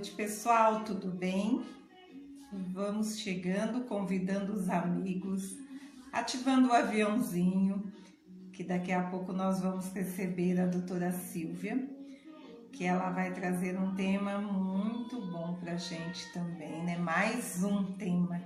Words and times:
Noite, 0.00 0.12
pessoal, 0.12 0.82
tudo 0.82 1.10
bem? 1.10 1.62
Vamos 2.72 3.18
chegando, 3.18 3.84
convidando 3.84 4.54
os 4.54 4.70
amigos, 4.70 5.58
ativando 6.10 6.68
o 6.68 6.72
aviãozinho, 6.72 7.92
que 8.50 8.64
daqui 8.64 8.92
a 8.92 9.02
pouco 9.02 9.30
nós 9.34 9.60
vamos 9.60 9.92
receber 9.92 10.58
a 10.58 10.64
doutora 10.64 11.12
Silvia, 11.12 11.86
que 12.72 12.86
ela 12.86 13.10
vai 13.10 13.30
trazer 13.34 13.78
um 13.78 13.94
tema 13.94 14.38
muito 14.38 15.20
bom 15.20 15.58
para 15.60 15.72
a 15.72 15.76
gente 15.76 16.32
também, 16.32 16.82
né? 16.82 16.96
Mais 16.96 17.62
um 17.62 17.92
tema. 17.92 18.40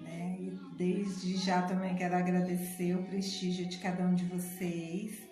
Né? 0.00 0.38
E 0.40 0.58
desde 0.78 1.36
já 1.36 1.60
também 1.60 1.94
quero 1.94 2.16
agradecer 2.16 2.96
o 2.96 3.02
prestígio 3.02 3.66
de 3.66 3.76
cada 3.76 4.02
um 4.02 4.14
de 4.14 4.24
vocês, 4.24 5.28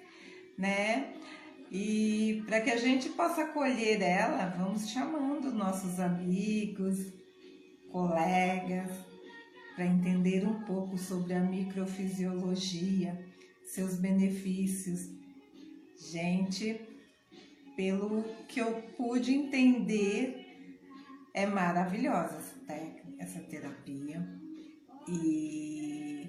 né? 0.59 1.15
E 1.71 2.43
para 2.47 2.61
que 2.61 2.71
a 2.71 2.77
gente 2.77 3.09
possa 3.11 3.43
acolher 3.43 4.01
ela, 4.01 4.47
vamos 4.57 4.89
chamando 4.89 5.53
nossos 5.53 5.99
amigos, 5.99 7.13
colegas, 7.91 8.91
para 9.75 9.87
entender 9.87 10.47
um 10.47 10.63
pouco 10.65 10.97
sobre 10.97 11.35
a 11.35 11.41
microfisiologia, 11.41 13.27
seus 13.65 13.97
benefícios. 13.97 15.11
Gente, 16.11 16.81
pelo 17.77 18.23
que 18.49 18.61
eu 18.61 18.83
pude 18.97 19.35
entender, 19.35 20.79
é 21.35 21.47
maravilhosa 21.47 22.37
essa 22.37 22.59
técnica, 22.67 23.15
essa 23.19 23.41
terapia. 23.41 24.27
E 25.09 26.29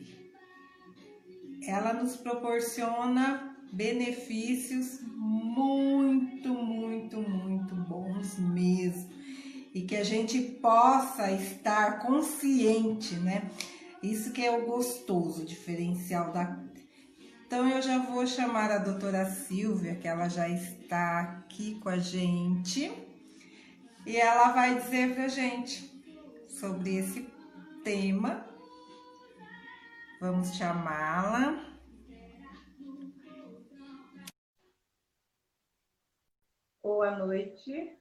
ela 1.64 1.94
nos 1.94 2.18
proporciona 2.18 3.47
benefícios 3.72 5.00
muito, 5.04 6.54
muito, 6.54 7.18
muito 7.18 7.76
bons 7.76 8.38
mesmo. 8.40 9.10
E 9.74 9.82
que 9.82 9.96
a 9.96 10.04
gente 10.04 10.40
possa 10.42 11.32
estar 11.32 12.00
consciente, 12.00 13.16
né? 13.16 13.50
Isso 14.02 14.32
que 14.32 14.46
é 14.46 14.52
o 14.52 14.66
gostoso, 14.66 15.46
diferencial 15.46 16.32
da. 16.32 16.58
Então 17.46 17.68
eu 17.70 17.82
já 17.82 18.00
vou 18.00 18.26
chamar 18.26 18.72
a 18.72 18.78
doutora 18.78 19.26
Silvia, 19.26 19.96
que 19.96 20.08
ela 20.08 20.28
já 20.28 20.50
está 20.50 21.22
aqui 21.22 21.76
com 21.76 21.90
a 21.90 21.98
gente, 21.98 22.92
e 24.06 24.18
ela 24.18 24.52
vai 24.52 24.80
dizer 24.80 25.14
pra 25.14 25.28
gente 25.28 25.92
sobre 26.48 26.98
esse 26.98 27.28
tema. 27.84 28.46
Vamos 30.20 30.56
chamá-la. 30.56 31.67
Boa 36.88 37.12
noite. 37.12 38.00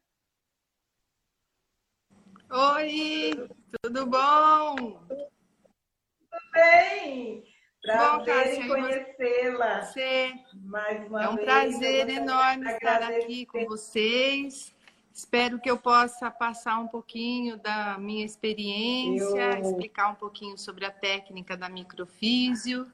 Oi, 2.48 3.48
tudo 3.82 4.06
bom? 4.06 4.76
Tudo 5.08 6.50
bem? 6.52 7.42
Prazer 7.82 8.62
em 8.62 8.69
conhecê-la. 8.69 9.82
Você. 9.82 10.34
Mais 10.62 11.04
uma 11.08 11.24
é 11.24 11.28
um 11.28 11.34
vez, 11.34 11.47
prazer 11.47 12.08
enorme 12.10 12.70
estar 12.74 13.02
aqui 13.02 13.44
com 13.47 13.66
vocês. 13.66 14.72
Espero 15.12 15.58
que 15.58 15.68
eu 15.68 15.78
possa 15.78 16.30
passar 16.30 16.78
um 16.78 16.86
pouquinho 16.86 17.56
da 17.56 17.98
minha 17.98 18.24
experiência, 18.24 19.58
eu... 19.58 19.62
explicar 19.62 20.10
um 20.10 20.14
pouquinho 20.14 20.56
sobre 20.56 20.84
a 20.84 20.92
técnica 20.92 21.56
da 21.56 21.68
microfísio, 21.68 22.88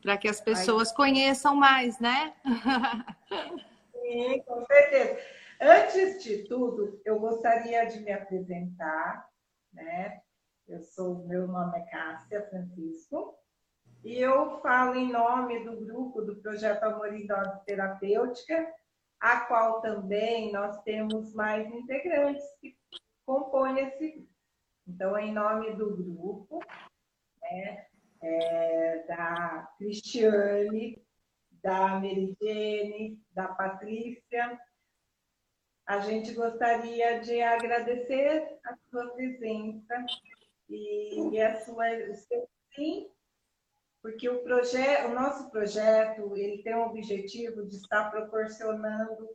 para 0.00 0.16
que 0.16 0.28
as 0.28 0.40
pessoas 0.40 0.88
Ai. 0.88 0.96
conheçam 0.96 1.54
mais, 1.54 2.00
né? 2.00 2.32
Sim, 4.04 4.42
com 4.42 4.64
certeza. 4.66 5.18
Antes 5.60 6.22
de 6.22 6.44
tudo, 6.44 7.00
eu 7.06 7.18
gostaria 7.18 7.86
de 7.86 8.00
me 8.00 8.12
apresentar, 8.12 9.26
né? 9.72 10.20
Eu 10.68 10.82
sou, 10.82 11.26
meu 11.26 11.48
nome 11.48 11.78
é 11.78 11.82
Cássia 11.86 12.46
Francisco, 12.48 13.34
e 14.04 14.18
eu 14.18 14.60
falo 14.60 14.94
em 14.96 15.10
nome 15.10 15.64
do 15.64 15.84
grupo 15.84 16.20
do 16.20 16.36
Projeto 16.36 16.82
Amor 16.84 17.14
e 17.14 17.26
Dose 17.26 17.64
Terapêutica, 17.64 18.70
a 19.18 19.40
qual 19.40 19.80
também 19.80 20.52
nós 20.52 20.82
temos 20.82 21.34
mais 21.34 21.66
integrantes 21.72 22.44
que 22.60 22.76
compõem 23.24 23.78
esse 23.78 24.10
grupo. 24.10 24.34
Então, 24.86 25.18
em 25.18 25.32
nome 25.32 25.74
do 25.76 25.96
grupo, 25.96 26.60
né, 27.40 27.86
é, 28.22 29.04
da 29.08 29.72
Cristiane, 29.78 31.02
da 31.64 31.98
Meridiane, 31.98 33.18
da 33.32 33.48
Patrícia. 33.48 34.60
A 35.86 35.98
gente 36.00 36.34
gostaria 36.34 37.20
de 37.20 37.40
agradecer 37.40 38.58
a 38.66 38.76
sua 38.90 39.08
presença 39.14 40.04
e 40.68 41.40
a 41.40 41.64
sua, 41.64 41.86
sim, 42.74 43.10
porque 44.02 44.28
o, 44.28 44.42
projeto, 44.42 45.08
o 45.08 45.14
nosso 45.14 45.50
projeto 45.50 46.36
ele 46.36 46.62
tem 46.62 46.74
o 46.74 46.84
objetivo 46.84 47.66
de 47.66 47.76
estar 47.76 48.10
proporcionando 48.10 49.30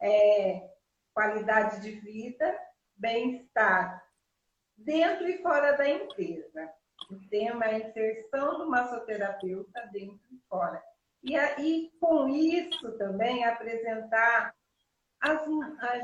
é, 0.00 0.70
qualidade 1.14 1.80
de 1.80 1.92
vida, 2.00 2.58
bem-estar, 2.96 4.06
dentro 4.76 5.26
e 5.26 5.40
fora 5.42 5.72
da 5.72 5.88
empresa. 5.88 6.70
O 7.10 7.18
tema 7.28 7.64
é 7.64 7.76
a 7.76 7.88
inserção 7.88 8.58
do 8.58 8.68
massoterapeuta 8.68 9.88
dentro 9.90 10.20
e 10.30 10.38
fora. 10.48 10.91
E, 11.22 11.36
e 11.36 11.90
com 12.00 12.28
isso 12.28 12.96
também 12.98 13.44
apresentar, 13.44 14.54
as, 15.20 15.46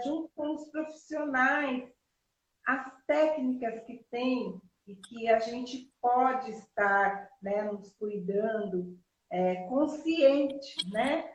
junto 0.04 0.30
com 0.34 0.54
os 0.54 0.68
profissionais, 0.70 1.90
as 2.66 2.92
técnicas 3.06 3.82
que 3.84 4.04
tem 4.10 4.60
e 4.86 4.94
que 4.94 5.28
a 5.28 5.38
gente 5.38 5.92
pode 6.00 6.50
estar 6.52 7.28
né, 7.42 7.62
nos 7.62 7.92
cuidando 7.96 8.98
é, 9.30 9.66
consciente, 9.68 10.76
né? 10.90 11.34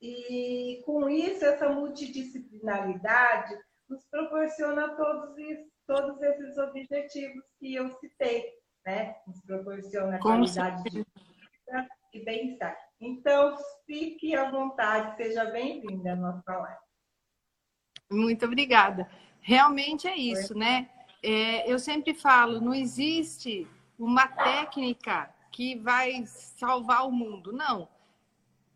E 0.00 0.82
com 0.84 1.08
isso, 1.08 1.44
essa 1.44 1.68
multidisciplinaridade 1.68 3.56
nos 3.88 4.04
proporciona 4.08 4.94
todos, 4.94 5.38
isso, 5.38 5.70
todos 5.86 6.20
esses 6.20 6.58
objetivos 6.58 7.44
que 7.58 7.74
eu 7.74 7.90
citei, 7.98 8.52
né? 8.84 9.16
Nos 9.26 9.40
proporciona 9.42 10.18
qualidade 10.18 10.82
de 10.84 10.90
vida, 10.98 11.88
e 12.12 12.24
bem-estar. 12.24 12.76
Então, 13.00 13.56
fique 13.86 14.34
à 14.34 14.50
vontade, 14.50 15.16
seja 15.16 15.44
bem-vinda 15.46 16.12
à 16.12 16.16
nossa 16.16 16.56
live. 16.56 16.80
Muito 18.10 18.44
obrigada. 18.44 19.08
Realmente 19.40 20.06
é 20.06 20.16
isso, 20.16 20.48
Foi. 20.48 20.58
né? 20.58 20.90
É, 21.22 21.70
eu 21.70 21.78
sempre 21.78 22.14
falo, 22.14 22.60
não 22.60 22.74
existe 22.74 23.66
uma 23.98 24.26
técnica 24.28 25.34
que 25.50 25.76
vai 25.76 26.24
salvar 26.26 27.06
o 27.06 27.12
mundo. 27.12 27.52
Não. 27.52 27.88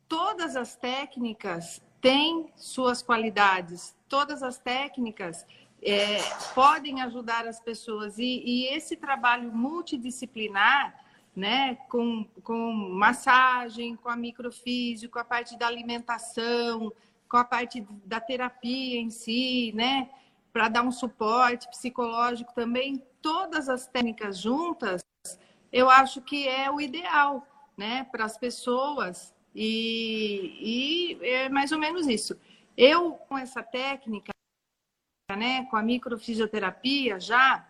Todas 0.08 0.56
as 0.56 0.74
técnicas 0.74 1.82
têm 2.00 2.50
suas 2.56 3.02
qualidades, 3.02 3.96
todas 4.08 4.42
as 4.42 4.58
técnicas 4.58 5.46
é, 5.82 6.18
podem 6.54 7.02
ajudar 7.02 7.46
as 7.46 7.60
pessoas. 7.60 8.18
E, 8.18 8.42
e 8.44 8.66
esse 8.74 8.96
trabalho 8.96 9.52
multidisciplinar 9.52 10.94
né? 11.34 11.76
Com, 11.88 12.24
com 12.42 12.72
massagem, 12.72 13.96
com 13.96 14.08
a 14.08 14.16
microfísico, 14.16 15.14
com 15.14 15.18
a 15.18 15.24
parte 15.24 15.58
da 15.58 15.66
alimentação, 15.66 16.92
com 17.28 17.36
a 17.36 17.44
parte 17.44 17.86
da 18.04 18.20
terapia 18.20 18.98
em 19.00 19.10
si, 19.10 19.72
né? 19.74 20.10
Para 20.52 20.68
dar 20.68 20.82
um 20.82 20.92
suporte 20.92 21.68
psicológico 21.68 22.52
também, 22.54 23.02
todas 23.22 23.68
as 23.68 23.86
técnicas 23.86 24.38
juntas, 24.38 25.00
eu 25.72 25.88
acho 25.88 26.20
que 26.20 26.48
é 26.48 26.70
o 26.70 26.80
ideal, 26.80 27.46
né? 27.76 28.04
Para 28.04 28.24
as 28.24 28.36
pessoas. 28.36 29.32
E, 29.54 31.18
e 31.20 31.26
é 31.26 31.48
mais 31.48 31.72
ou 31.72 31.78
menos 31.78 32.06
isso. 32.06 32.38
Eu, 32.76 33.12
com 33.12 33.36
essa 33.36 33.62
técnica, 33.62 34.32
né, 35.36 35.64
com 35.66 35.76
a 35.76 35.82
microfisioterapia 35.82 37.20
já, 37.20 37.66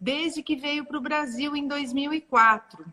desde 0.00 0.42
que 0.42 0.56
veio 0.56 0.84
para 0.84 0.98
o 0.98 1.00
Brasil 1.00 1.56
em 1.56 1.66
2004. 1.66 2.84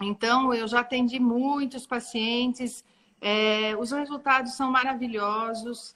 Então, 0.00 0.54
eu 0.54 0.66
já 0.66 0.80
atendi 0.80 1.20
muitos 1.20 1.86
pacientes, 1.86 2.84
é, 3.20 3.76
os 3.76 3.90
resultados 3.90 4.54
são 4.54 4.70
maravilhosos. 4.70 5.94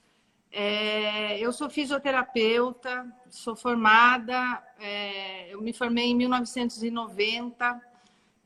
É, 0.51 1.39
eu 1.39 1.51
sou 1.51 1.69
fisioterapeuta, 1.69 3.05
sou 3.29 3.55
formada, 3.55 4.63
é, 4.79 5.53
eu 5.53 5.61
me 5.61 5.73
formei 5.73 6.05
em 6.05 6.15
1990, 6.15 7.81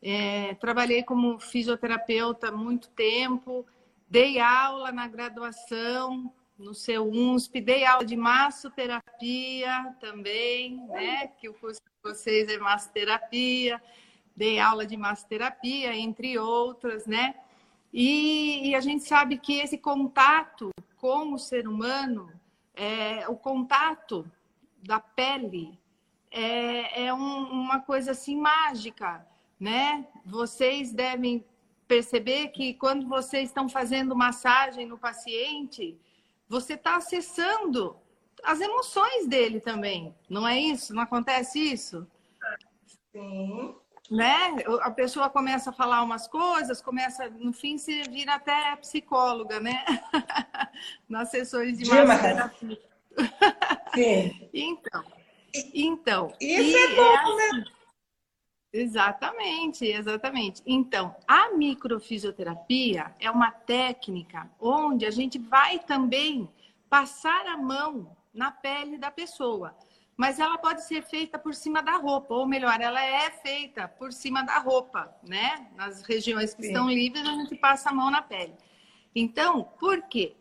é, 0.01 0.55
trabalhei 0.55 1.03
como 1.03 1.39
fisioterapeuta 1.39 2.51
muito 2.51 2.89
tempo, 2.89 3.65
dei 4.09 4.39
aula 4.39 4.91
na 4.91 5.07
graduação, 5.07 6.33
no 6.57 6.73
seu 6.73 7.07
UNSP, 7.07 7.61
dei 7.61 7.85
aula 7.85 8.05
de 8.05 8.15
massoterapia 8.15 9.95
também, 9.99 10.77
né? 10.87 11.27
Que 11.27 11.47
o 11.47 11.53
curso 11.53 11.79
de 11.79 12.11
vocês 12.11 12.49
é 12.49 12.57
massoterapia, 12.57 13.81
dei 14.39 14.57
aula 14.57 14.85
de 14.85 14.95
massoterapia, 14.95 15.93
entre 15.93 16.39
outras, 16.39 17.05
né? 17.05 17.35
E, 17.91 18.69
e, 18.69 18.75
a 18.75 18.79
gente 18.79 19.03
sabe 19.03 19.37
que 19.37 19.59
esse 19.59 19.77
contato 19.77 20.69
com 20.95 21.33
o 21.33 21.37
ser 21.37 21.67
humano 21.67 22.31
é, 22.73 23.27
o 23.27 23.35
contato 23.35 24.25
da 24.81 24.97
pele 24.97 25.77
é, 26.31 27.07
é 27.07 27.13
um, 27.13 27.51
uma 27.51 27.81
coisa 27.81 28.11
assim 28.11 28.37
mágica, 28.37 29.27
né? 29.59 30.07
Vocês 30.25 30.93
devem 30.93 31.43
perceber 31.85 32.49
que 32.49 32.73
quando 32.75 33.05
vocês 33.07 33.49
estão 33.49 33.67
fazendo 33.67 34.15
massagem 34.15 34.85
no 34.85 34.97
paciente, 34.97 35.99
você 36.47 36.75
está 36.75 36.95
acessando 36.95 37.97
as 38.41 38.61
emoções 38.61 39.27
dele 39.27 39.59
também, 39.59 40.15
não 40.29 40.47
é 40.47 40.57
isso? 40.57 40.93
Não 40.93 41.01
acontece 41.01 41.59
isso? 41.59 42.07
Sim. 43.11 43.75
Né? 44.09 44.55
A 44.81 44.89
pessoa 44.89 45.29
começa 45.29 45.69
a 45.69 45.73
falar 45.73 46.01
umas 46.01 46.27
coisas, 46.27 46.81
começa, 46.81 47.29
no 47.29 47.53
fim, 47.53 47.77
se 47.77 48.01
vira 48.03 48.35
até 48.35 48.75
psicóloga, 48.77 49.59
né? 49.59 49.85
Nas 51.07 51.29
sessões 51.29 51.77
de 51.77 51.87
massoterapia. 51.87 52.79
Sim. 53.93 54.49
então, 54.53 55.03
então. 55.73 56.33
Isso 56.41 56.77
é 56.77 56.95
bom, 56.95 57.01
é 57.01 57.13
né? 57.13 57.21
assim, 57.21 57.57
né? 57.57 57.63
Exatamente, 58.71 59.85
exatamente. 59.85 60.61
Então, 60.65 61.15
a 61.27 61.51
microfisioterapia 61.51 63.15
é 63.19 63.29
uma 63.29 63.51
técnica 63.51 64.49
onde 64.59 65.05
a 65.05 65.11
gente 65.11 65.39
vai 65.39 65.79
também 65.79 66.47
passar 66.89 67.47
a 67.47 67.57
mão 67.57 68.15
na 68.33 68.51
pele 68.51 68.97
da 68.97 69.09
pessoa. 69.09 69.75
Mas 70.19 70.37
ela 70.37 70.57
pode 70.57 70.83
ser 70.83 71.01
feita 71.01 71.39
por 71.39 71.55
cima 71.55 71.81
da 71.81 71.95
roupa, 71.95 72.33
ou 72.33 72.45
melhor, 72.45 72.81
ela 72.81 73.01
é 73.01 73.31
feita 73.31 73.87
por 73.87 74.11
cima 74.11 74.43
da 74.43 74.57
roupa, 74.57 75.15
né? 75.23 75.69
Nas 75.77 76.01
regiões 76.01 76.53
que 76.53 76.61
Sim. 76.61 76.67
estão 76.67 76.89
livres, 76.89 77.25
a 77.25 77.35
gente 77.35 77.55
passa 77.55 77.89
a 77.89 77.93
mão 77.93 78.11
na 78.11 78.21
pele. 78.21 78.53
Então, 79.15 79.63
por 79.79 80.01
quê? 80.09 80.35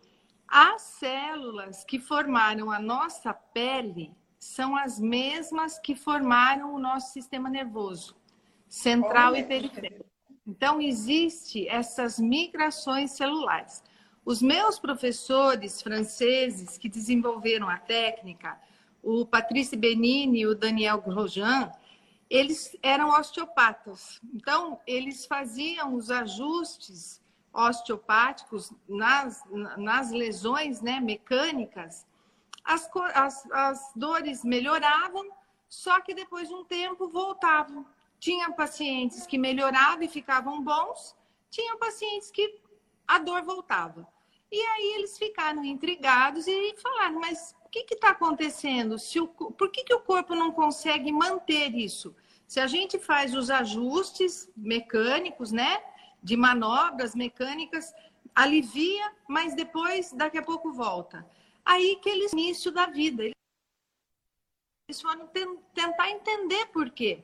As 0.49 0.83
células 0.83 1.85
que 1.85 2.01
formaram 2.01 2.73
a 2.73 2.81
nossa 2.81 3.33
pele 3.33 4.11
são 4.37 4.75
as 4.75 4.99
mesmas 4.99 5.79
que 5.79 5.95
formaram 5.95 6.75
o 6.75 6.79
nosso 6.81 7.13
sistema 7.13 7.49
nervoso 7.49 8.17
central 8.69 9.31
Olha, 9.31 9.39
e 9.39 9.45
periférico. 9.45 10.05
Então, 10.45 10.83
existe 10.83 11.69
essas 11.69 12.19
migrações 12.19 13.13
celulares. 13.13 13.85
Os 14.25 14.43
meus 14.43 14.77
professores 14.77 15.81
franceses 15.81 16.77
que 16.77 16.89
desenvolveram 16.89 17.69
a 17.69 17.79
técnica, 17.79 18.59
o 19.09 19.25
Patrice 19.25 19.75
Benini 19.75 20.41
e 20.41 20.47
o 20.47 20.55
Daniel 20.55 21.01
Grosjean, 21.01 21.73
eles 22.29 22.77
eram 22.83 23.09
osteopatas. 23.09 24.21
Então, 24.35 24.79
eles 24.87 25.25
faziam 25.25 25.95
os 25.95 26.11
ajustes 26.11 27.19
osteopáticos 27.51 28.71
nas, 28.87 29.43
nas 29.79 30.11
lesões 30.11 30.83
né, 30.83 31.01
mecânicas. 31.01 32.07
As, 32.63 32.91
as, 33.15 33.51
as 33.51 33.93
dores 33.97 34.45
melhoravam, 34.45 35.27
só 35.71 36.01
que 36.01 36.13
depois 36.13 36.49
de 36.49 36.55
um 36.55 36.65
tempo 36.65 37.09
voltavam. 37.09 37.87
Tinha 38.21 38.51
pacientes 38.53 39.27
que 39.27 39.39
melhoravam 39.39 40.03
e 40.03 40.09
ficavam 40.09 40.63
bons, 40.63 41.17
tinha 41.49 41.79
pacientes 41.79 42.31
que 42.31 42.61
a 43.07 43.19
dor 43.19 43.43
voltava. 43.43 44.07
E 44.53 44.61
aí 44.61 44.95
eles 44.97 45.17
ficaram 45.17 45.65
intrigados 45.65 46.47
e 46.47 46.75
falaram: 46.77 47.21
mas 47.21 47.55
o 47.69 47.71
que 47.71 47.95
está 47.95 48.11
acontecendo? 48.11 48.99
Se 48.99 49.21
o, 49.21 49.29
por 49.29 49.71
que, 49.71 49.85
que 49.85 49.95
o 49.95 50.01
corpo 50.01 50.35
não 50.35 50.53
consegue 50.53 51.13
manter 51.13 51.75
isso? 51.75 52.15
Se 52.47 52.61
a 52.61 52.67
gente 52.67 52.99
faz 52.99 53.35
os 53.35 53.51
ajustes 53.51 54.51
mecânicos, 54.57 55.53
né? 55.53 55.83
De 56.23 56.37
manobras 56.37 57.15
mecânicas, 57.15 57.93
alivia, 58.35 59.13
mas 59.29 59.55
depois, 59.55 60.13
daqui 60.13 60.39
a 60.39 60.43
pouco, 60.43 60.73
volta. 60.73 61.29
Aí 61.65 61.97
que 62.03 62.09
eles, 62.09 62.33
início 62.33 62.73
da 62.73 62.87
vida, 62.87 63.23
eles 63.23 65.01
foram 65.01 65.29
tentar 65.75 66.11
entender 66.11 66.67
por 66.67 66.91
quê. 66.91 67.23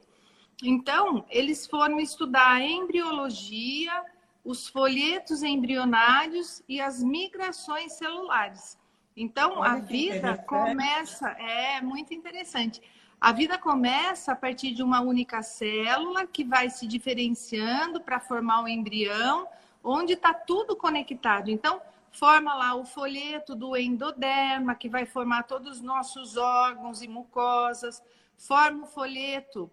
Então, 0.63 1.25
eles 1.31 1.67
foram 1.67 1.99
estudar 1.99 2.61
embriologia, 2.61 4.05
os 4.45 4.69
folhetos 4.69 5.43
embrionários 5.43 6.63
e 6.69 6.81
as 6.81 7.03
migrações 7.03 7.95
celulares. 7.95 8.79
Então, 9.17 9.59
Olha 9.59 9.73
a 9.73 9.77
vida 9.77 10.37
começa, 10.39 11.29
é 11.31 11.81
muito 11.81 12.13
interessante. 12.13 12.83
A 13.21 13.33
vida 13.33 13.57
começa 13.57 14.33
a 14.33 14.37
partir 14.37 14.73
de 14.73 14.83
uma 14.83 15.01
única 15.01 15.41
célula 15.43 16.27
que 16.27 16.45
vai 16.45 16.69
se 16.69 16.87
diferenciando 16.87 18.01
para 18.01 18.19
formar 18.19 18.61
o 18.61 18.65
um 18.65 18.69
embrião, 18.69 19.47
onde 19.83 20.15
está 20.15 20.35
tudo 20.35 20.77
conectado. 20.77 21.49
Então, 21.49 21.81
forma 22.11 22.55
lá 22.55 22.75
o 22.75 22.85
folheto 22.85 23.55
do 23.55 23.77
endoderma, 23.77 24.75
que 24.75 24.89
vai 24.89 25.07
formar 25.07 25.45
todos 25.45 25.77
os 25.77 25.81
nossos 25.81 26.37
órgãos 26.37 27.01
e 27.01 27.09
mucosas, 27.09 28.03
forma 28.37 28.85
o 28.85 28.87
folheto 28.87 29.71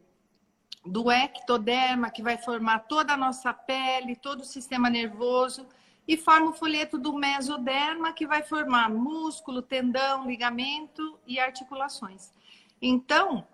do 0.86 1.12
ectoderma, 1.12 2.10
que 2.10 2.24
vai 2.24 2.38
formar 2.38 2.80
toda 2.80 3.14
a 3.14 3.18
nossa 3.18 3.54
pele, 3.54 4.16
todo 4.16 4.42
o 4.42 4.46
sistema 4.46 4.90
nervoso, 4.90 5.68
e 6.12 6.18
forma 6.18 6.50
o 6.50 6.54
folheto 6.54 6.98
do 6.98 7.14
mesoderma, 7.14 8.12
que 8.12 8.28
vai 8.28 8.44
formar 8.44 8.90
músculo, 8.90 9.62
tendão, 9.62 10.28
ligamento 10.28 11.18
e 11.26 11.40
articulações. 11.40 12.34
Então, 12.82 13.48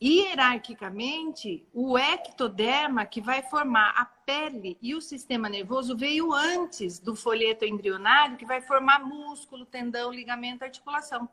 hierarquicamente, 0.00 1.66
o 1.74 1.98
ectoderma, 1.98 3.04
que 3.04 3.20
vai 3.20 3.42
formar 3.42 3.92
a 3.96 4.04
pele 4.04 4.78
e 4.80 4.94
o 4.94 5.00
sistema 5.00 5.48
nervoso, 5.48 5.96
veio 5.96 6.32
antes 6.32 7.00
do 7.00 7.16
folheto 7.16 7.64
embrionário, 7.64 8.36
que 8.36 8.46
vai 8.46 8.60
formar 8.60 9.00
músculo, 9.00 9.66
tendão, 9.66 10.12
ligamento, 10.12 10.62
articulação. 10.62 11.28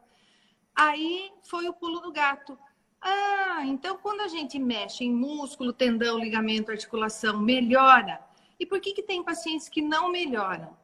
Aí 0.73 1.31
foi 1.43 1.69
o 1.69 1.73
pulo 1.73 1.99
do 1.99 2.11
gato. 2.11 2.57
Ah, 2.99 3.61
então 3.65 3.99
quando 3.99 4.21
a 4.21 4.27
gente 4.27 4.57
mexe 4.57 5.03
em 5.03 5.13
músculo, 5.13 5.71
tendão, 5.71 6.17
ligamento, 6.17 6.71
articulação, 6.71 7.39
melhora. 7.39 8.26
E 8.59 8.65
por 8.65 8.79
que, 8.79 8.93
que 8.93 9.03
tem 9.03 9.23
pacientes 9.23 9.69
que 9.69 9.81
não 9.81 10.11
melhoram? 10.11 10.75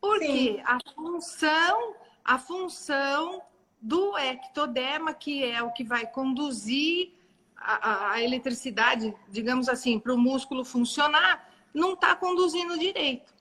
Porque 0.00 0.26
Sim. 0.26 0.62
a 0.64 0.78
função, 0.94 1.94
a 2.24 2.38
função 2.38 3.42
do 3.80 4.16
ectoderma, 4.18 5.14
que 5.14 5.44
é 5.44 5.62
o 5.62 5.72
que 5.72 5.84
vai 5.84 6.06
conduzir 6.06 7.12
a, 7.56 8.12
a 8.12 8.22
eletricidade, 8.22 9.14
digamos 9.28 9.68
assim, 9.68 9.98
para 9.98 10.12
o 10.12 10.18
músculo 10.18 10.64
funcionar, 10.64 11.50
não 11.72 11.94
está 11.94 12.14
conduzindo 12.14 12.78
direito. 12.78 13.32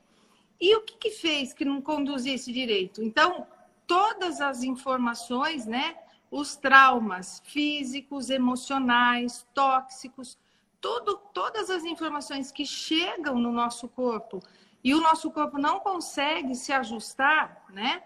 E 0.60 0.75
o 0.75 0.82
que, 0.82 0.96
que 0.98 1.10
fez 1.12 1.53
que 1.53 1.65
não 1.65 1.82
conduzisse 1.82 2.51
direito? 2.53 3.03
Então, 3.03 3.46
todas 3.86 4.39
as 4.39 4.63
informações, 4.63 5.65
né? 5.65 5.98
os 6.34 6.56
traumas 6.56 7.44
físicos, 7.46 8.32
emocionais, 8.32 9.46
tóxicos, 9.53 10.36
tudo, 10.84 11.16
todas 11.34 11.70
as 11.70 11.86
informações 11.86 12.52
que 12.52 12.66
chegam 12.66 13.36
no 13.40 13.54
nosso 13.54 13.88
corpo 13.88 14.42
e 14.84 14.94
o 14.94 15.00
nosso 15.00 15.32
corpo 15.32 15.58
não 15.58 15.80
consegue 15.80 16.54
se 16.56 16.74
ajustar, 16.74 17.63
né? 17.70 18.04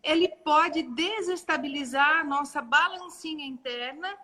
Ele 0.00 0.28
pode 0.28 0.84
desestabilizar 0.84 2.20
a 2.20 2.24
nossa 2.24 2.62
balancinha 2.62 3.44
interna 3.44 4.16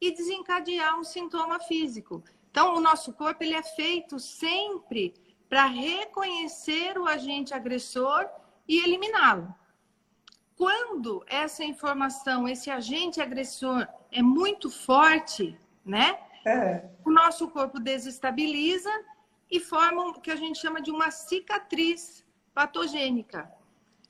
e 0.00 0.12
desencadear 0.12 0.96
um 0.96 1.02
sintoma 1.02 1.58
físico. 1.58 2.22
Então, 2.48 2.76
o 2.76 2.80
nosso 2.80 3.12
corpo 3.12 3.42
ele 3.42 3.54
é 3.54 3.64
feito 3.64 4.20
sempre 4.20 5.12
para 5.48 5.66
reconhecer 5.66 6.96
o 6.96 7.08
agente 7.08 7.52
agressor 7.52 8.28
e 8.68 8.78
eliminá-lo. 8.78 9.52
Quando 10.56 11.24
essa 11.26 11.64
informação, 11.64 12.46
esse 12.46 12.70
agente 12.70 13.20
agressor 13.20 13.88
é 14.12 14.22
muito 14.22 14.70
forte, 14.70 15.58
né? 15.84 16.29
É. 16.46 16.88
O 17.04 17.10
nosso 17.10 17.48
corpo 17.48 17.78
desestabiliza 17.78 18.90
e 19.50 19.60
forma 19.60 20.08
o 20.08 20.20
que 20.20 20.30
a 20.30 20.36
gente 20.36 20.58
chama 20.58 20.80
de 20.80 20.90
uma 20.90 21.10
cicatriz 21.10 22.24
patogênica. 22.54 23.50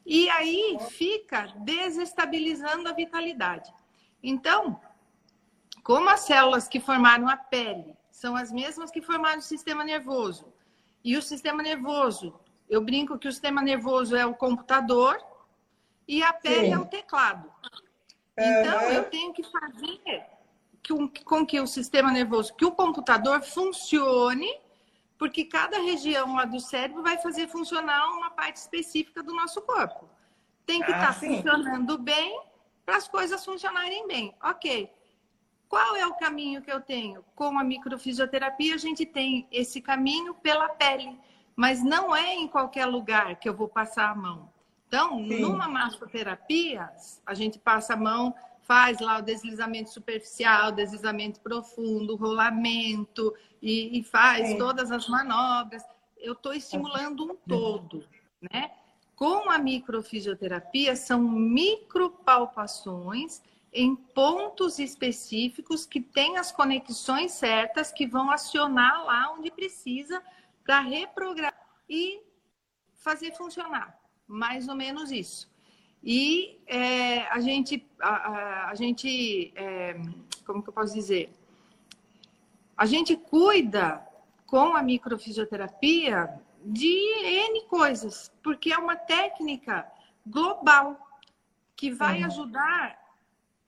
E 0.04 0.28
aí 0.30 0.78
fica 0.90 1.52
desestabilizando 1.58 2.88
a 2.88 2.92
vitalidade. 2.92 3.72
Então, 4.22 4.80
como 5.82 6.08
as 6.10 6.20
células 6.20 6.68
que 6.68 6.80
formaram 6.80 7.28
a 7.28 7.36
pele 7.36 7.96
são 8.10 8.36
as 8.36 8.52
mesmas 8.52 8.90
que 8.90 9.00
formaram 9.00 9.38
o 9.38 9.42
sistema 9.42 9.82
nervoso, 9.84 10.52
e 11.02 11.16
o 11.16 11.22
sistema 11.22 11.62
nervoso, 11.62 12.38
eu 12.68 12.82
brinco 12.82 13.18
que 13.18 13.26
o 13.26 13.32
sistema 13.32 13.62
nervoso 13.62 14.14
é 14.14 14.26
o 14.26 14.34
computador, 14.34 15.18
e 16.06 16.22
a 16.22 16.32
pele 16.32 16.66
Sim. 16.66 16.72
é 16.74 16.78
o 16.78 16.84
teclado. 16.84 17.50
Então, 18.36 18.84
uhum. 18.84 18.90
eu 18.90 19.04
tenho 19.04 19.32
que 19.32 19.42
fazer 19.42 20.26
com 21.24 21.46
que 21.46 21.60
o 21.60 21.66
sistema 21.66 22.10
nervoso, 22.10 22.54
que 22.54 22.64
o 22.64 22.72
computador 22.72 23.42
funcione, 23.42 24.50
porque 25.18 25.44
cada 25.44 25.78
região 25.78 26.34
lá 26.34 26.44
do 26.44 26.58
cérebro 26.58 27.02
vai 27.02 27.18
fazer 27.18 27.48
funcionar 27.48 28.08
uma 28.10 28.30
parte 28.30 28.56
específica 28.56 29.22
do 29.22 29.34
nosso 29.34 29.60
corpo. 29.62 30.08
Tem 30.64 30.80
que 30.80 30.90
estar 30.90 31.10
ah, 31.10 31.12
tá 31.12 31.12
funcionando 31.12 31.98
bem 31.98 32.40
para 32.86 32.96
as 32.96 33.06
coisas 33.06 33.44
funcionarem 33.44 34.06
bem. 34.06 34.34
Ok. 34.42 34.90
Qual 35.68 35.94
é 35.94 36.04
o 36.04 36.14
caminho 36.14 36.62
que 36.62 36.72
eu 36.72 36.80
tenho? 36.80 37.24
Com 37.34 37.56
a 37.58 37.62
microfisioterapia, 37.62 38.74
a 38.74 38.78
gente 38.78 39.06
tem 39.06 39.46
esse 39.52 39.80
caminho 39.80 40.34
pela 40.34 40.68
pele, 40.70 41.16
mas 41.54 41.82
não 41.82 42.14
é 42.16 42.34
em 42.34 42.48
qualquer 42.48 42.86
lugar 42.86 43.36
que 43.36 43.48
eu 43.48 43.54
vou 43.54 43.68
passar 43.68 44.10
a 44.10 44.14
mão 44.14 44.50
Então, 44.88 45.18
Sim. 45.18 45.40
numa 45.40 45.68
massoterapia, 45.68 46.90
a 47.24 47.34
gente 47.34 47.58
passa 47.58 47.92
a 47.94 47.96
mão, 47.96 48.34
faz 48.70 49.00
lá 49.00 49.18
o 49.18 49.22
deslizamento 49.22 49.90
superficial, 49.90 50.70
deslizamento 50.70 51.40
profundo, 51.40 52.14
rolamento 52.14 53.34
e, 53.60 53.98
e 53.98 54.04
faz 54.04 54.46
Sim. 54.46 54.58
todas 54.58 54.92
as 54.92 55.08
manobras. 55.08 55.82
Eu 56.16 56.34
estou 56.34 56.54
estimulando 56.54 57.24
um 57.24 57.34
todo, 57.34 58.06
né? 58.40 58.70
Com 59.16 59.50
a 59.50 59.58
microfisioterapia, 59.58 60.94
são 60.94 61.20
micropalpações 61.20 63.42
em 63.72 63.96
pontos 63.96 64.78
específicos 64.78 65.84
que 65.84 66.00
têm 66.00 66.38
as 66.38 66.52
conexões 66.52 67.32
certas 67.32 67.90
que 67.90 68.06
vão 68.06 68.30
acionar 68.30 69.04
lá 69.04 69.32
onde 69.32 69.50
precisa 69.50 70.22
para 70.62 70.78
reprogramar 70.78 71.58
e 71.88 72.22
fazer 72.94 73.32
funcionar. 73.32 73.98
Mais 74.28 74.68
ou 74.68 74.76
menos 74.76 75.10
isso. 75.10 75.49
E 76.02 76.58
é, 76.66 77.26
a 77.28 77.40
gente, 77.40 77.86
a, 78.00 78.08
a, 78.08 78.70
a 78.70 78.74
gente 78.74 79.52
é, 79.54 80.00
como 80.50 80.62
que 80.62 80.68
eu 80.68 80.72
posso 80.72 80.94
dizer? 80.94 81.30
A 82.76 82.86
gente 82.86 83.16
cuida 83.16 84.04
com 84.46 84.74
a 84.74 84.82
microfisioterapia 84.82 86.40
de 86.64 86.88
N 87.24 87.62
coisas, 87.66 88.32
porque 88.42 88.72
é 88.72 88.78
uma 88.78 88.96
técnica 88.96 89.86
global 90.26 90.98
que 91.76 91.90
vai 91.90 92.22
ajudar 92.24 92.98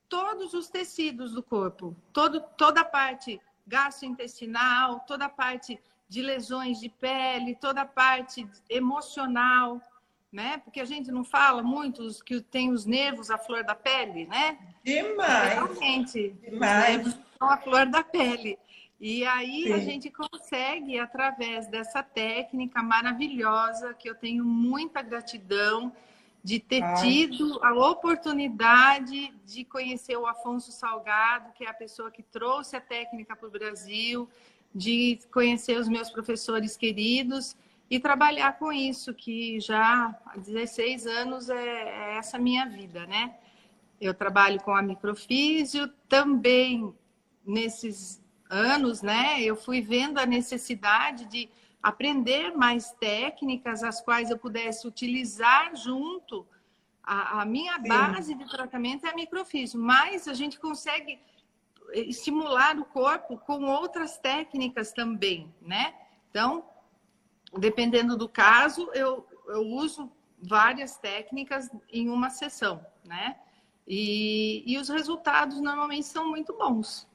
todos 0.09 0.53
os 0.55 0.69
tecidos 0.69 1.33
do 1.33 1.43
corpo, 1.43 1.97
todo, 2.13 2.41
toda 2.59 2.81
a 2.81 2.85
parte 2.85 3.41
gastrointestinal, 3.67 5.01
toda 5.07 5.27
a 5.27 5.29
parte 5.29 5.81
de 6.09 6.21
lesões 6.21 6.81
de 6.81 6.89
pele, 6.89 7.55
toda 7.55 7.83
a 7.83 7.87
parte 7.87 8.47
emocional, 8.69 9.81
né? 10.33 10.61
Porque 10.65 10.81
a 10.81 10.85
gente 10.85 11.13
não 11.13 11.23
fala 11.23 11.63
muito 11.63 12.09
que 12.25 12.41
tem 12.41 12.71
os 12.71 12.87
nervos 12.87 13.31
à 13.31 13.37
flor 13.37 13.63
da 13.63 13.75
pele, 13.75 14.27
né? 14.27 14.59
Demais. 14.83 15.53
Realmente, 15.53 16.31
Demais. 16.43 16.83
os 16.83 16.89
nervos 16.89 17.19
são 17.39 17.51
a 17.51 17.57
flor 17.59 17.87
da 17.87 18.03
pele. 18.03 18.59
E 18.99 19.25
aí 19.27 19.65
Sim. 19.65 19.73
a 19.73 19.79
gente 19.79 20.11
consegue, 20.11 20.99
através 20.99 21.67
dessa 21.67 22.03
técnica 22.03 22.83
maravilhosa, 22.83 23.93
que 23.93 24.09
eu 24.09 24.15
tenho 24.15 24.45
muita 24.45 25.03
gratidão, 25.03 25.93
de 26.43 26.59
ter 26.59 26.83
ah. 26.83 26.95
tido 26.95 27.61
a 27.63 27.73
oportunidade 27.73 29.33
de 29.45 29.65
conhecer 29.65 30.17
o 30.17 30.27
Afonso 30.27 30.73
Salgado, 30.73 31.53
que 31.53 31.65
é 31.65 31.69
a 31.69 31.75
pessoa 31.75 32.11
que 32.11 32.23
trouxe 32.23 32.75
a 32.75 32.81
técnica 32.81 33.37
para 33.37 33.47
o 33.47 33.51
Brasil, 33.51 34.29
de 34.75 35.21
conhecer 35.31 35.79
os 35.79 35.89
meus 35.89 36.11
professores 36.11 36.77
queridos 36.77 37.55
e 37.93 38.01
trabalhar 38.01 38.59
com 38.59 38.73
isso, 38.73 39.13
que 39.13 39.61
já 39.61 40.19
há 40.25 40.39
16 40.39 41.07
anos 41.07 41.51
é, 41.51 42.15
é 42.15 42.17
essa 42.17 42.39
minha 42.39 42.65
vida, 42.65 43.07
né? 43.07 43.35
Eu 44.01 44.15
trabalho 44.15 44.59
com 44.63 44.75
a 44.75 44.81
microfísio, 44.81 45.87
também 46.09 46.95
nesses 47.45 48.25
anos, 48.49 49.03
né? 49.03 49.43
Eu 49.43 49.55
fui 49.55 49.83
vendo 49.83 50.17
a 50.17 50.25
necessidade 50.25 51.27
de 51.27 51.51
aprender 51.83 52.57
mais 52.57 52.93
técnicas 52.93 53.85
as 53.85 54.01
quais 54.01 54.31
eu 54.31 54.39
pudesse 54.39 54.89
utilizar 54.89 55.77
junto. 55.77 56.47
A, 57.05 57.43
a 57.43 57.45
minha 57.45 57.75
Sim. 57.75 57.89
base 57.89 58.35
de 58.35 58.49
tratamento 58.49 59.05
é 59.05 59.11
a 59.11 59.15
microfísio, 59.15 59.79
mas 59.79 60.27
a 60.27 60.33
gente 60.33 60.59
consegue 60.59 61.21
estimular 61.93 62.79
o 62.79 62.87
corpo 62.87 63.37
com 63.37 63.65
outras 63.65 64.17
técnicas 64.17 64.93
também, 64.93 65.55
né? 65.61 65.95
Então, 66.31 66.72
dependendo 67.59 68.17
do 68.17 68.29
caso, 68.29 68.91
eu, 68.95 69.27
eu 69.49 69.63
uso 69.63 70.11
várias 70.39 70.97
técnicas 70.97 71.71
em 71.91 72.09
uma 72.09 72.31
sessão, 72.31 72.85
né? 73.05 73.37
E, 73.87 74.63
e 74.67 74.79
os 74.79 74.89
resultados 74.89 75.61
normalmente 75.61 76.07
são 76.07 76.29
muito 76.29 76.57
bons. 76.57 77.09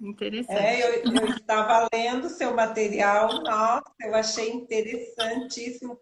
Interessante. 0.00 0.58
É, 0.58 1.00
eu, 1.04 1.12
eu 1.12 1.28
estava 1.28 1.88
lendo 1.92 2.28
seu 2.28 2.54
material, 2.54 3.42
nossa, 3.42 3.92
eu 4.00 4.14
achei 4.14 4.50
interessantíssimo, 4.50 5.98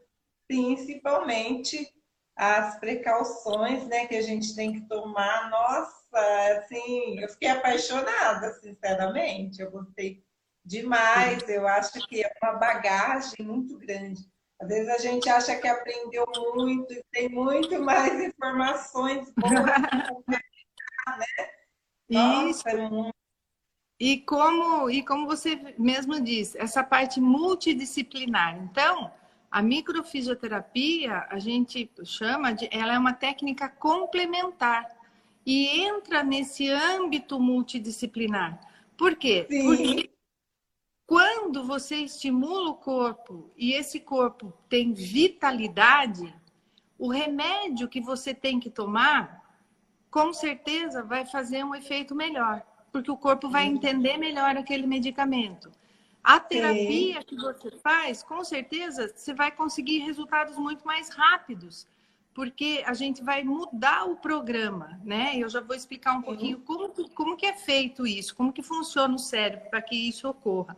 principalmente 0.46 1.92
as 2.36 2.78
precauções 2.78 3.86
né, 3.86 4.06
que 4.06 4.14
a 4.14 4.22
gente 4.22 4.54
tem 4.54 4.74
que 4.74 4.82
tomar. 4.82 5.50
Nossa, 5.50 6.58
assim, 6.58 7.18
eu 7.20 7.28
fiquei 7.30 7.48
apaixonada, 7.48 8.52
sinceramente. 8.60 9.62
Eu 9.62 9.70
gostei 9.70 10.22
demais. 10.66 11.48
Eu 11.48 11.66
acho 11.66 12.06
que 12.08 12.22
é 12.22 12.30
uma 12.42 12.54
bagagem 12.54 13.46
muito 13.46 13.78
grande. 13.78 14.20
Às 14.60 14.68
vezes 14.68 14.88
a 14.88 14.98
gente 14.98 15.28
acha 15.28 15.54
que 15.56 15.68
aprendeu 15.68 16.26
muito 16.54 16.92
e 16.92 17.02
tem 17.12 17.28
muito 17.28 17.80
mais 17.82 18.20
informações 18.20 19.32
boas 19.36 19.64
né? 20.26 20.38
Nossa, 22.08 22.50
Isso. 22.50 22.68
é 22.68 22.88
muito 22.88 23.16
e 23.98 24.18
como, 24.18 24.90
e 24.90 25.02
como 25.02 25.26
você 25.26 25.74
mesmo 25.78 26.20
disse, 26.20 26.58
essa 26.58 26.84
parte 26.84 27.18
multidisciplinar. 27.18 28.58
Então, 28.62 29.10
a 29.50 29.62
microfisioterapia, 29.62 31.26
a 31.30 31.38
gente 31.38 31.90
chama 32.04 32.52
de, 32.52 32.68
ela 32.70 32.92
é 32.94 32.98
uma 32.98 33.14
técnica 33.14 33.70
complementar 33.70 34.86
e 35.46 35.80
entra 35.80 36.22
nesse 36.22 36.68
âmbito 36.68 37.40
multidisciplinar. 37.40 38.60
Por 38.98 39.16
quê? 39.16 39.46
Sim. 39.48 39.64
Porque 39.64 40.10
quando 41.06 41.64
você 41.64 41.96
estimula 41.96 42.70
o 42.70 42.74
corpo 42.74 43.50
e 43.56 43.72
esse 43.72 44.00
corpo 44.00 44.52
tem 44.68 44.92
vitalidade, 44.92 46.34
o 46.98 47.08
remédio 47.08 47.88
que 47.88 48.00
você 48.00 48.34
tem 48.34 48.58
que 48.58 48.70
tomar, 48.70 49.44
com 50.10 50.32
certeza 50.32 51.02
vai 51.02 51.24
fazer 51.24 51.64
um 51.64 51.74
efeito 51.74 52.14
melhor 52.14 52.64
porque 52.96 53.10
o 53.10 53.16
corpo 53.16 53.50
vai 53.50 53.66
entender 53.66 54.16
melhor 54.16 54.56
aquele 54.56 54.86
medicamento. 54.86 55.70
A 56.24 56.40
terapia 56.40 57.22
que 57.22 57.36
você 57.36 57.70
faz, 57.82 58.22
com 58.22 58.42
certeza, 58.42 59.12
você 59.14 59.34
vai 59.34 59.50
conseguir 59.50 59.98
resultados 59.98 60.56
muito 60.56 60.84
mais 60.86 61.10
rápidos, 61.10 61.86
porque 62.32 62.82
a 62.86 62.94
gente 62.94 63.22
vai 63.22 63.44
mudar 63.44 64.04
o 64.06 64.16
programa, 64.16 64.98
né? 65.04 65.36
Eu 65.36 65.48
já 65.50 65.60
vou 65.60 65.76
explicar 65.76 66.14
um 66.14 66.22
pouquinho 66.22 66.58
como, 66.60 66.88
como 67.14 67.36
que 67.36 67.44
é 67.44 67.52
feito 67.52 68.06
isso, 68.06 68.34
como 68.34 68.50
que 68.50 68.62
funciona 68.62 69.14
o 69.14 69.18
cérebro 69.18 69.68
para 69.68 69.82
que 69.82 69.94
isso 69.94 70.26
ocorra. 70.26 70.74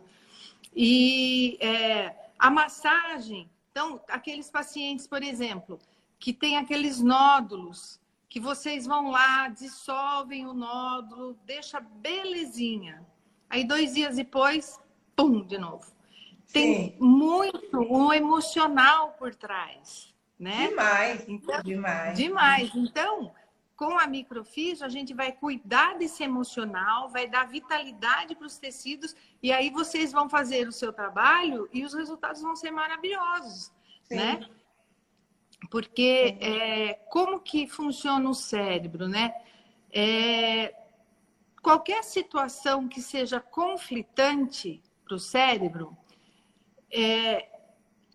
E 0.75 1.57
é, 1.59 2.15
a 2.37 2.49
massagem, 2.49 3.49
então, 3.71 4.01
aqueles 4.09 4.49
pacientes, 4.49 5.07
por 5.07 5.23
exemplo, 5.23 5.79
que 6.19 6.33
têm 6.33 6.57
aqueles 6.57 7.01
nódulos, 7.01 7.99
que 8.27 8.39
vocês 8.39 8.85
vão 8.85 9.09
lá, 9.09 9.47
dissolvem 9.49 10.45
o 10.45 10.53
nódulo, 10.53 11.37
deixa 11.45 11.79
belezinha. 11.79 13.03
Aí 13.49 13.63
dois 13.63 13.95
dias 13.95 14.15
depois, 14.15 14.79
pum, 15.15 15.41
de 15.43 15.57
novo. 15.57 15.91
Tem 16.51 16.91
Sim. 16.91 16.95
muito 16.99 17.79
um 17.79 18.13
emocional 18.13 19.13
por 19.17 19.33
trás, 19.33 20.13
né? 20.37 20.67
Demais, 20.67 21.25
então, 21.27 21.61
demais. 21.63 22.17
Demais. 22.17 22.75
Então, 22.75 23.31
com 23.79 23.97
a 23.97 24.05
microfísio, 24.05 24.85
a 24.85 24.89
gente 24.89 25.13
vai 25.13 25.31
cuidar 25.31 25.97
desse 25.97 26.21
emocional, 26.21 27.07
vai 27.07 27.29
dar 27.29 27.47
vitalidade 27.47 28.35
para 28.35 28.45
os 28.45 28.57
tecidos, 28.57 29.15
e 29.41 29.53
aí 29.53 29.69
vocês 29.69 30.11
vão 30.11 30.27
fazer 30.29 30.67
o 30.67 30.71
seu 30.73 30.91
trabalho 30.91 31.69
e 31.71 31.85
os 31.85 31.93
resultados 31.93 32.41
vão 32.41 32.57
ser 32.57 32.71
maravilhosos, 32.71 33.71
Sim. 34.03 34.15
né? 34.17 34.49
Porque 35.71 36.37
é, 36.41 36.95
como 37.09 37.39
que 37.39 37.69
funciona 37.69 38.29
o 38.29 38.33
cérebro, 38.33 39.07
né? 39.07 39.33
É, 39.93 40.75
qualquer 41.61 42.03
situação 42.03 42.85
que 42.85 43.01
seja 43.01 43.39
conflitante 43.39 44.83
para 45.05 45.15
o 45.15 45.19
cérebro, 45.19 45.97
é, 46.91 47.47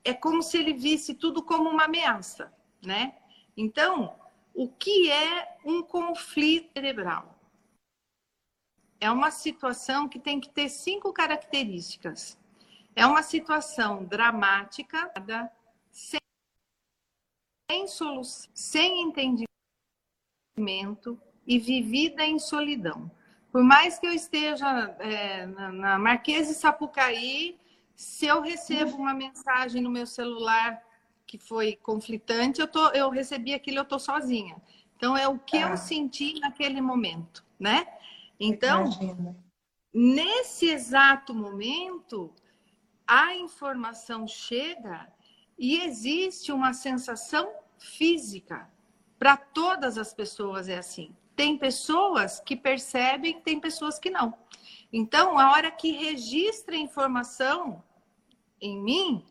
é 0.05 0.13
como 0.13 0.43
se 0.43 0.59
ele 0.59 0.75
visse 0.75 1.15
tudo 1.15 1.43
como 1.43 1.71
uma 1.71 1.85
ameaça, 1.85 2.53
né? 2.83 3.15
Então, 3.57 4.15
o 4.55 4.69
que 4.69 5.11
é 5.11 5.59
um 5.65 5.83
conflito 5.83 6.71
cerebral? 6.73 7.39
É 9.01 9.11
uma 9.11 9.31
situação 9.31 10.09
que 10.09 10.19
tem 10.19 10.41
que 10.41 10.49
ter 10.49 10.69
cinco 10.69 11.13
características. 11.13 12.39
É 12.97 13.05
uma 13.05 13.23
situação 13.23 14.05
dramática, 14.05 15.13
sem 15.91 16.21
sem 17.71 17.89
solução, 17.89 18.51
sem 18.55 19.03
entendimento 19.03 19.49
e 21.47 21.59
vivida 21.59 22.25
em 22.25 22.39
solidão. 22.39 23.11
Por 23.51 23.65
mais 23.65 23.99
que 23.99 24.07
eu 24.07 24.13
esteja 24.13 24.95
é, 24.99 25.47
na, 25.47 25.73
na 25.73 25.99
Marquês 25.99 26.49
de 26.49 26.55
Sapucaí, 26.55 27.59
se 27.95 28.27
eu 28.27 28.41
recebo 28.41 28.97
uma 28.97 29.15
mensagem 29.15 29.81
no 29.81 29.91
meu 29.91 30.07
celular 30.07 30.84
que 31.27 31.39
foi 31.39 31.77
conflitante, 31.77 32.61
eu, 32.61 32.69
tô, 32.69 32.89
eu 32.89 33.11
recebi 33.11 33.55
aquilo, 33.55 33.79
eu 33.79 33.83
estou 33.83 33.99
sozinha. 33.99 34.61
Então, 34.97 35.17
é 35.17 35.27
o 35.29 35.39
que 35.39 35.57
eu 35.57 35.69
ah. 35.69 35.77
senti 35.77 36.39
naquele 36.41 36.81
momento, 36.81 37.45
né? 37.59 37.87
Então, 38.39 38.87
Imagina. 38.87 39.37
nesse 39.93 40.69
exato 40.69 41.35
momento, 41.35 42.33
a 43.07 43.35
informação 43.35 44.27
chega 44.27 45.13
e 45.59 45.81
existe 45.81 46.53
uma 46.53 46.73
sensação 46.73 47.53
física. 47.79 48.71
Para 49.19 49.37
todas 49.37 49.97
as 49.97 50.13
pessoas 50.13 50.69
é 50.69 50.79
assim. 50.79 51.15
Tem 51.37 51.57
pessoas 51.59 52.41
que 52.41 52.57
percebem, 52.57 53.41
tem 53.41 53.59
pessoas 53.59 53.99
que 53.99 54.11
não. 54.11 54.35
Então, 54.93 55.39
a 55.39 55.51
hora 55.53 55.71
que 55.71 55.91
registra 55.91 56.77
informação 56.77 57.83
em 58.61 58.81
mim, 58.81 59.25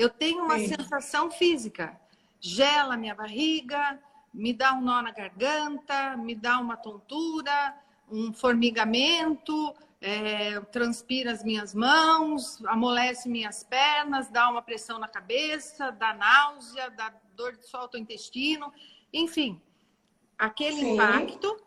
eu 0.00 0.08
tenho 0.08 0.44
uma 0.44 0.58
Sim. 0.58 0.68
sensação 0.68 1.30
física. 1.30 2.00
Gela 2.40 2.96
minha 2.96 3.14
barriga, 3.14 4.00
me 4.32 4.52
dá 4.54 4.72
um 4.72 4.80
nó 4.80 5.02
na 5.02 5.10
garganta, 5.10 6.16
me 6.16 6.34
dá 6.34 6.58
uma 6.58 6.74
tontura, 6.74 7.76
um 8.10 8.32
formigamento, 8.32 9.74
é, 10.00 10.58
transpira 10.72 11.32
as 11.32 11.44
minhas 11.44 11.74
mãos, 11.74 12.64
amolece 12.64 13.28
minhas 13.28 13.62
pernas, 13.62 14.30
dá 14.30 14.48
uma 14.48 14.62
pressão 14.62 14.98
na 14.98 15.06
cabeça, 15.06 15.92
dá 15.92 16.14
náusea, 16.14 16.88
dá 16.90 17.12
dor 17.36 17.54
de 17.56 17.66
solta 17.66 17.98
o 17.98 18.00
intestino, 18.00 18.72
enfim, 19.12 19.60
aquele 20.38 20.80
Sim. 20.80 20.94
impacto. 20.94 21.60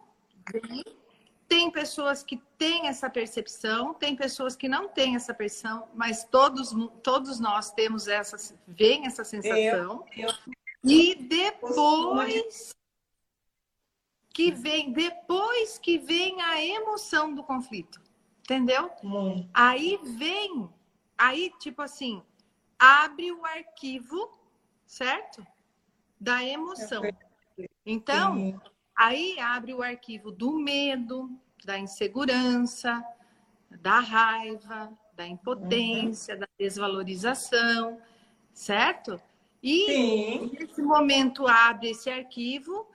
Tem 1.53 1.69
pessoas 1.69 2.23
que 2.23 2.41
têm 2.57 2.87
essa 2.87 3.07
percepção, 3.07 3.93
tem 3.93 4.15
pessoas 4.15 4.55
que 4.55 4.67
não 4.67 4.89
têm 4.89 5.15
essa 5.15 5.35
percepção, 5.35 5.87
mas 5.93 6.23
todos, 6.23 6.71
todos 7.03 7.39
nós 7.39 7.69
temos 7.69 8.07
essa, 8.07 8.57
vem 8.67 9.05
essa 9.05 9.23
sensação. 9.23 10.03
Eu, 10.17 10.29
eu, 10.29 10.33
e 10.83 11.13
depois 11.13 12.73
que 14.33 14.49
vem, 14.49 14.91
depois 14.93 15.77
que 15.77 15.99
vem 15.99 16.41
a 16.41 16.59
emoção 16.59 17.35
do 17.35 17.43
conflito. 17.43 18.01
Entendeu? 18.39 18.89
Hum. 19.03 19.47
Aí 19.53 19.99
vem, 20.01 20.67
aí, 21.15 21.53
tipo 21.59 21.83
assim, 21.83 22.23
abre 22.79 23.31
o 23.31 23.45
arquivo, 23.45 24.35
certo? 24.87 25.45
Da 26.19 26.43
emoção. 26.43 27.03
Então, 27.85 28.59
aí 28.95 29.39
abre 29.39 29.75
o 29.75 29.83
arquivo 29.83 30.31
do 30.31 30.53
medo, 30.53 31.29
da 31.65 31.77
insegurança, 31.77 33.03
da 33.69 33.99
raiva, 33.99 34.91
da 35.15 35.27
impotência, 35.27 36.33
uhum. 36.33 36.39
da 36.41 36.47
desvalorização, 36.57 37.99
certo? 38.53 39.21
E 39.61 39.85
Sim. 39.85 40.51
nesse 40.59 40.81
momento 40.81 41.47
abre 41.47 41.91
esse 41.91 42.09
arquivo 42.09 42.87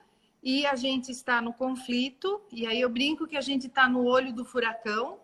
e 0.43 0.67
a 0.67 0.77
gente 0.77 1.11
está 1.11 1.41
no 1.41 1.53
conflito, 1.53 2.41
e 2.53 2.67
aí 2.67 2.81
eu 2.81 2.89
brinco 2.89 3.27
que 3.27 3.37
a 3.37 3.41
gente 3.41 3.67
está 3.67 3.89
no 3.89 4.05
olho 4.05 4.33
do 4.33 4.45
furacão, 4.45 5.19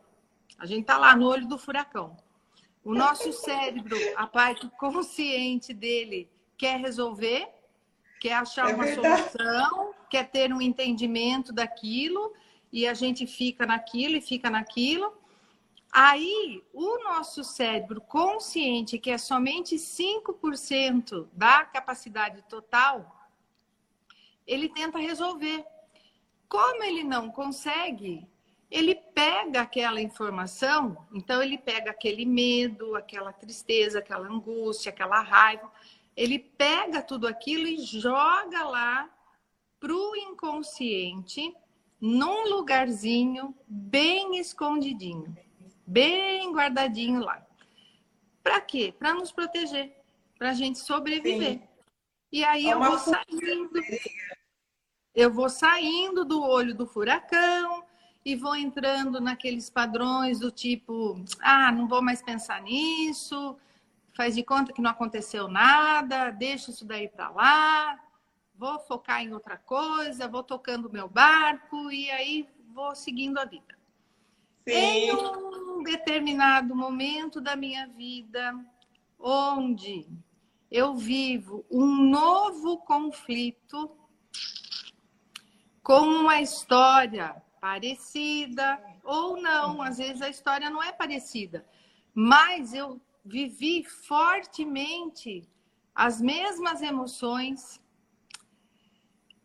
a 0.59 0.67
gente 0.67 0.83
está 0.83 0.99
lá 0.99 1.15
no 1.15 1.27
olho 1.27 1.47
do 1.47 1.59
furacão. 1.59 2.17
O 2.85 2.95
nosso 2.95 3.33
cérebro, 3.33 3.97
a 4.17 4.27
parte 4.27 4.69
consciente 4.79 5.73
dele, 5.73 6.29
quer 6.57 6.79
resolver, 6.79 7.49
quer 8.21 8.35
achar 8.35 8.71
é 8.71 8.75
uma 8.75 8.85
verdade. 8.85 9.31
solução, 9.31 9.95
quer 10.11 10.31
ter 10.31 10.53
um 10.53 10.61
entendimento 10.61 11.53
daquilo, 11.53 12.35
e 12.75 12.89
a 12.89 12.93
gente 12.93 13.25
fica 13.25 13.65
naquilo 13.65 14.17
e 14.17 14.21
fica 14.21 14.51
naquilo. 14.51 15.17
Aí, 15.93 16.61
o 16.73 17.05
nosso 17.05 17.45
cérebro 17.45 18.01
consciente, 18.01 18.99
que 18.99 19.13
é 19.13 19.17
somente 19.17 19.77
5% 19.77 21.29
da 21.33 21.65
capacidade 21.65 22.43
total, 22.49 23.31
ele 24.45 24.69
tenta 24.69 24.99
resolver. 24.99 25.65
Como 26.49 26.83
ele 26.83 27.05
não 27.05 27.31
consegue, 27.31 28.27
ele 28.69 28.97
pega 28.97 29.61
aquela 29.61 30.01
informação, 30.01 31.07
então 31.13 31.41
ele 31.41 31.57
pega 31.57 31.93
aquele 31.93 32.27
medo, 32.27 32.97
aquela 32.97 33.33
tristeza, 33.33 34.01
aquela 34.01 34.27
angústia, 34.27 34.91
aquela 34.91 35.21
raiva, 35.21 35.71
ele 36.17 36.41
pega 36.41 37.01
tudo 37.01 37.29
aquilo 37.29 37.69
e 37.69 37.79
joga 37.79 38.65
lá 38.65 39.09
pro 39.79 40.17
inconsciente, 40.17 41.55
num 42.07 42.51
lugarzinho 42.51 43.57
bem 43.67 44.37
escondidinho, 44.37 45.35
bem 45.87 46.53
guardadinho 46.53 47.21
lá. 47.21 47.43
Para 48.43 48.61
quê? 48.61 48.95
Para 48.99 49.15
nos 49.15 49.33
proteger, 49.33 49.97
para 50.39 50.51
a 50.51 50.53
gente 50.53 50.79
sobreviver. 50.79 51.61
Sim. 51.61 51.63
E 52.31 52.45
aí 52.45 52.69
é 52.69 52.75
eu 52.75 52.79
vou 52.79 52.99
saindo, 52.99 53.71
eu 55.15 55.33
vou 55.33 55.49
saindo 55.49 56.27
do 56.27 56.43
olho 56.43 56.75
do 56.75 56.87
furacão, 56.87 57.83
e 58.23 58.37
vou 58.37 58.55
entrando 58.55 59.19
naqueles 59.19 59.71
padrões 59.71 60.41
do 60.41 60.51
tipo, 60.51 61.25
ah, 61.41 61.73
não 61.73 61.89
vou 61.89 62.03
mais 62.03 62.21
pensar 62.21 62.61
nisso, 62.61 63.57
faz 64.15 64.35
de 64.35 64.43
conta 64.43 64.75
que 64.75 64.83
não 64.83 64.91
aconteceu 64.91 65.49
nada, 65.49 66.31
deixa 66.31 66.71
isso 66.71 66.85
daí 66.85 67.09
para 67.09 67.31
lá, 67.31 68.04
vou 68.55 68.79
focar 68.81 69.23
em 69.23 69.33
outra 69.33 69.57
coisa, 69.57 70.29
vou 70.29 70.43
tocando 70.43 70.93
meu 70.93 71.09
barco 71.09 71.91
e 71.91 72.11
aí 72.11 72.49
vou 72.73 72.95
seguindo 72.95 73.39
a 73.39 73.45
vida. 73.45 73.79
Sim. 74.67 74.75
Em 74.75 75.13
um 75.13 75.83
determinado 75.83 76.75
momento 76.75 77.41
da 77.41 77.55
minha 77.55 77.87
vida, 77.89 78.55
onde 79.19 80.09
eu 80.71 80.95
vivo 80.95 81.65
um 81.71 81.87
novo 81.87 82.79
conflito 82.79 83.91
com 85.83 86.01
uma 86.01 86.41
história 86.41 87.43
parecida 87.61 88.83
ou 89.05 89.41
não, 89.41 89.83
às 89.83 89.99
vezes 89.99 90.23
a 90.23 90.29
história 90.29 90.71
não 90.71 90.83
é 90.83 90.93
parecida, 90.93 91.67
mas 92.15 92.73
eu 92.73 93.01
vivi 93.25 93.85
fortemente 93.85 95.49
as 95.95 96.21
mesmas 96.21 96.83
emoções. 96.83 97.81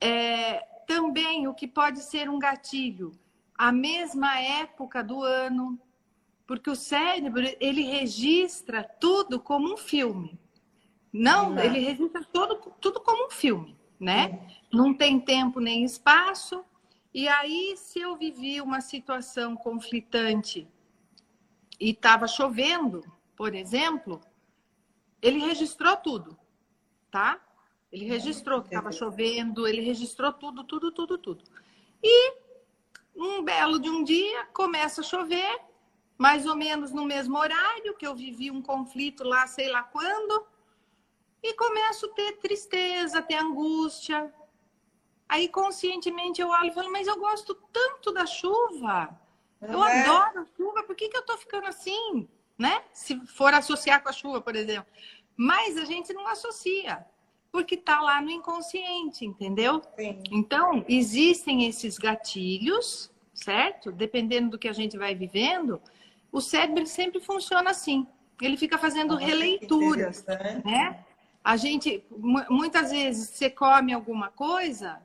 É, 0.01 0.59
também 0.87 1.47
o 1.47 1.53
que 1.53 1.67
pode 1.67 2.01
ser 2.01 2.29
um 2.29 2.39
gatilho, 2.39 3.11
a 3.57 3.71
mesma 3.71 4.39
época 4.39 5.03
do 5.03 5.21
ano, 5.23 5.79
porque 6.47 6.69
o 6.69 6.75
cérebro 6.75 7.43
ele 7.59 7.83
registra 7.83 8.83
tudo 8.83 9.39
como 9.39 9.73
um 9.73 9.77
filme. 9.77 10.39
Não, 11.11 11.57
ele 11.59 11.79
registra 11.79 12.23
tudo, 12.23 12.55
tudo 12.79 13.01
como 13.01 13.27
um 13.27 13.29
filme, 13.29 13.77
né? 13.99 14.27
Uhum. 14.27 14.49
Não 14.71 14.93
tem 14.93 15.19
tempo 15.19 15.59
nem 15.59 15.83
espaço, 15.83 16.63
e 17.13 17.27
aí, 17.27 17.75
se 17.75 17.99
eu 17.99 18.15
vivi 18.15 18.61
uma 18.61 18.81
situação 18.81 19.55
conflitante 19.55 20.67
e 21.79 21.89
estava 21.89 22.27
chovendo, 22.27 23.03
por 23.35 23.55
exemplo, 23.55 24.21
ele 25.21 25.39
registrou 25.39 25.97
tudo, 25.97 26.37
tá? 27.09 27.41
Ele 27.91 28.05
registrou 28.05 28.61
que 28.61 28.67
estava 28.67 28.91
chovendo, 28.91 29.67
ele 29.67 29.81
registrou 29.81 30.31
tudo, 30.33 30.63
tudo, 30.63 30.91
tudo, 30.91 31.17
tudo. 31.17 31.43
E 32.03 32.33
um 33.15 33.43
belo 33.43 33.79
de 33.79 33.89
um 33.89 34.03
dia 34.03 34.45
começa 34.53 35.01
a 35.01 35.03
chover, 35.03 35.59
mais 36.17 36.45
ou 36.45 36.55
menos 36.55 36.91
no 36.91 37.05
mesmo 37.05 37.37
horário 37.37 37.95
que 37.95 38.05
eu 38.05 38.15
vivi 38.15 38.51
um 38.51 38.61
conflito 38.61 39.23
lá, 39.23 39.47
sei 39.47 39.69
lá 39.69 39.83
quando, 39.83 40.45
e 41.41 41.53
começo 41.53 42.05
a 42.05 42.13
ter 42.13 42.37
tristeza, 42.37 43.21
ter 43.21 43.35
angústia, 43.35 44.31
Aí 45.29 45.47
conscientemente 45.47 46.41
eu 46.41 46.49
olho 46.49 46.71
e 46.71 46.73
falo, 46.73 46.91
mas 46.91 47.07
eu 47.07 47.15
gosto 47.19 47.53
tanto 47.71 48.11
da 48.11 48.25
chuva. 48.25 49.15
Eu 49.61 49.83
é. 49.83 50.01
adoro 50.01 50.39
a 50.41 50.45
chuva, 50.57 50.83
por 50.83 50.95
que, 50.95 51.07
que 51.07 51.15
eu 51.15 51.21
tô 51.21 51.37
ficando 51.37 51.67
assim? 51.67 52.27
Né? 52.57 52.83
Se 52.91 53.23
for 53.27 53.53
associar 53.53 54.01
com 54.01 54.09
a 54.09 54.11
chuva, 54.11 54.41
por 54.41 54.55
exemplo. 54.55 54.91
Mas 55.37 55.77
a 55.77 55.85
gente 55.85 56.11
não 56.13 56.27
associa, 56.27 57.05
porque 57.51 57.75
tá 57.75 58.01
lá 58.01 58.21
no 58.21 58.29
inconsciente, 58.29 59.25
entendeu? 59.25 59.81
Sim. 59.97 60.21
Então, 60.31 60.85
existem 60.87 61.67
esses 61.67 61.97
gatilhos, 61.97 63.11
certo? 63.33 63.91
Dependendo 63.91 64.51
do 64.51 64.59
que 64.59 64.67
a 64.67 64.73
gente 64.73 64.97
vai 64.97 65.15
vivendo, 65.15 65.81
o 66.31 66.41
cérebro 66.41 66.85
sempre 66.85 67.19
funciona 67.19 67.71
assim. 67.71 68.07
Ele 68.41 68.55
fica 68.55 68.77
fazendo 68.77 69.13
Nossa, 69.15 69.25
releituras, 69.25 70.25
né? 70.63 71.03
A 71.43 71.57
gente, 71.57 72.03
muitas 72.49 72.91
vezes, 72.91 73.29
você 73.29 73.49
come 73.49 73.93
alguma 73.93 74.29
coisa, 74.29 75.01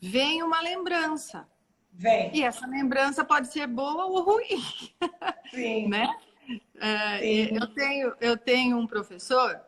vem 0.00 0.42
uma 0.42 0.60
lembrança. 0.60 1.48
Vem. 1.92 2.30
E 2.34 2.42
essa 2.42 2.66
lembrança 2.66 3.24
pode 3.24 3.48
ser 3.48 3.66
boa 3.66 4.04
ou 4.04 4.20
ruim. 4.20 4.60
Sim. 5.50 5.88
né? 5.88 6.14
É, 6.78 7.18
Sim. 7.20 7.56
Eu, 7.56 7.66
tenho, 7.68 8.14
eu 8.20 8.36
tenho 8.36 8.78
um 8.78 8.86
professor. 8.86 9.58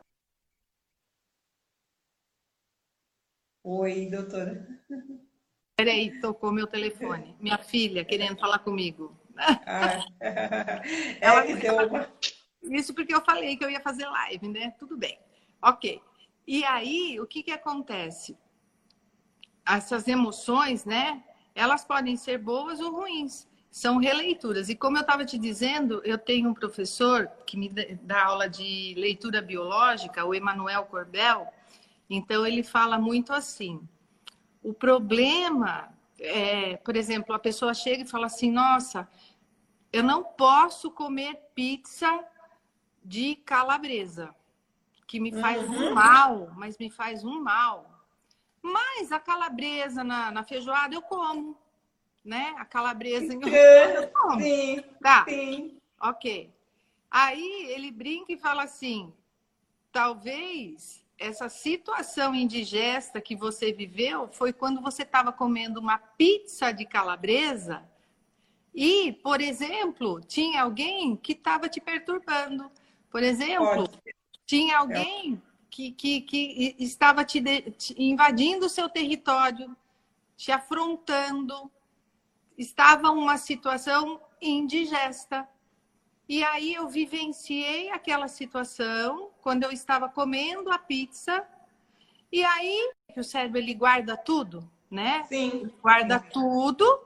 Oi, 3.70 4.06
doutora. 4.06 4.66
Peraí, 5.76 6.18
tocou 6.22 6.50
meu 6.50 6.66
telefone. 6.66 7.36
Minha 7.38 7.58
filha 7.58 8.02
querendo 8.02 8.38
falar 8.38 8.60
comigo. 8.60 9.14
Ah, 9.36 10.00
Ela, 11.20 11.44
é, 11.44 11.66
ela, 11.66 12.10
Isso 12.62 12.94
porque 12.94 13.14
eu 13.14 13.20
falei 13.20 13.58
que 13.58 13.64
eu 13.64 13.68
ia 13.68 13.80
fazer 13.80 14.06
live, 14.06 14.48
né? 14.48 14.70
Tudo 14.78 14.96
bem. 14.96 15.18
Ok. 15.62 16.00
E 16.46 16.64
aí, 16.64 17.20
o 17.20 17.26
que, 17.26 17.42
que 17.42 17.50
acontece? 17.50 18.38
essas 19.66 20.08
emoções, 20.08 20.86
né? 20.86 21.22
Elas 21.54 21.84
podem 21.84 22.16
ser 22.16 22.38
boas 22.38 22.80
ou 22.80 22.90
ruins. 22.90 23.46
São 23.70 23.98
releituras. 23.98 24.70
E 24.70 24.74
como 24.74 24.96
eu 24.96 25.02
estava 25.02 25.26
te 25.26 25.36
dizendo, 25.36 26.00
eu 26.06 26.16
tenho 26.16 26.48
um 26.48 26.54
professor 26.54 27.28
que 27.46 27.58
me 27.58 27.68
dá 27.68 28.24
aula 28.24 28.48
de 28.48 28.94
leitura 28.96 29.42
biológica, 29.42 30.24
o 30.24 30.34
Emanuel 30.34 30.86
Corbel, 30.86 31.52
Então 32.08 32.46
ele 32.46 32.62
fala 32.62 32.98
muito 32.98 33.32
assim. 33.32 33.80
O 34.62 34.72
problema 34.72 35.92
é, 36.18 36.76
por 36.78 36.96
exemplo, 36.96 37.34
a 37.34 37.38
pessoa 37.38 37.74
chega 37.74 38.02
e 38.02 38.06
fala 38.06 38.26
assim: 38.26 38.50
"Nossa, 38.50 39.08
eu 39.92 40.02
não 40.02 40.22
posso 40.24 40.90
comer 40.90 41.36
pizza 41.54 42.24
de 43.04 43.36
calabresa, 43.36 44.34
que 45.06 45.18
me 45.20 45.32
faz 45.32 45.66
uhum. 45.68 45.90
um 45.90 45.94
mal, 45.94 46.52
mas 46.56 46.76
me 46.78 46.90
faz 46.90 47.24
um 47.24 47.40
mal. 47.40 47.90
Mas 48.60 49.12
a 49.12 49.20
calabresa 49.20 50.04
na, 50.04 50.30
na 50.30 50.44
feijoada 50.44 50.94
eu 50.94 51.02
como, 51.02 51.56
né? 52.24 52.54
A 52.58 52.64
calabresa 52.64 53.32
em 53.32 53.40
eu 53.94 54.08
como. 54.08 54.40
Sim, 54.40 54.82
tá. 55.00 55.24
sim. 55.24 55.78
Ok. 56.00 56.52
Aí 57.10 57.66
ele 57.70 57.90
brinca 57.90 58.32
e 58.32 58.36
fala 58.36 58.64
assim: 58.64 59.12
talvez 59.90 61.02
essa 61.18 61.48
situação 61.48 62.34
indigesta 62.34 63.20
que 63.20 63.34
você 63.34 63.72
viveu 63.72 64.28
foi 64.28 64.52
quando 64.52 64.80
você 64.80 65.02
estava 65.02 65.32
comendo 65.32 65.80
uma 65.80 65.98
pizza 65.98 66.70
de 66.72 66.86
calabresa 66.86 67.84
e, 68.72 69.12
por 69.12 69.40
exemplo, 69.40 70.20
tinha 70.20 70.62
alguém 70.62 71.16
que 71.16 71.32
estava 71.32 71.68
te 71.68 71.80
perturbando. 71.80 72.70
Por 73.10 73.24
exemplo, 73.24 73.88
Pode. 73.88 74.00
tinha 74.46 74.78
alguém 74.78 75.42
que, 75.68 75.90
que, 75.90 76.20
que 76.20 76.76
estava 76.78 77.24
te, 77.24 77.40
de, 77.40 77.62
te 77.72 77.94
invadindo 78.00 78.66
o 78.66 78.68
seu 78.68 78.88
território, 78.88 79.76
te 80.36 80.52
afrontando, 80.52 81.68
estava 82.56 83.10
uma 83.10 83.36
situação 83.36 84.20
indigesta. 84.40 85.48
E 86.28 86.44
aí 86.44 86.74
eu 86.74 86.86
vivenciei 86.88 87.90
aquela 87.90 88.28
situação 88.28 89.30
quando 89.40 89.64
eu 89.64 89.72
estava 89.72 90.10
comendo 90.10 90.70
a 90.70 90.78
pizza. 90.78 91.46
E 92.30 92.44
aí 92.44 92.92
o 93.16 93.24
cérebro 93.24 93.58
ele 93.58 93.72
guarda 93.72 94.14
tudo, 94.14 94.70
né? 94.90 95.24
Sim. 95.24 95.72
Guarda 95.80 96.18
Sim. 96.18 96.28
tudo. 96.30 97.00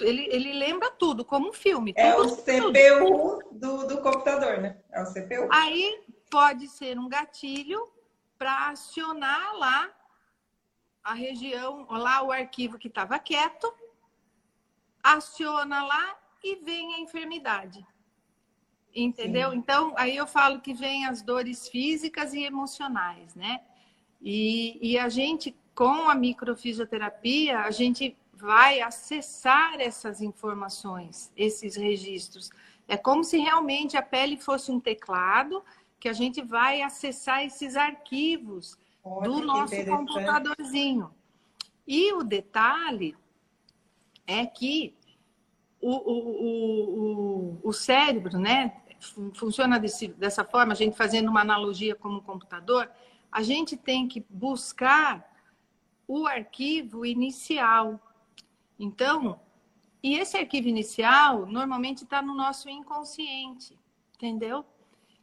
Ele, 0.00 0.26
ele 0.30 0.52
lembra 0.52 0.90
tudo, 0.90 1.24
como 1.24 1.48
um 1.48 1.52
filme. 1.52 1.94
É 1.96 2.14
o 2.14 2.28
CPU 2.28 3.42
do, 3.52 3.86
do 3.86 4.02
computador, 4.02 4.58
né? 4.58 4.78
É 4.90 5.02
o 5.02 5.06
CPU. 5.06 5.48
Aí 5.50 6.04
pode 6.30 6.68
ser 6.68 6.98
um 6.98 7.08
gatilho 7.08 7.90
para 8.38 8.68
acionar 8.68 9.54
lá 9.56 9.90
a 11.02 11.14
região, 11.14 11.86
lá 11.90 12.22
o 12.22 12.30
arquivo 12.30 12.78
que 12.78 12.88
estava 12.88 13.18
quieto, 13.18 13.72
aciona 15.02 15.82
lá 15.84 16.18
e 16.44 16.56
vem 16.56 16.94
a 16.94 17.00
enfermidade. 17.00 17.86
Entendeu? 18.94 19.50
Sim. 19.50 19.56
Então, 19.56 19.94
aí 19.96 20.16
eu 20.16 20.26
falo 20.26 20.60
que 20.60 20.74
vem 20.74 21.06
as 21.06 21.22
dores 21.22 21.68
físicas 21.68 22.34
e 22.34 22.42
emocionais, 22.42 23.34
né? 23.34 23.60
E, 24.20 24.78
e 24.82 24.98
a 24.98 25.08
gente, 25.08 25.56
com 25.74 26.08
a 26.08 26.14
microfisioterapia, 26.14 27.60
a 27.60 27.70
gente 27.70 28.16
vai 28.34 28.80
acessar 28.80 29.80
essas 29.80 30.20
informações, 30.20 31.32
esses 31.36 31.76
registros. 31.76 32.50
É 32.88 32.96
como 32.96 33.22
se 33.22 33.38
realmente 33.38 33.96
a 33.96 34.02
pele 34.02 34.36
fosse 34.36 34.72
um 34.72 34.80
teclado 34.80 35.62
que 35.98 36.08
a 36.08 36.12
gente 36.12 36.42
vai 36.42 36.82
acessar 36.82 37.44
esses 37.44 37.76
arquivos 37.76 38.76
Olha, 39.04 39.28
do 39.28 39.40
nosso 39.42 39.84
computadorzinho. 39.86 41.14
E 41.86 42.12
o 42.14 42.22
detalhe 42.22 43.16
é 44.26 44.46
que 44.46 44.94
o, 45.80 45.90
o, 45.90 47.60
o, 47.60 47.60
o 47.62 47.72
cérebro, 47.72 48.38
né, 48.38 48.80
funciona 49.34 49.78
desse, 49.78 50.08
dessa 50.08 50.44
forma, 50.44 50.72
a 50.72 50.76
gente 50.76 50.96
fazendo 50.96 51.30
uma 51.30 51.40
analogia 51.40 51.94
como 51.94 52.18
um 52.18 52.22
computador, 52.22 52.90
a 53.32 53.42
gente 53.42 53.76
tem 53.76 54.06
que 54.06 54.24
buscar 54.28 55.26
o 56.06 56.26
arquivo 56.26 57.06
inicial. 57.06 57.98
Então, 58.78 59.40
e 60.02 60.18
esse 60.18 60.36
arquivo 60.36 60.68
inicial 60.68 61.46
normalmente 61.46 62.04
está 62.04 62.20
no 62.20 62.34
nosso 62.34 62.68
inconsciente, 62.68 63.78
entendeu? 64.14 64.64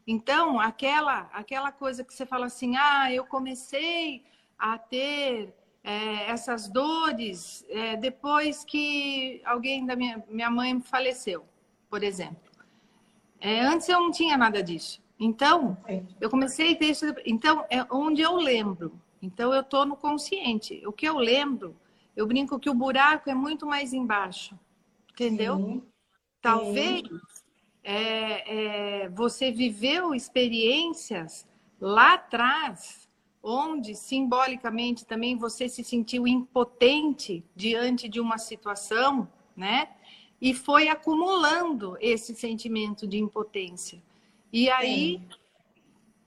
Então, 0.06 0.60
aquela, 0.60 1.30
aquela 1.34 1.72
coisa 1.72 2.04
que 2.04 2.14
você 2.14 2.26
fala 2.26 2.46
assim, 2.46 2.78
ah, 2.78 3.12
eu 3.12 3.26
comecei 3.26 4.24
a 4.58 4.78
ter 4.78 5.54
é, 5.88 6.30
essas 6.30 6.68
dores 6.68 7.66
é, 7.70 7.96
depois 7.96 8.66
que 8.66 9.42
alguém 9.46 9.86
da 9.86 9.96
minha, 9.96 10.22
minha 10.28 10.52
mãe 10.52 10.82
faleceu, 10.82 11.46
por 11.90 12.04
exemplo. 12.04 12.52
É, 13.40 13.62
antes 13.62 13.88
eu 13.88 14.02
não 14.02 14.12
tinha 14.12 14.38
nada 14.38 14.62
disso. 14.62 15.02
Então, 15.18 15.78
eu 16.20 16.30
comecei 16.30 16.74
a 16.74 16.76
ter 16.76 16.88
isso. 16.88 17.06
Então, 17.26 17.66
é 17.70 17.86
onde 17.90 18.22
eu 18.22 18.36
lembro. 18.36 19.00
Então, 19.22 19.54
eu 19.54 19.62
estou 19.62 19.86
no 19.86 19.96
consciente. 19.96 20.86
O 20.86 20.92
que 20.92 21.08
eu 21.08 21.18
lembro, 21.18 21.74
eu 22.18 22.28
brinco 22.28 22.60
que 22.60 22.70
o 22.70 22.74
buraco 22.74 23.30
é 23.30 23.34
muito 23.34 23.66
mais 23.66 23.94
embaixo. 23.94 24.60
Entendeu? 25.14 25.56
Sim. 25.56 25.84
Talvez 26.42 27.04
é, 27.82 29.04
é, 29.06 29.10
você 29.10 29.54
viveu 29.54 30.14
experiências 30.14 31.48
lá 31.80 32.16
atrás 32.16 33.07
onde 33.48 33.96
simbolicamente 33.96 35.06
também 35.06 35.38
você 35.38 35.70
se 35.70 35.82
sentiu 35.82 36.28
impotente 36.28 37.46
diante 37.56 38.10
de 38.10 38.20
uma 38.20 38.38
situação, 38.38 39.28
né? 39.56 39.90
E 40.42 40.54
foi 40.54 40.90
acumulando 40.90 41.98
esse 42.02 42.36
sentimento 42.36 43.08
de 43.08 43.18
impotência. 43.18 44.04
E 44.52 44.70
aí 44.70 45.18
Sim. 45.18 45.30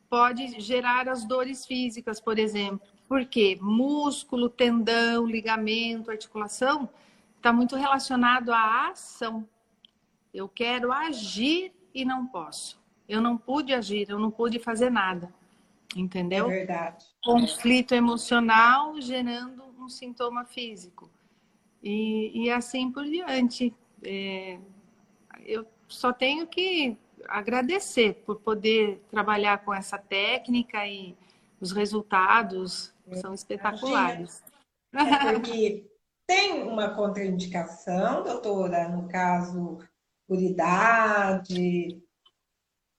pode 0.08 0.60
gerar 0.60 1.10
as 1.10 1.22
dores 1.24 1.66
físicas, 1.66 2.18
por 2.18 2.38
exemplo. 2.38 2.88
Porque 3.06 3.58
músculo, 3.60 4.48
tendão, 4.48 5.26
ligamento, 5.26 6.10
articulação 6.10 6.88
está 7.36 7.52
muito 7.52 7.76
relacionado 7.76 8.50
à 8.50 8.88
ação. 8.88 9.46
Eu 10.32 10.48
quero 10.48 10.90
agir 10.90 11.70
e 11.94 12.02
não 12.02 12.26
posso. 12.26 12.80
Eu 13.06 13.20
não 13.20 13.36
pude 13.36 13.74
agir, 13.74 14.08
eu 14.08 14.18
não 14.18 14.30
pude 14.30 14.58
fazer 14.58 14.88
nada 14.90 15.32
entendeu? 15.96 16.46
É 16.50 16.58
verdade. 16.58 17.06
Conflito 17.22 17.94
emocional 17.94 19.00
gerando 19.00 19.64
um 19.78 19.88
sintoma 19.88 20.44
físico. 20.44 21.10
E, 21.82 22.44
e 22.44 22.50
assim 22.50 22.90
por 22.90 23.04
diante. 23.04 23.74
É, 24.02 24.58
eu 25.44 25.66
só 25.88 26.12
tenho 26.12 26.46
que 26.46 26.96
agradecer 27.28 28.22
por 28.24 28.40
poder 28.40 29.02
trabalhar 29.10 29.64
com 29.64 29.74
essa 29.74 29.98
técnica 29.98 30.86
e 30.86 31.16
os 31.60 31.72
resultados 31.72 32.94
são 33.20 33.34
espetaculares. 33.34 34.42
É 34.92 35.34
porque 35.34 35.88
tem 36.26 36.64
uma 36.64 36.96
contraindicação, 36.96 38.24
doutora, 38.24 38.88
no 38.88 39.06
caso, 39.06 39.78
por 40.26 40.36
idade? 40.36 42.02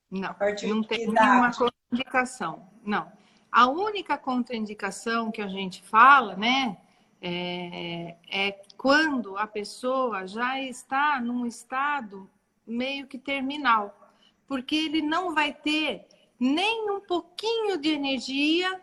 Não, 0.09 0.33
não 0.69 0.83
tem 0.83 1.07
nenhuma 1.07 1.51
contraindicação. 1.53 2.70
Não. 2.85 3.11
A 3.51 3.67
única 3.67 4.17
contraindicação 4.17 5.31
que 5.31 5.41
a 5.41 5.47
gente 5.47 5.83
fala, 5.83 6.35
né, 6.35 6.77
é, 7.21 8.15
é 8.29 8.51
quando 8.77 9.37
a 9.37 9.45
pessoa 9.45 10.25
já 10.25 10.59
está 10.59 11.19
num 11.19 11.45
estado 11.45 12.29
meio 12.65 13.07
que 13.07 13.17
terminal, 13.17 14.09
porque 14.47 14.75
ele 14.75 15.01
não 15.01 15.35
vai 15.35 15.53
ter 15.53 16.07
nem 16.39 16.89
um 16.89 16.99
pouquinho 16.99 17.77
de 17.77 17.89
energia 17.89 18.81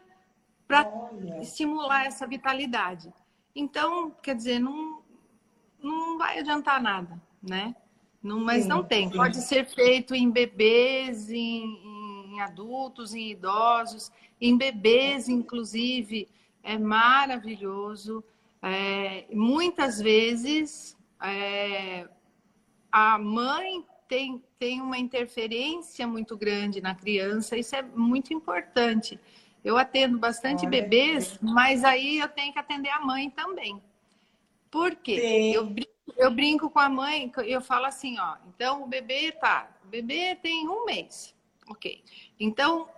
para 0.66 0.86
estimular 1.40 2.04
essa 2.04 2.26
vitalidade. 2.26 3.12
Então, 3.54 4.10
quer 4.22 4.36
dizer, 4.36 4.58
não, 4.58 5.02
não 5.82 6.18
vai 6.18 6.38
adiantar 6.38 6.80
nada, 6.80 7.20
né? 7.42 7.74
Não, 8.22 8.38
mas 8.38 8.62
sim, 8.62 8.68
não 8.68 8.84
tem. 8.84 9.08
Sim. 9.08 9.16
Pode 9.16 9.40
ser 9.42 9.66
feito 9.66 10.14
em 10.14 10.30
bebês, 10.30 11.30
em, 11.30 11.64
em 12.38 12.40
adultos, 12.40 13.14
em 13.14 13.30
idosos, 13.30 14.12
em 14.40 14.56
bebês, 14.56 15.28
inclusive, 15.28 16.28
é 16.62 16.78
maravilhoso. 16.78 18.24
É, 18.62 19.26
muitas 19.32 20.00
vezes 20.00 20.96
é, 21.20 22.08
a 22.90 23.18
mãe 23.18 23.84
tem, 24.08 24.42
tem 24.58 24.80
uma 24.80 24.98
interferência 24.98 26.06
muito 26.06 26.36
grande 26.36 26.80
na 26.80 26.94
criança, 26.94 27.56
isso 27.56 27.74
é 27.74 27.82
muito 27.82 28.32
importante. 28.32 29.18
Eu 29.64 29.76
atendo 29.76 30.18
bastante 30.18 30.60
Olha, 30.60 30.70
bebês, 30.70 31.38
mas 31.42 31.84
aí 31.84 32.18
eu 32.18 32.28
tenho 32.28 32.52
que 32.52 32.58
atender 32.58 32.90
a 32.90 33.00
mãe 33.00 33.28
também. 33.28 33.82
Por 34.70 34.94
quê? 34.94 35.52
Eu 35.54 35.66
brinco, 35.66 35.92
eu 36.16 36.30
brinco 36.30 36.70
com 36.70 36.78
a 36.78 36.88
mãe, 36.88 37.30
eu 37.44 37.60
falo 37.60 37.86
assim, 37.86 38.18
ó, 38.18 38.36
então 38.48 38.82
o 38.82 38.86
bebê 38.86 39.32
tá, 39.32 39.68
o 39.84 39.88
bebê 39.88 40.36
tem 40.36 40.68
um 40.68 40.84
mês. 40.84 41.34
Ok. 41.68 42.02
Então, 42.38 42.88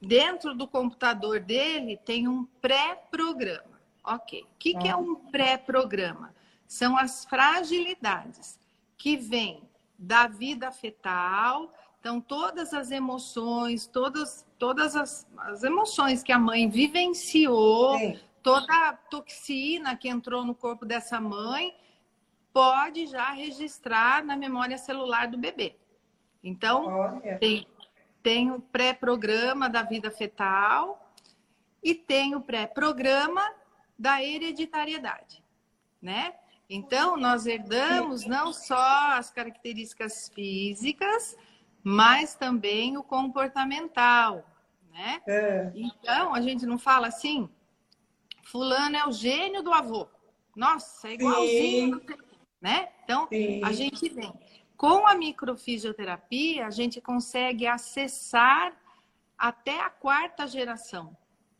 dentro 0.00 0.54
do 0.54 0.66
computador 0.66 1.40
dele 1.40 1.96
tem 1.96 2.26
um 2.26 2.44
pré-programa. 2.60 3.80
Ok. 4.04 4.42
O 4.42 4.46
que, 4.58 4.74
que 4.74 4.88
é 4.88 4.96
um 4.96 5.14
pré-programa? 5.14 6.34
São 6.66 6.96
as 6.96 7.24
fragilidades 7.24 8.58
que 8.96 9.16
vêm 9.16 9.62
da 9.98 10.26
vida 10.26 10.72
fetal, 10.72 11.72
Então, 12.00 12.20
todas 12.20 12.74
as 12.74 12.90
emoções, 12.90 13.86
todas, 13.86 14.44
todas 14.58 14.96
as, 14.96 15.24
as 15.38 15.62
emoções 15.62 16.20
que 16.20 16.32
a 16.32 16.38
mãe 16.38 16.68
vivenciou, 16.68 17.96
Sim. 17.96 18.18
toda 18.42 18.88
a 18.88 18.92
toxina 18.92 19.96
que 19.96 20.08
entrou 20.08 20.44
no 20.44 20.52
corpo 20.52 20.84
dessa 20.84 21.20
mãe, 21.20 21.72
pode 22.52 23.06
já 23.06 23.30
registrar 23.30 24.24
na 24.24 24.36
memória 24.36 24.76
celular 24.76 25.28
do 25.28 25.38
bebê. 25.38 25.76
Então, 26.42 26.86
Olha. 26.86 27.38
tem, 27.38 27.66
tem 28.22 28.50
o 28.50 28.60
pré-programa 28.60 29.68
da 29.68 29.82
vida 29.82 30.10
fetal 30.10 31.12
e 31.82 31.94
tem 31.94 32.34
o 32.34 32.40
pré-programa 32.40 33.42
da 33.98 34.22
hereditariedade, 34.22 35.44
né? 36.00 36.34
Então, 36.68 37.16
nós 37.16 37.46
herdamos 37.46 38.24
não 38.24 38.52
só 38.52 39.12
as 39.12 39.30
características 39.30 40.30
físicas, 40.34 41.36
mas 41.82 42.34
também 42.34 42.96
o 42.96 43.02
comportamental, 43.02 44.44
né? 44.90 45.20
É. 45.26 45.72
Então, 45.74 46.34
a 46.34 46.40
gente 46.40 46.64
não 46.64 46.78
fala 46.78 47.08
assim, 47.08 47.48
fulano 48.42 48.96
é 48.96 49.06
o 49.06 49.12
gênio 49.12 49.62
do 49.62 49.72
avô. 49.72 50.08
Nossa, 50.56 51.08
é 51.08 51.14
igualzinho, 51.14 52.00
Sim. 52.00 52.16
né? 52.60 52.88
Então, 53.04 53.26
Sim. 53.28 53.60
a 53.64 53.72
gente 53.72 54.08
vem. 54.08 54.32
Com 54.82 55.06
a 55.06 55.14
microfisioterapia, 55.14 56.66
a 56.66 56.70
gente 56.70 57.00
consegue 57.00 57.68
acessar 57.68 58.76
até 59.38 59.80
a 59.80 59.88
quarta 59.88 60.44
geração, 60.44 61.16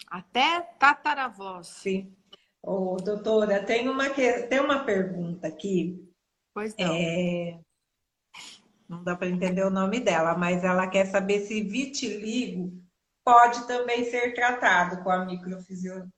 até 0.08 0.61
tataravós. 0.61 1.68
Sim. 1.68 2.12
Ô, 2.61 2.96
doutora, 2.96 3.64
tem 3.64 3.88
uma, 3.88 4.11
tem 4.11 4.58
uma 4.58 4.85
pergunta 4.85 5.46
aqui. 5.46 6.04
Pois 6.52 6.74
não. 6.76 6.92
É 6.92 7.61
não 8.88 9.04
dá 9.04 9.14
para 9.14 9.28
entender 9.28 9.64
o 9.64 9.70
nome 9.70 10.00
dela, 10.00 10.37
mas 10.37 10.64
ela 10.64 10.88
quer 10.88 11.06
saber 11.06 11.46
se 11.46 11.62
vitiligo 11.62 12.82
pode 13.24 13.68
também 13.68 14.04
ser 14.04 14.35
tratado 14.35 15.00
com 15.04 15.11
a 15.11 15.24
microfisiologia. 15.24 16.11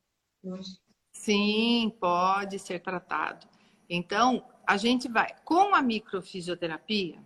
Sim, 1.12 1.94
pode 2.00 2.58
ser 2.58 2.80
tratado. 2.80 3.46
Então, 3.88 4.53
a 4.66 4.76
gente 4.76 5.08
vai, 5.08 5.34
com 5.44 5.74
a 5.74 5.82
microfisioterapia, 5.82 7.20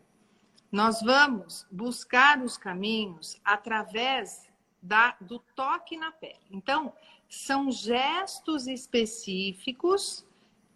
nós 0.71 1.01
vamos 1.01 1.67
buscar 1.71 2.43
os 2.43 2.57
caminhos 2.57 3.41
através 3.45 4.49
da, 4.83 5.17
do 5.21 5.39
toque 5.55 5.97
na 5.97 6.13
pele. 6.13 6.39
Então, 6.51 6.93
são 7.29 7.71
gestos 7.71 8.67
específicos 8.67 10.27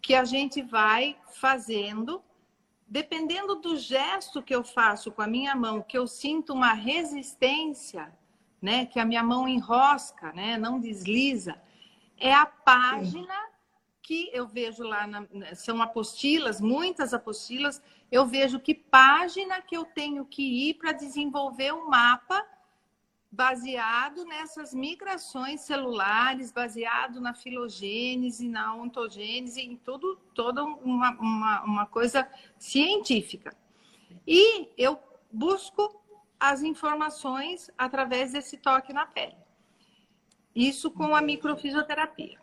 que 0.01 0.15
a 0.15 0.25
gente 0.25 0.61
vai 0.61 1.17
fazendo 1.31 2.21
dependendo 2.93 3.55
do 3.55 3.75
gesto 3.75 4.43
que 4.43 4.53
eu 4.53 4.63
faço 4.63 5.11
com 5.11 5.23
a 5.23 5.27
minha 5.27 5.55
mão, 5.55 5.81
que 5.81 5.97
eu 5.97 6.05
sinto 6.05 6.53
uma 6.53 6.73
resistência, 6.73 8.13
né, 8.61 8.85
que 8.85 8.99
a 8.99 9.05
minha 9.05 9.23
mão 9.23 9.47
enrosca, 9.47 10.31
né, 10.31 10.57
não 10.59 10.79
desliza, 10.79 11.59
é 12.19 12.31
a 12.31 12.45
página 12.45 13.33
Sim. 13.33 13.52
Que 14.03 14.29
eu 14.33 14.45
vejo 14.45 14.83
lá, 14.83 15.07
na, 15.07 15.25
são 15.55 15.81
apostilas, 15.81 16.59
muitas 16.59 17.13
apostilas, 17.13 17.81
eu 18.11 18.27
vejo 18.27 18.59
que 18.59 18.75
página 18.75 19.61
que 19.61 19.75
eu 19.75 19.85
tenho 19.85 20.25
que 20.25 20.43
ir 20.69 20.73
para 20.75 20.91
desenvolver 20.91 21.73
um 21.73 21.89
mapa 21.89 22.45
baseado 23.31 24.25
nessas 24.25 24.73
migrações 24.73 25.61
celulares, 25.61 26.51
baseado 26.51 27.19
na 27.19 27.33
filogênese, 27.33 28.47
na 28.47 28.75
ontogênese, 28.75 29.61
em 29.61 29.75
tudo, 29.75 30.17
toda 30.35 30.63
uma, 30.63 31.11
uma, 31.11 31.63
uma 31.63 31.85
coisa 31.87 32.29
científica. 32.59 33.57
E 34.27 34.69
eu 34.77 34.99
busco 35.31 35.99
as 36.39 36.61
informações 36.61 37.71
através 37.75 38.33
desse 38.33 38.57
toque 38.57 38.93
na 38.93 39.05
pele. 39.05 39.37
Isso 40.53 40.91
com 40.91 41.15
a 41.15 41.21
microfisioterapia. 41.21 42.42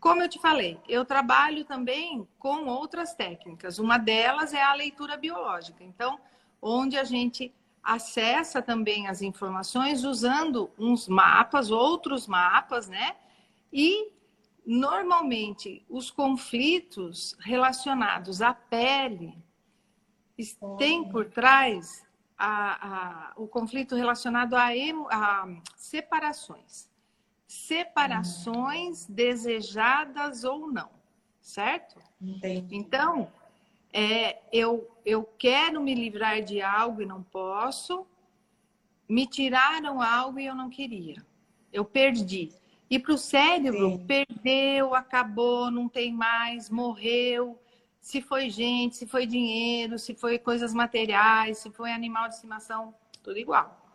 Como 0.00 0.22
eu 0.22 0.28
te 0.28 0.38
falei, 0.38 0.78
eu 0.88 1.04
trabalho 1.04 1.64
também 1.64 2.26
com 2.38 2.66
outras 2.66 3.14
técnicas. 3.14 3.78
Uma 3.78 3.98
delas 3.98 4.52
é 4.52 4.62
a 4.62 4.74
leitura 4.74 5.16
biológica. 5.16 5.82
Então, 5.82 6.18
onde 6.60 6.96
a 6.96 7.04
gente 7.04 7.52
acessa 7.82 8.60
também 8.60 9.06
as 9.06 9.22
informações 9.22 10.04
usando 10.04 10.70
uns 10.78 11.06
mapas, 11.08 11.70
outros 11.70 12.26
mapas, 12.26 12.88
né? 12.88 13.16
E 13.72 14.10
normalmente 14.66 15.84
os 15.88 16.10
conflitos 16.10 17.36
relacionados 17.38 18.42
à 18.42 18.52
pele 18.52 19.38
têm 20.76 21.08
por 21.08 21.26
trás 21.26 22.04
a, 22.36 23.28
a, 23.28 23.32
o 23.36 23.46
conflito 23.46 23.94
relacionado 23.94 24.54
a, 24.54 24.66
a 25.10 25.48
separações. 25.76 26.90
Separações 27.46 29.06
desejadas 29.06 30.44
ou 30.44 30.70
não, 30.70 30.90
certo? 31.40 31.96
Entendi. 32.20 32.74
Então, 32.74 33.30
é, 33.92 34.38
eu, 34.52 34.90
eu 35.04 35.24
quero 35.38 35.80
me 35.80 35.94
livrar 35.94 36.42
de 36.42 36.60
algo 36.60 37.02
e 37.02 37.06
não 37.06 37.22
posso, 37.22 38.06
me 39.08 39.26
tiraram 39.26 40.02
algo 40.02 40.38
e 40.38 40.46
eu 40.46 40.54
não 40.54 40.68
queria. 40.68 41.24
Eu 41.72 41.84
perdi. 41.84 42.52
E 42.90 42.98
para 42.98 43.14
o 43.14 43.18
cérebro, 43.18 43.92
Sim. 43.92 44.06
perdeu, 44.06 44.94
acabou, 44.94 45.70
não 45.70 45.88
tem 45.88 46.12
mais, 46.12 46.70
morreu. 46.70 47.60
Se 48.00 48.20
foi 48.20 48.50
gente, 48.50 48.96
se 48.96 49.06
foi 49.06 49.26
dinheiro, 49.26 49.98
se 49.98 50.14
foi 50.14 50.38
coisas 50.38 50.72
materiais, 50.72 51.58
se 51.58 51.70
foi 51.70 51.90
animal 51.90 52.28
de 52.28 52.34
estimação, 52.34 52.94
tudo 53.22 53.38
igual. 53.38 53.85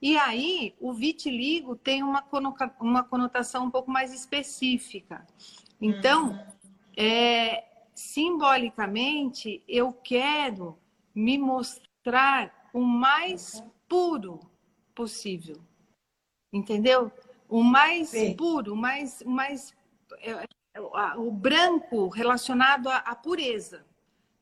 E 0.00 0.16
aí, 0.16 0.74
o 0.80 0.92
vitiligo 0.92 1.74
tem 1.74 2.02
uma, 2.02 2.22
conotação 2.22 3.64
um 3.64 3.70
pouco 3.70 3.90
mais 3.90 4.12
específica. 4.12 5.26
Então, 5.80 6.30
uhum. 6.30 6.38
é, 6.96 7.64
simbolicamente, 7.94 9.62
eu 9.66 9.92
quero 9.92 10.78
me 11.14 11.38
mostrar 11.38 12.68
o 12.74 12.82
mais 12.82 13.64
puro 13.88 14.38
possível. 14.94 15.56
Entendeu? 16.52 17.10
O 17.48 17.62
mais 17.62 18.10
Sim. 18.10 18.36
puro, 18.36 18.74
o 18.74 18.76
mais, 18.76 19.22
o 19.22 19.30
mais 19.30 19.74
é, 20.20 20.46
é, 20.74 20.80
o 21.16 21.30
branco 21.30 22.08
relacionado 22.08 22.88
à, 22.88 23.14
pureza. 23.14 23.86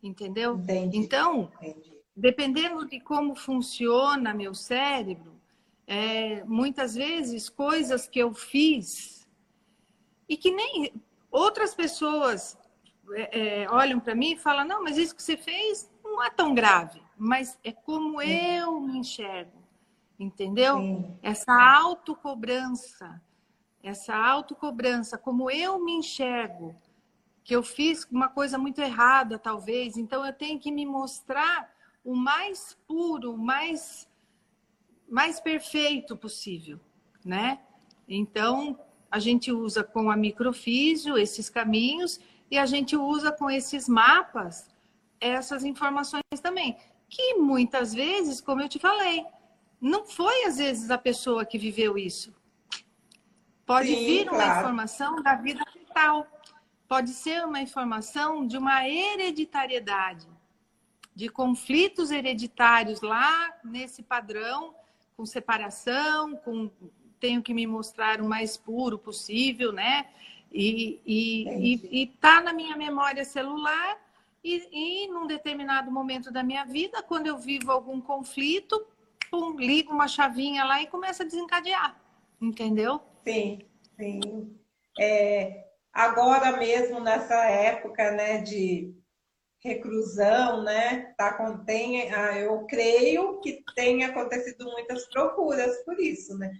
Entendeu? 0.02 0.56
Entendi. 0.56 0.98
Então, 0.98 1.50
Entendi. 1.60 1.96
dependendo 2.14 2.84
de 2.86 3.00
como 3.00 3.34
funciona 3.36 4.34
meu 4.34 4.54
cérebro, 4.54 5.33
é, 5.86 6.42
muitas 6.44 6.94
vezes 6.94 7.48
coisas 7.48 8.06
que 8.06 8.18
eu 8.18 8.32
fiz 8.34 9.28
e 10.28 10.36
que 10.36 10.50
nem 10.50 10.92
outras 11.30 11.74
pessoas 11.74 12.56
é, 13.12 13.62
é, 13.62 13.70
olham 13.70 14.00
para 14.00 14.14
mim 14.14 14.32
e 14.32 14.38
falam: 14.38 14.64
não, 14.64 14.82
mas 14.82 14.96
isso 14.96 15.14
que 15.14 15.22
você 15.22 15.36
fez 15.36 15.90
não 16.02 16.22
é 16.22 16.30
tão 16.30 16.54
grave, 16.54 17.02
mas 17.16 17.58
é 17.62 17.72
como 17.72 18.22
eu 18.22 18.80
me 18.80 18.98
enxergo, 18.98 19.62
entendeu? 20.18 20.78
Sim. 20.78 21.18
Essa 21.22 21.52
autocobrança, 21.52 23.20
essa 23.82 24.16
autocobrança, 24.16 25.18
como 25.18 25.50
eu 25.50 25.78
me 25.78 25.92
enxergo, 25.92 26.74
que 27.42 27.54
eu 27.54 27.62
fiz 27.62 28.04
uma 28.10 28.28
coisa 28.28 28.56
muito 28.56 28.80
errada, 28.80 29.38
talvez, 29.38 29.98
então 29.98 30.24
eu 30.24 30.32
tenho 30.32 30.58
que 30.58 30.72
me 30.72 30.86
mostrar 30.86 31.70
o 32.02 32.14
mais 32.16 32.76
puro, 32.86 33.34
o 33.34 33.38
mais, 33.38 34.08
mais 35.14 35.38
perfeito 35.38 36.16
possível, 36.16 36.80
né? 37.24 37.60
Então, 38.08 38.76
a 39.08 39.20
gente 39.20 39.52
usa 39.52 39.84
com 39.84 40.10
a 40.10 40.16
microfísio 40.16 41.16
esses 41.16 41.48
caminhos 41.48 42.18
e 42.50 42.58
a 42.58 42.66
gente 42.66 42.96
usa 42.96 43.30
com 43.30 43.48
esses 43.48 43.88
mapas 43.88 44.68
essas 45.20 45.62
informações 45.64 46.40
também, 46.42 46.76
que 47.08 47.34
muitas 47.34 47.94
vezes, 47.94 48.40
como 48.40 48.60
eu 48.60 48.68
te 48.68 48.80
falei, 48.80 49.24
não 49.80 50.04
foi 50.04 50.46
às 50.46 50.56
vezes 50.56 50.90
a 50.90 50.98
pessoa 50.98 51.46
que 51.46 51.58
viveu 51.58 51.96
isso. 51.96 52.34
Pode 53.64 53.94
Sim, 53.94 54.04
vir 54.04 54.28
uma 54.28 54.38
claro. 54.38 54.58
informação 54.58 55.22
da 55.22 55.36
vida 55.36 55.64
fetal, 55.72 56.26
pode 56.88 57.10
ser 57.10 57.46
uma 57.46 57.60
informação 57.60 58.44
de 58.44 58.58
uma 58.58 58.86
hereditariedade, 58.88 60.26
de 61.14 61.28
conflitos 61.28 62.10
hereditários 62.10 63.00
lá 63.00 63.56
nesse 63.62 64.02
padrão, 64.02 64.74
com 65.16 65.24
separação, 65.24 66.36
com 66.36 66.70
tenho 67.20 67.42
que 67.42 67.54
me 67.54 67.66
mostrar 67.66 68.20
o 68.20 68.28
mais 68.28 68.56
puro 68.56 68.98
possível, 68.98 69.72
né? 69.72 70.06
E, 70.52 71.00
e, 71.06 72.02
e, 72.02 72.06
tá 72.06 72.40
na 72.40 72.52
minha 72.52 72.76
memória 72.76 73.24
celular 73.24 73.98
e, 74.42 74.68
e 74.70 75.08
num 75.08 75.26
determinado 75.26 75.90
momento 75.90 76.30
da 76.30 76.42
minha 76.42 76.64
vida, 76.64 77.02
quando 77.02 77.26
eu 77.26 77.38
vivo 77.38 77.72
algum 77.72 78.00
conflito, 78.00 78.86
pum, 79.30 79.56
ligo 79.56 79.92
uma 79.92 80.06
chavinha 80.06 80.64
lá 80.64 80.80
e 80.80 80.86
começa 80.86 81.22
a 81.22 81.26
desencadear, 81.26 81.98
entendeu? 82.40 83.00
Sim, 83.26 83.62
sim. 83.96 84.56
É, 85.00 85.64
agora 85.92 86.56
mesmo, 86.56 87.00
nessa 87.00 87.46
época 87.46 88.12
né, 88.12 88.42
de 88.42 88.94
reclusão, 89.64 90.62
né? 90.62 91.14
Tá, 91.16 91.32
tem, 91.64 92.12
ah, 92.12 92.38
eu 92.38 92.66
creio 92.66 93.40
que 93.40 93.64
tem 93.74 94.04
acontecido 94.04 94.70
muitas 94.70 95.06
procuras 95.06 95.82
por 95.84 95.98
isso, 95.98 96.36
né? 96.36 96.52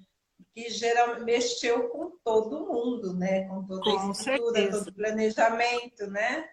Que 0.55 0.71
geralmente 0.71 1.25
mexeu 1.25 1.90
com 1.90 2.17
todo 2.25 2.67
mundo, 2.67 3.12
né? 3.12 3.47
Com 3.47 3.67
toda 3.67 3.83
com 3.83 3.90
a 3.90 4.11
estrutura, 4.11 4.55
certeza. 4.55 4.79
todo 4.79 4.88
o 4.88 4.95
planejamento, 4.95 6.07
né? 6.07 6.49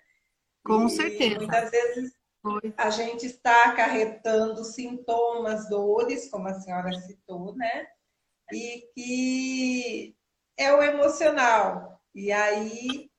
Com 0.66 0.88
e 0.88 0.90
certeza. 0.90 1.38
Muitas 1.38 1.72
vezes 1.72 2.14
Foi. 2.42 2.74
a 2.76 2.90
gente 2.90 3.26
está 3.26 3.70
acarretando 3.70 4.64
sintomas, 4.66 5.70
dores, 5.70 6.30
como 6.30 6.50
a 6.50 6.60
senhora 6.60 6.92
citou, 7.00 7.56
né? 7.56 7.88
E 8.52 8.90
que 8.94 10.16
é 10.58 10.74
o 10.74 10.84
emocional. 10.84 12.02
E 12.14 12.30
aí 12.30 13.10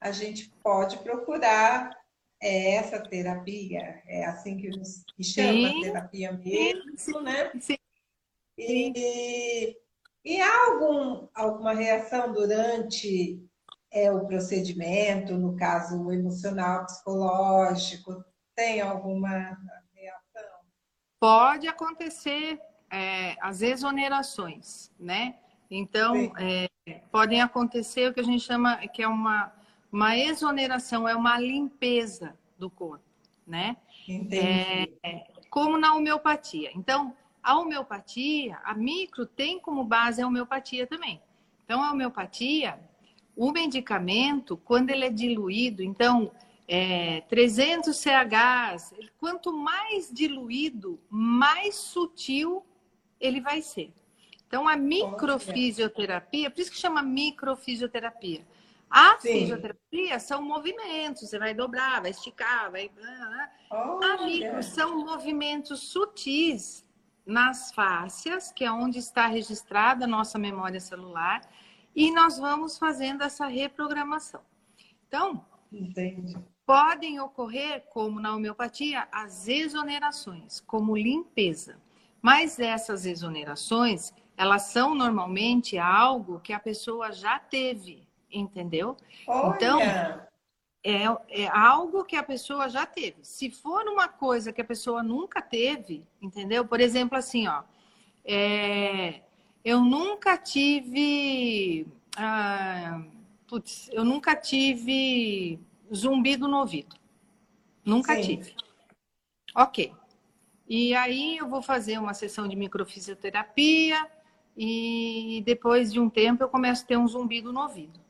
a 0.00 0.12
gente 0.12 0.48
pode 0.62 0.98
procurar 0.98 2.01
é 2.42 2.74
essa 2.74 2.98
terapia, 2.98 4.02
é 4.04 4.24
assim 4.24 4.56
que, 4.56 4.68
que 5.14 5.22
chama 5.22 5.68
Sim. 5.68 5.80
terapia 5.82 6.32
mesmo, 6.32 6.98
Sim. 6.98 7.22
né? 7.22 7.52
Sim. 7.60 7.76
E, 8.58 9.76
e 10.24 10.40
há 10.40 10.66
algum, 10.66 11.28
alguma 11.32 11.72
reação 11.72 12.32
durante 12.32 13.40
é, 13.92 14.10
o 14.10 14.26
procedimento, 14.26 15.38
no 15.38 15.56
caso 15.56 16.10
emocional, 16.10 16.84
psicológico? 16.84 18.24
Tem 18.56 18.80
alguma 18.80 19.56
reação? 19.94 20.50
Pode 21.20 21.68
acontecer 21.68 22.60
é, 22.90 23.36
as 23.40 23.62
exonerações, 23.62 24.90
né? 24.98 25.36
Então, 25.70 26.32
é, 26.36 26.68
podem 27.12 27.40
acontecer 27.40 28.10
o 28.10 28.12
que 28.12 28.20
a 28.20 28.24
gente 28.24 28.44
chama 28.44 28.76
que 28.88 29.02
é 29.02 29.08
uma 29.08 29.61
uma 29.92 30.16
exoneração 30.16 31.06
é 31.06 31.14
uma 31.14 31.38
limpeza 31.38 32.34
do 32.58 32.70
corpo, 32.70 33.04
né? 33.46 33.76
Entendi. 34.08 34.96
É, 35.02 35.26
como 35.50 35.76
na 35.76 35.94
homeopatia. 35.94 36.70
Então, 36.74 37.14
a 37.42 37.58
homeopatia, 37.58 38.58
a 38.64 38.74
micro 38.74 39.26
tem 39.26 39.60
como 39.60 39.84
base 39.84 40.22
a 40.22 40.26
homeopatia 40.26 40.86
também. 40.86 41.20
Então, 41.64 41.84
a 41.84 41.92
homeopatia, 41.92 42.80
o 43.36 43.52
medicamento, 43.52 44.56
quando 44.56 44.90
ele 44.90 45.04
é 45.04 45.10
diluído, 45.10 45.82
então, 45.82 46.32
é, 46.66 47.20
300 47.22 47.94
CHs, 47.94 48.94
quanto 49.18 49.52
mais 49.52 50.10
diluído, 50.10 50.98
mais 51.10 51.74
sutil 51.74 52.64
ele 53.20 53.40
vai 53.40 53.60
ser. 53.60 53.92
Então, 54.46 54.66
a 54.68 54.76
microfisioterapia, 54.76 56.50
por 56.50 56.60
isso 56.60 56.70
que 56.70 56.78
chama 56.78 57.02
microfisioterapia, 57.02 58.46
a 58.92 59.18
Sim. 59.18 59.32
fisioterapia 59.32 60.20
são 60.20 60.42
movimentos, 60.42 61.30
você 61.30 61.38
vai 61.38 61.54
dobrar, 61.54 62.02
vai 62.02 62.10
esticar, 62.10 62.70
vai. 62.70 62.90
a 63.70 64.26
micro 64.26 64.62
são 64.62 65.02
movimentos 65.02 65.80
sutis 65.80 66.84
nas 67.24 67.72
fáscias, 67.72 68.52
que 68.52 68.64
é 68.64 68.70
onde 68.70 68.98
está 68.98 69.26
registrada 69.26 70.04
a 70.04 70.08
nossa 70.08 70.38
memória 70.38 70.78
celular, 70.78 71.40
e 71.96 72.12
nós 72.12 72.38
vamos 72.38 72.76
fazendo 72.76 73.22
essa 73.22 73.46
reprogramação. 73.46 74.42
Então, 75.08 75.42
Entendi. 75.72 76.36
podem 76.66 77.18
ocorrer, 77.18 77.86
como 77.88 78.20
na 78.20 78.34
homeopatia, 78.34 79.08
as 79.10 79.48
exonerações, 79.48 80.60
como 80.60 80.94
limpeza. 80.94 81.78
Mas 82.20 82.58
essas 82.58 83.06
exonerações, 83.06 84.12
elas 84.36 84.64
são 84.64 84.94
normalmente 84.94 85.78
algo 85.78 86.40
que 86.40 86.52
a 86.52 86.60
pessoa 86.60 87.10
já 87.10 87.38
teve 87.38 88.01
entendeu? 88.32 88.96
Olha. 89.26 89.54
Então, 89.54 89.80
é, 90.84 91.04
é 91.28 91.48
algo 91.48 92.04
que 92.04 92.16
a 92.16 92.22
pessoa 92.22 92.68
já 92.68 92.84
teve. 92.84 93.18
Se 93.22 93.50
for 93.50 93.86
uma 93.86 94.08
coisa 94.08 94.52
que 94.52 94.60
a 94.60 94.64
pessoa 94.64 95.02
nunca 95.02 95.40
teve, 95.40 96.04
entendeu? 96.20 96.66
Por 96.66 96.80
exemplo, 96.80 97.16
assim, 97.16 97.46
ó, 97.46 97.62
é, 98.24 99.20
eu 99.64 99.80
nunca 99.80 100.36
tive. 100.36 101.86
Ah, 102.16 103.00
putz, 103.46 103.88
eu 103.92 104.04
nunca 104.04 104.34
tive 104.34 105.60
zumbido 105.94 106.48
no 106.48 106.58
ouvido. 106.58 106.96
Nunca 107.84 108.16
Sim. 108.16 108.22
tive. 108.22 108.54
Ok. 109.54 109.92
E 110.68 110.94
aí 110.94 111.36
eu 111.36 111.48
vou 111.48 111.62
fazer 111.62 111.98
uma 111.98 112.14
sessão 112.14 112.48
de 112.48 112.56
microfisioterapia 112.56 114.08
e 114.56 115.42
depois 115.44 115.92
de 115.92 116.00
um 116.00 116.08
tempo 116.08 116.42
eu 116.42 116.48
começo 116.48 116.84
a 116.84 116.86
ter 116.86 116.96
um 116.96 117.06
zumbido 117.06 117.52
no 117.52 117.60
ouvido 117.60 118.00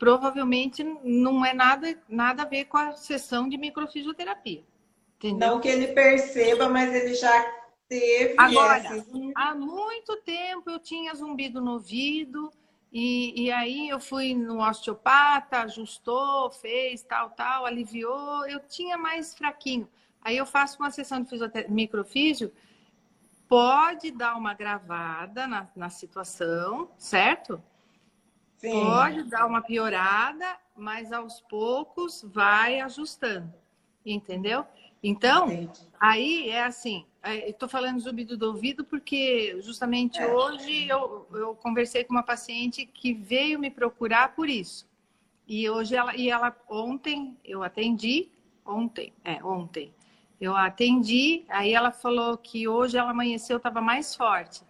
provavelmente 0.00 0.82
não 1.04 1.44
é 1.44 1.52
nada, 1.52 1.94
nada 2.08 2.42
a 2.42 2.46
ver 2.46 2.64
com 2.64 2.78
a 2.78 2.92
sessão 2.92 3.46
de 3.46 3.58
microfisioterapia. 3.58 4.64
Entendeu? 5.18 5.48
Não 5.50 5.60
que 5.60 5.68
ele 5.68 5.88
perceba, 5.88 6.70
mas 6.70 6.92
ele 6.94 7.14
já 7.14 7.44
teve. 7.86 8.34
Agora, 8.38 8.82
há 9.36 9.54
muito 9.54 10.16
tempo 10.22 10.70
eu 10.70 10.78
tinha 10.78 11.14
zumbido 11.14 11.60
no 11.60 11.72
ouvido, 11.72 12.50
e, 12.90 13.44
e 13.44 13.52
aí 13.52 13.90
eu 13.90 14.00
fui 14.00 14.34
no 14.34 14.66
osteopata, 14.66 15.58
ajustou, 15.64 16.50
fez 16.50 17.02
tal, 17.02 17.30
tal, 17.30 17.66
aliviou, 17.66 18.46
eu 18.46 18.58
tinha 18.60 18.96
mais 18.96 19.34
fraquinho. 19.34 19.86
Aí 20.22 20.38
eu 20.38 20.46
faço 20.46 20.78
uma 20.78 20.90
sessão 20.90 21.22
de 21.22 21.28
microfísio, 21.68 22.50
pode 23.46 24.10
dar 24.10 24.34
uma 24.34 24.54
gravada 24.54 25.46
na, 25.46 25.68
na 25.76 25.90
situação, 25.90 26.90
certo? 26.96 27.62
Sim. 28.60 28.72
Pode 28.72 29.22
dar 29.22 29.46
uma 29.46 29.62
piorada, 29.62 30.44
mas 30.76 31.12
aos 31.12 31.40
poucos 31.40 32.22
vai 32.22 32.78
ajustando, 32.80 33.50
entendeu? 34.04 34.66
Então, 35.02 35.50
Entendi. 35.50 35.80
aí 35.98 36.50
é 36.50 36.64
assim, 36.64 37.06
é, 37.22 37.48
estou 37.48 37.70
falando 37.70 37.98
zumbido 37.98 38.36
do 38.36 38.48
ouvido 38.48 38.84
porque 38.84 39.58
justamente 39.62 40.18
é. 40.18 40.26
hoje 40.26 40.86
eu, 40.86 41.26
eu 41.32 41.54
conversei 41.54 42.04
com 42.04 42.12
uma 42.12 42.22
paciente 42.22 42.84
que 42.84 43.14
veio 43.14 43.58
me 43.58 43.70
procurar 43.70 44.34
por 44.34 44.46
isso. 44.46 44.86
E 45.48 45.68
hoje 45.70 45.96
ela, 45.96 46.14
e 46.14 46.28
ela 46.28 46.54
ontem 46.68 47.38
eu 47.42 47.62
atendi, 47.62 48.28
ontem, 48.62 49.10
é, 49.24 49.42
ontem, 49.42 49.90
eu 50.38 50.54
atendi, 50.54 51.46
aí 51.48 51.72
ela 51.72 51.90
falou 51.90 52.36
que 52.36 52.68
hoje 52.68 52.98
ela 52.98 53.10
amanheceu, 53.10 53.56
estava 53.56 53.80
mais 53.80 54.14
forte. 54.14 54.62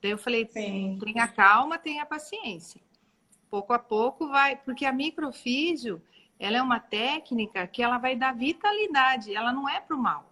Daí 0.00 0.12
eu 0.12 0.18
falei, 0.18 0.46
Sim. 0.46 0.98
tenha 1.04 1.28
calma, 1.28 1.76
tenha 1.76 2.06
paciência 2.06 2.87
pouco 3.50 3.72
a 3.72 3.78
pouco 3.78 4.28
vai, 4.28 4.56
porque 4.56 4.84
a 4.84 4.92
microfísio, 4.92 6.02
ela 6.38 6.58
é 6.58 6.62
uma 6.62 6.80
técnica 6.80 7.66
que 7.66 7.82
ela 7.82 7.98
vai 7.98 8.14
dar 8.14 8.34
vitalidade, 8.34 9.34
ela 9.34 9.52
não 9.52 9.68
é 9.68 9.80
para 9.80 9.96
o 9.96 9.98
mal. 9.98 10.24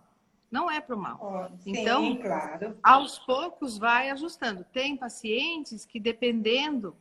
Não 0.51 0.71
é 0.71 0.81
para 0.81 0.95
o 0.95 0.99
mal. 0.99 1.19
Oh, 1.21 1.59
sim, 1.59 1.73
então, 1.73 2.17
claro. 2.17 2.79
aos 2.83 3.19
poucos 3.19 3.77
vai 3.77 4.11
ajustando. 4.11 4.65
Tem 4.73 4.97
pacientes 4.97 5.85
que, 5.85 5.99
dependendo, 5.99 6.97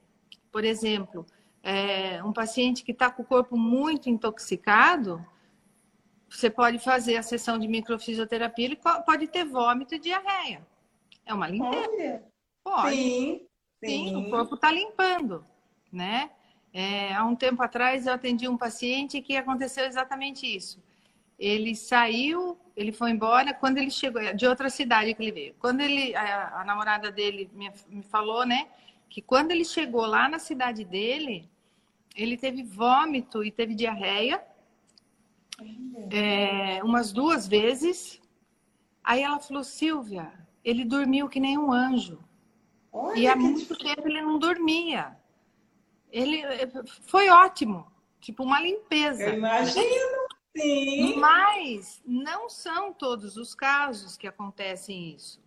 por 0.51 0.63
exemplo, 0.63 1.25
é, 1.61 2.23
um 2.23 2.33
paciente 2.33 2.83
que 2.83 2.91
está 2.91 3.11
com 3.11 3.21
o 3.21 3.25
corpo 3.25 3.55
muito 3.55 4.09
intoxicado, 4.09 5.23
você 6.27 6.49
pode 6.49 6.79
fazer 6.79 7.17
a 7.17 7.23
sessão 7.23 7.59
de 7.59 7.67
microfisioterapia, 7.67 8.65
ele 8.65 8.79
pode 9.05 9.27
ter 9.27 9.45
vômito 9.45 9.93
e 9.93 9.99
diarreia. 9.99 10.65
É 11.23 11.33
uma 11.33 11.47
limpeza. 11.47 11.87
Olha. 11.87 12.23
Pode. 12.63 12.95
Sim, 12.95 13.47
sim. 13.83 14.09
sim 14.09 14.15
o 14.15 14.29
corpo 14.31 14.55
está 14.55 14.71
limpando 14.71 15.45
né? 15.95 16.29
É, 16.73 17.13
há 17.13 17.23
um 17.23 17.35
tempo 17.35 17.63
atrás 17.63 18.05
eu 18.05 18.13
atendi 18.13 18.49
um 18.49 18.57
paciente 18.57 19.21
que 19.21 19.37
aconteceu 19.37 19.85
exatamente 19.85 20.45
isso. 20.45 20.83
Ele 21.39 21.73
saiu, 21.73 22.57
ele 22.75 22.91
foi 22.91 23.11
embora. 23.11 23.53
Quando 23.53 23.77
ele 23.77 23.89
chegou 23.89 24.21
de 24.33 24.45
outra 24.45 24.69
cidade 24.69 25.13
que 25.13 25.23
ele 25.23 25.31
veio, 25.31 25.55
quando 25.57 25.79
ele 25.79 26.13
a, 26.13 26.61
a 26.61 26.65
namorada 26.65 27.09
dele 27.09 27.49
me, 27.53 27.71
me 27.87 28.03
falou, 28.03 28.45
né, 28.45 28.67
que 29.09 29.21
quando 29.21 29.51
ele 29.51 29.63
chegou 29.63 30.05
lá 30.05 30.27
na 30.27 30.37
cidade 30.37 30.83
dele, 30.83 31.49
ele 32.13 32.35
teve 32.35 32.61
vômito 32.61 33.41
e 33.41 33.51
teve 33.51 33.73
diarreia 33.73 34.43
é, 36.11 36.83
umas 36.83 37.13
duas 37.13 37.47
vezes. 37.47 38.21
Aí 39.01 39.21
ela 39.21 39.39
falou, 39.39 39.63
Silvia, 39.63 40.29
ele 40.63 40.83
dormiu 40.83 41.29
que 41.29 41.39
nem 41.39 41.57
um 41.57 41.71
anjo. 41.71 42.19
Olha, 42.91 43.17
e 43.17 43.27
há 43.27 43.35
muito 43.35 43.77
tempo 43.77 44.07
ele 44.07 44.21
não 44.21 44.37
dormia 44.37 45.17
ele 46.15 46.43
foi 47.01 47.29
ótimo, 47.29 47.85
tipo 48.21 48.41
uma 48.41 48.61
limpeza. 48.61 49.25
Eu 49.25 49.33
imagino, 49.33 50.27
sim. 50.55 51.13
Mas 51.17 52.01
não 52.05 52.49
são 52.49 52.93
todos 52.93 53.35
os 53.35 53.53
casos 53.53 54.15
que 54.15 54.25
acontecem 54.25 55.13
isso. 55.13 55.43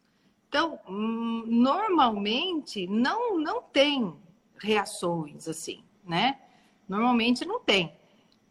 Então, 0.47 0.79
hum, 0.87 1.45
normalmente 1.47 2.87
não 2.87 3.39
não 3.39 3.62
tem 3.62 4.14
reações 4.59 5.49
assim, 5.49 5.83
né? 6.05 6.39
Normalmente 6.87 7.47
não 7.47 7.61
tem. 7.61 7.97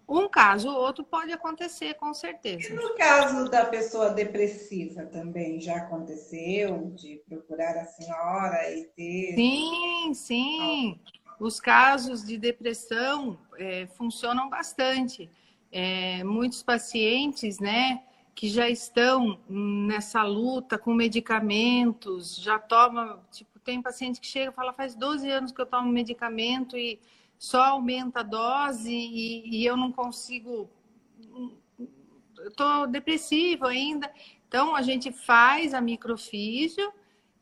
Um 0.10 0.28
caso 0.28 0.70
ou 0.70 0.78
outro 0.78 1.04
pode 1.04 1.32
acontecer, 1.34 1.96
com 1.96 2.14
certeza. 2.14 2.70
E 2.70 2.74
no 2.74 2.96
caso 2.96 3.50
da 3.52 3.66
pessoa 3.66 4.10
depressiva 4.10 5.06
também 5.06 5.60
já 5.60 5.76
aconteceu 5.76 6.92
de 6.96 7.22
procurar 7.28 7.78
a 7.78 7.86
senhora 7.86 8.72
e 8.72 8.86
ter. 8.86 9.36
Sim, 9.36 10.14
sim 10.14 11.00
os 11.40 11.60
casos 11.60 12.24
de 12.24 12.38
depressão 12.38 13.38
é, 13.58 13.88
funcionam 13.88 14.50
bastante. 14.50 15.30
é, 15.72 16.24
muitos 16.24 16.64
pacientes, 16.64 17.60
né, 17.60 18.02
que 18.34 18.48
já 18.50 18.70
estão 18.70 19.40
nessa 19.50 20.24
luta 20.24 20.78
com 20.78 20.94
medicamentos, 20.94 22.38
já 22.38 22.58
toma, 22.58 23.20
tipo, 23.32 23.60
tem 23.60 23.82
paciente 23.82 24.22
que 24.22 24.28
chega 24.28 24.52
e 24.52 24.54
fala, 24.54 24.72
faz 24.74 24.96
12 24.96 25.30
anos 25.30 25.52
que 25.52 25.60
eu 25.60 25.66
tomo 25.66 25.92
medicamento 25.92 26.78
e 26.78 27.00
só 27.38 27.64
aumenta 27.66 28.22
a 28.22 28.24
dose 28.24 28.94
e, 28.94 29.58
e 29.58 29.66
eu 29.66 29.76
não 29.76 29.92
consigo, 29.92 30.70
eu 32.38 32.52
tô 32.56 32.88
depressivo 32.88 33.66
ainda. 33.66 34.12
Então, 34.48 34.76
a 34.76 34.82
gente 34.82 35.12
faz 35.12 35.74
a 35.74 35.82
microfísio 35.82 36.94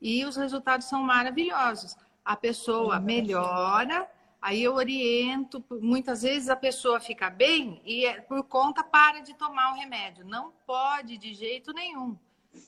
e 0.02 0.26
os 0.26 0.36
resultados 0.36 0.88
são 0.88 1.04
maravilhosos. 1.04 1.96
A 2.26 2.36
pessoa 2.36 3.00
melhora, 3.00 4.10
Aí 4.46 4.62
eu 4.62 4.76
oriento, 4.76 5.66
muitas 5.82 6.22
vezes 6.22 6.50
a 6.50 6.56
pessoa 6.56 7.00
fica 7.00 7.32
bem 7.32 7.82
e 7.84 8.06
é, 8.06 8.22
por 8.22 8.44
conta 8.44 8.84
para 8.84 9.20
de 9.22 9.34
tomar 9.34 9.72
o 9.72 9.76
remédio. 9.76 10.24
Não 10.24 10.54
pode 10.68 11.18
de 11.18 11.34
jeito 11.34 11.74
nenhum. 11.74 12.16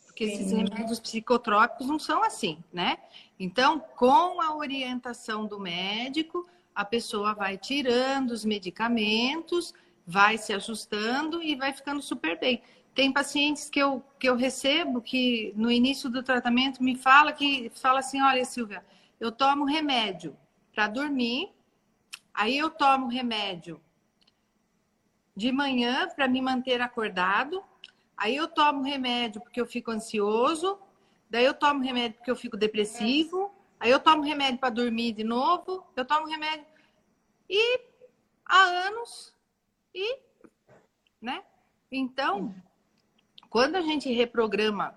Porque 0.08 0.26
Sim. 0.26 0.34
esses 0.34 0.52
remédios 0.52 1.00
psicotrópicos 1.00 1.86
não 1.86 2.00
são 2.00 2.24
assim, 2.24 2.64
né? 2.74 2.98
Então, 3.40 3.80
com 3.96 4.42
a 4.42 4.56
orientação 4.56 5.46
do 5.46 5.60
médico, 5.60 6.48
a 6.74 6.84
pessoa 6.84 7.36
vai 7.36 7.60
tirando 7.60 8.32
os 8.32 8.44
medicamentos, 8.44 9.72
vai 10.04 10.36
se 10.40 10.54
ajustando 10.54 11.44
e 11.44 11.56
vai 11.56 11.74
ficando 11.74 12.02
super 12.02 12.40
bem. 12.40 12.60
Tem 12.96 13.14
pacientes 13.14 13.70
que 13.70 13.78
eu, 13.78 14.04
que 14.18 14.28
eu 14.28 14.36
recebo 14.36 15.00
que 15.00 15.54
no 15.56 15.72
início 15.72 16.10
do 16.10 16.24
tratamento 16.24 16.82
me 16.82 16.96
fala 16.96 17.32
que 17.32 17.72
fala 17.76 18.00
assim, 18.00 18.20
olha, 18.20 18.44
Silvia, 18.44 18.84
eu 19.20 19.32
tomo 19.32 19.66
remédio 19.66 20.38
para 20.74 20.88
dormir, 20.88 21.52
Aí 22.38 22.56
eu 22.56 22.70
tomo 22.70 23.08
remédio 23.08 23.82
de 25.36 25.52
manhã 25.52 26.08
para 26.08 26.28
me 26.28 26.40
manter 26.40 26.80
acordado. 26.80 27.64
Aí 28.16 28.36
eu 28.36 28.48
tomo 28.48 28.84
remédio 28.84 29.42
porque 29.42 29.60
eu 29.60 29.66
fico 29.66 29.90
ansioso. 29.90 30.78
Daí 31.28 31.46
eu 31.46 31.54
tomo 31.56 31.82
remédio 31.82 32.18
porque 32.18 32.30
eu 32.30 32.36
fico 32.36 32.56
depressivo. 32.56 33.52
Aí 33.80 33.90
eu 33.90 34.00
tomo 34.00 34.22
remédio 34.22 34.60
para 34.60 34.70
dormir 34.70 35.14
de 35.14 35.24
novo. 35.24 35.84
Eu 35.96 36.06
tomo 36.06 36.28
remédio. 36.28 36.64
E 37.50 37.82
há 38.46 38.62
anos. 38.86 39.34
E, 39.96 40.20
né? 41.20 41.44
Então, 41.92 42.54
quando 43.50 43.78
a 43.78 43.82
gente 43.82 44.14
reprograma, 44.14 44.94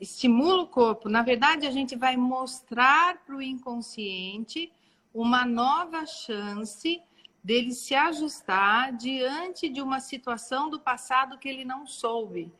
estimula 0.00 0.62
o 0.62 0.66
corpo, 0.66 1.08
na 1.08 1.22
verdade 1.22 1.66
a 1.66 1.70
gente 1.70 1.94
vai 1.94 2.16
mostrar 2.16 3.18
para 3.18 3.36
o 3.36 3.42
inconsciente 3.42 4.72
uma 5.12 5.44
nova 5.44 6.06
chance 6.06 7.02
dele 7.42 7.72
se 7.72 7.94
ajustar 7.94 8.92
diante 8.92 9.68
de 9.68 9.82
uma 9.82 10.00
situação 10.00 10.70
do 10.70 10.80
passado 10.80 11.38
que 11.38 11.48
ele 11.48 11.64
não 11.64 11.86
soube. 11.86 12.52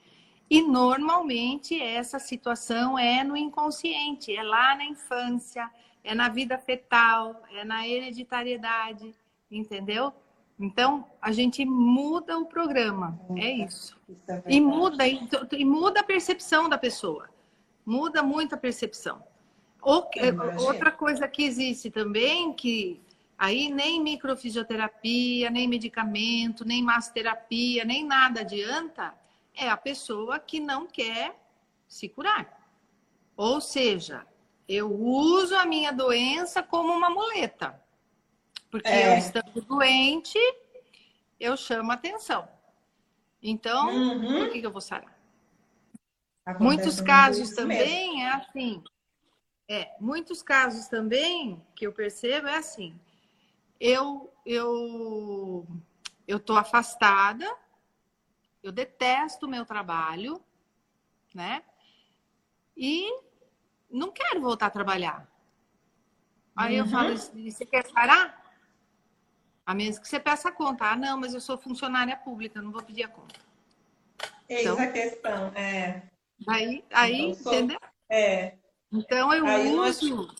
E 0.48 0.62
normalmente 0.62 1.80
essa 1.80 2.18
situação 2.18 2.98
é 2.98 3.22
no 3.22 3.36
inconsciente, 3.36 4.34
é 4.34 4.42
lá 4.42 4.74
na 4.74 4.84
infância, 4.84 5.70
é 6.02 6.14
na 6.14 6.28
vida 6.28 6.58
fetal, 6.58 7.40
é 7.52 7.64
na 7.64 7.86
hereditariedade, 7.86 9.14
entendeu? 9.50 10.12
Então 10.60 11.06
a 11.22 11.32
gente 11.32 11.64
muda 11.64 12.38
o 12.38 12.44
programa, 12.44 13.18
é 13.34 13.50
isso. 13.50 13.96
isso 14.06 14.30
é 14.30 14.42
e 14.46 14.60
muda 14.60 15.06
e 15.06 15.64
muda 15.64 16.00
a 16.00 16.04
percepção 16.04 16.68
da 16.68 16.76
pessoa, 16.76 17.30
muda 17.84 18.22
muito 18.22 18.54
a 18.54 18.58
percepção. 18.58 19.24
Outra 19.82 20.90
coisa 20.90 21.26
que 21.26 21.42
existe 21.42 21.90
também, 21.90 22.52
que 22.52 23.00
aí 23.38 23.70
nem 23.70 24.02
microfisioterapia, 24.02 25.48
nem 25.48 25.66
medicamento, 25.66 26.62
nem 26.62 26.82
massoterapia, 26.82 27.82
nem 27.82 28.04
nada 28.04 28.42
adianta, 28.42 29.14
é 29.54 29.66
a 29.66 29.78
pessoa 29.78 30.38
que 30.38 30.60
não 30.60 30.86
quer 30.86 31.40
se 31.88 32.06
curar. 32.06 32.68
Ou 33.34 33.62
seja, 33.62 34.26
eu 34.68 34.92
uso 34.92 35.56
a 35.56 35.64
minha 35.64 35.90
doença 35.90 36.62
como 36.62 36.92
uma 36.92 37.08
muleta. 37.08 37.82
Porque 38.70 38.88
é. 38.88 39.14
eu 39.14 39.18
estando 39.18 39.60
doente, 39.62 40.38
eu 41.38 41.56
chamo 41.56 41.90
atenção. 41.90 42.48
Então, 43.42 43.88
uhum. 43.88 44.38
por 44.38 44.50
que, 44.50 44.60
eu 44.64 44.70
vou 44.70 44.80
sarar? 44.80 45.18
Acontece 46.44 46.64
Muitos 46.64 47.00
casos 47.00 47.50
também 47.50 48.16
mesmo. 48.16 48.22
é 48.22 48.30
assim. 48.30 48.84
É, 49.68 49.96
muitos 50.00 50.42
casos 50.42 50.88
também 50.88 51.64
que 51.74 51.86
eu 51.86 51.92
percebo 51.92 52.48
é 52.48 52.56
assim. 52.56 52.98
Eu 53.78 54.32
eu 54.44 55.66
eu 56.26 56.38
tô 56.38 56.56
afastada, 56.56 57.46
eu 58.62 58.72
detesto 58.72 59.46
o 59.46 59.48
meu 59.48 59.64
trabalho, 59.64 60.42
né? 61.34 61.62
E 62.76 63.08
não 63.90 64.10
quero 64.10 64.40
voltar 64.40 64.66
a 64.66 64.70
trabalhar. 64.70 65.28
Aí 66.54 66.80
uhum. 66.80 66.86
eu 66.86 66.90
falo, 66.90 67.16
você 67.16 67.64
quer 67.64 67.90
parar? 67.92 68.39
A 69.70 69.74
menos 69.74 70.00
que 70.00 70.08
você 70.08 70.18
peça 70.18 70.48
a 70.48 70.52
conta. 70.52 70.84
Ah, 70.84 70.96
não, 70.96 71.16
mas 71.16 71.32
eu 71.32 71.40
sou 71.40 71.56
funcionária 71.56 72.16
pública, 72.16 72.60
não 72.60 72.72
vou 72.72 72.82
pedir 72.82 73.04
a 73.04 73.08
conta. 73.08 73.38
Eis 74.48 74.62
então, 74.62 74.76
a 74.76 74.86
questão, 74.88 75.46
é. 75.54 76.02
Aí, 76.48 76.84
aí 76.92 77.20
então, 77.20 77.34
sou... 77.36 77.54
entendeu? 77.54 77.78
É. 78.08 78.54
Então 78.92 79.32
eu 79.32 79.46
Aí 79.46 79.72
uso, 79.72 80.16
nós... 80.16 80.34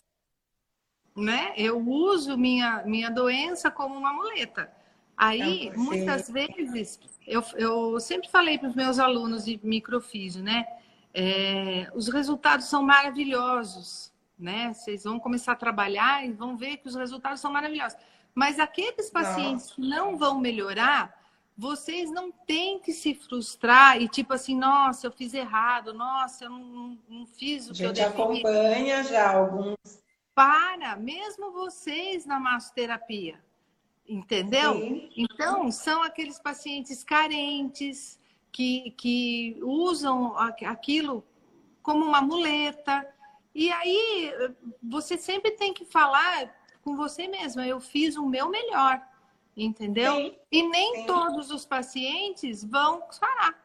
né? 1.15 1.53
Eu 1.55 1.79
uso 1.79 2.37
minha, 2.37 2.83
minha 2.85 3.09
doença 3.09 3.71
como 3.71 3.95
uma 3.95 4.11
muleta. 4.11 4.69
Aí, 5.15 5.69
é 5.69 5.77
muitas 5.77 6.29
vezes, 6.29 6.99
eu, 7.25 7.41
eu 7.55 8.01
sempre 8.01 8.27
falei 8.27 8.57
para 8.57 8.67
os 8.67 8.75
meus 8.75 8.99
alunos 8.99 9.45
de 9.45 9.57
microfísio, 9.63 10.43
né? 10.43 10.67
É, 11.13 11.89
os 11.95 12.09
resultados 12.09 12.65
são 12.65 12.83
maravilhosos, 12.83 14.11
né? 14.37 14.73
Vocês 14.73 15.05
vão 15.05 15.21
começar 15.21 15.53
a 15.53 15.55
trabalhar 15.55 16.27
e 16.27 16.33
vão 16.33 16.57
ver 16.57 16.75
que 16.75 16.89
os 16.89 16.95
resultados 16.95 17.39
são 17.39 17.49
maravilhosos. 17.49 17.97
Mas 18.33 18.59
aqueles 18.59 19.09
pacientes 19.09 19.65
Nossa. 19.65 19.75
que 19.75 19.81
não 19.81 20.17
vão 20.17 20.39
melhorar, 20.39 21.13
vocês 21.57 22.09
não 22.09 22.31
têm 22.31 22.79
que 22.79 22.91
se 22.91 23.13
frustrar 23.13 24.01
e 24.01 24.07
tipo 24.07 24.33
assim, 24.33 24.57
nossa, 24.57 25.05
eu 25.05 25.11
fiz 25.11 25.33
errado, 25.33 25.93
nossa, 25.93 26.45
eu 26.45 26.49
não, 26.49 26.97
não 27.07 27.25
fiz 27.25 27.69
o 27.69 27.73
que 27.73 27.83
eu 27.83 27.91
devia. 27.91 28.07
A 28.07 28.09
gente 28.09 28.21
acompanha 28.21 29.03
já 29.03 29.35
alguns. 29.35 29.77
Para, 30.33 30.95
mesmo 30.95 31.51
vocês 31.51 32.25
na 32.25 32.39
massoterapia, 32.39 33.39
entendeu? 34.07 34.73
Sim. 34.73 35.09
Então, 35.15 35.69
são 35.71 36.01
aqueles 36.01 36.39
pacientes 36.39 37.03
carentes 37.03 38.19
que, 38.51 38.91
que 38.97 39.59
usam 39.61 40.35
aquilo 40.37 41.23
como 41.83 42.05
uma 42.05 42.21
muleta. 42.21 43.05
E 43.53 43.69
aí, 43.71 44.33
você 44.81 45.17
sempre 45.17 45.51
tem 45.51 45.73
que 45.73 45.85
falar 45.85 46.60
com 46.81 46.95
você 46.95 47.27
mesma, 47.27 47.65
eu 47.67 47.79
fiz 47.79 48.15
o 48.15 48.25
meu 48.25 48.49
melhor 48.49 49.01
entendeu? 49.55 50.15
Sim, 50.15 50.35
e 50.51 50.67
nem 50.69 50.95
sim. 50.95 51.05
todos 51.05 51.51
os 51.51 51.65
pacientes 51.65 52.63
vão 52.63 53.03
sarar. 53.11 53.55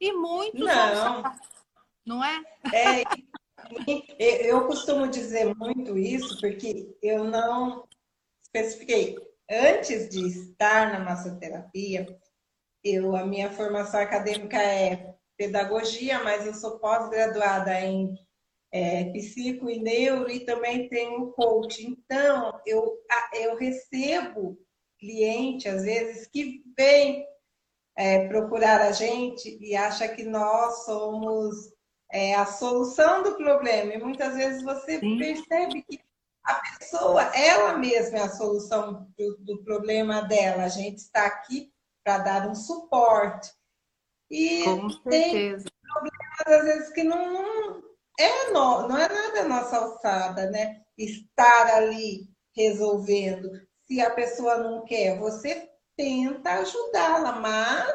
E 0.00 0.12
muitos 0.12 0.60
não. 0.60 0.66
vão 0.66 0.94
sarar. 0.96 1.40
Não 2.06 2.24
é? 2.24 2.42
é? 2.72 3.04
Eu 4.18 4.66
costumo 4.66 5.06
dizer 5.06 5.54
muito 5.54 5.96
isso 5.96 6.40
porque 6.40 6.96
eu 7.02 7.24
não 7.24 7.86
especifiquei. 8.42 9.16
Antes 9.50 10.08
de 10.08 10.26
estar 10.26 10.92
na 10.92 11.00
massoterapia, 11.00 12.18
eu, 12.82 13.14
a 13.14 13.24
minha 13.24 13.50
formação 13.50 14.00
acadêmica 14.00 14.56
é 14.56 15.14
pedagogia, 15.36 16.22
mas 16.24 16.46
eu 16.46 16.54
sou 16.54 16.78
pós-graduada 16.78 17.78
em 17.80 18.18
é, 18.72 19.04
psico 19.12 19.68
e 19.68 19.80
neuro 19.80 20.30
e 20.30 20.40
também 20.40 20.88
tenho 20.88 21.32
coach. 21.32 21.84
Então, 21.84 22.60
eu, 22.66 22.98
eu 23.34 23.56
recebo 23.56 24.58
cliente, 24.98 25.68
às 25.68 25.82
vezes, 25.82 26.26
que 26.26 26.62
vem 26.76 27.26
é, 27.96 28.28
procurar 28.28 28.80
a 28.80 28.92
gente 28.92 29.58
e 29.60 29.74
acha 29.74 30.08
que 30.08 30.24
nós 30.24 30.84
somos 30.84 31.54
é, 32.12 32.34
a 32.34 32.46
solução 32.46 33.22
do 33.22 33.36
problema. 33.36 33.94
E 33.94 33.98
muitas 33.98 34.34
vezes 34.34 34.62
você 34.62 35.00
Sim. 35.00 35.18
percebe 35.18 35.82
que 35.82 36.00
a 36.44 36.54
pessoa, 36.78 37.22
ela 37.36 37.76
mesma 37.76 38.18
é 38.18 38.22
a 38.22 38.30
solução 38.30 39.06
do, 39.16 39.36
do 39.38 39.64
problema 39.64 40.22
dela. 40.22 40.64
A 40.64 40.68
gente 40.68 40.98
está 40.98 41.26
aqui 41.26 41.72
para 42.04 42.18
dar 42.18 42.48
um 42.48 42.54
suporte. 42.54 43.50
E 44.30 44.64
tem 45.08 45.56
problemas, 45.58 46.46
às 46.46 46.64
vezes, 46.64 46.92
que 46.92 47.02
não, 47.02 47.82
é, 48.20 48.50
no, 48.52 48.88
não 48.88 48.98
é 48.98 49.08
nada 49.08 49.48
nossa 49.48 49.76
alçada, 49.76 50.50
né? 50.50 50.82
Estar 50.96 51.74
ali 51.74 52.28
resolvendo 52.54 53.50
se 53.86 54.00
a 54.00 54.10
pessoa 54.10 54.58
não 54.58 54.84
quer, 54.84 55.18
você 55.18 55.68
tenta 55.96 56.60
ajudá-la, 56.60 57.32
mas 57.32 57.92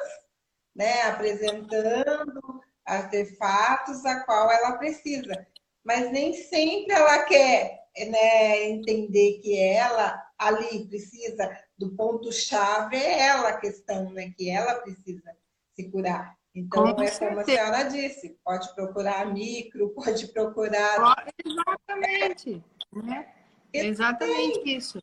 né, 0.76 1.04
apresentando 1.04 2.62
artefatos 2.86 4.06
a 4.06 4.24
qual 4.26 4.52
ela 4.52 4.78
precisa. 4.78 5.48
Mas 5.84 6.12
nem 6.12 6.34
sempre 6.34 6.94
ela 6.94 7.24
quer 7.24 7.80
né, 8.10 8.64
entender 8.66 9.40
que 9.42 9.58
ela 9.58 10.22
ali 10.38 10.86
precisa 10.88 11.58
do 11.78 11.96
ponto-chave, 11.96 12.98
é 12.98 13.28
ela 13.28 13.50
a 13.50 13.58
questão, 13.58 14.12
né? 14.12 14.34
Que 14.38 14.50
ela 14.50 14.76
precisa 14.76 15.36
se 15.76 15.90
curar. 15.90 16.36
Então, 16.56 16.96
com 16.96 17.04
é 17.04 17.08
certeza. 17.08 17.30
como 17.30 17.40
a 17.42 17.44
senhora 17.44 17.84
disse, 17.84 18.40
pode 18.44 18.74
procurar 18.74 19.34
micro, 19.34 19.90
pode 19.94 20.28
procurar. 20.28 21.26
Exatamente. 21.46 22.64
Né? 22.94 23.28
Exatamente 23.74 24.62
isso. 24.64 25.00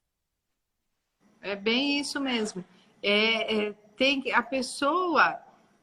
É 1.42 1.54
bem 1.54 1.98
isso 1.98 2.18
mesmo. 2.20 2.64
É, 3.02 3.66
é, 3.66 3.72
tem 3.96 4.22
que, 4.22 4.32
a 4.32 4.42
pessoa, 4.42 5.38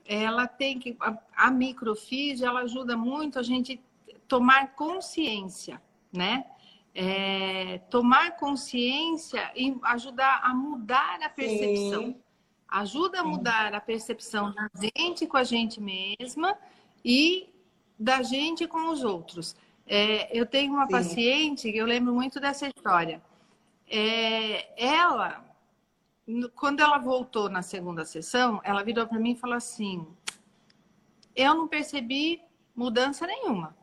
ela 0.06 0.48
tem 0.48 0.80
que. 0.80 0.98
A, 1.00 1.18
a 1.36 1.52
microfísio, 1.52 2.48
ela 2.48 2.62
ajuda 2.62 2.98
muito 2.98 3.38
a 3.38 3.44
gente 3.44 3.80
tomar 4.28 4.74
consciência, 4.74 5.80
né? 6.12 6.46
É, 6.96 7.78
tomar 7.90 8.38
consciência 8.38 9.52
e 9.56 9.78
ajudar 9.84 10.42
a 10.44 10.54
mudar 10.54 11.20
a 11.22 11.30
percepção. 11.30 12.04
Sim. 12.08 12.22
Ajuda 12.70 13.22
a 13.22 13.24
mudar 13.24 13.74
a 13.74 13.82
percepção 13.82 14.54
da 14.54 14.70
gente 14.96 15.26
com 15.26 15.38
a 15.38 15.44
gente 15.44 15.82
mesma 15.82 16.58
e 17.04 17.50
da 17.98 18.22
gente 18.22 18.68
com 18.68 18.90
os 18.90 19.04
outros. 19.04 19.56
É, 19.88 20.30
eu 20.38 20.46
tenho 20.46 20.74
uma 20.74 20.86
Sim. 20.86 20.92
paciente, 20.92 21.76
eu 21.76 21.86
lembro 21.86 22.14
muito 22.14 22.40
dessa 22.40 22.68
história. 22.68 23.22
É, 23.88 24.70
ela, 24.78 25.44
quando 26.56 26.80
ela 26.80 27.00
voltou 27.00 27.50
na 27.50 27.64
segunda 27.64 28.06
sessão, 28.06 28.62
ela 28.64 28.84
virou 28.84 29.08
para 29.08 29.18
mim 29.18 29.32
e 29.32 29.36
falou 29.36 29.56
assim: 29.56 30.08
Eu 31.36 31.56
não 31.56 31.68
percebi 31.68 32.40
mudança 32.76 33.26
nenhuma. 33.26 33.76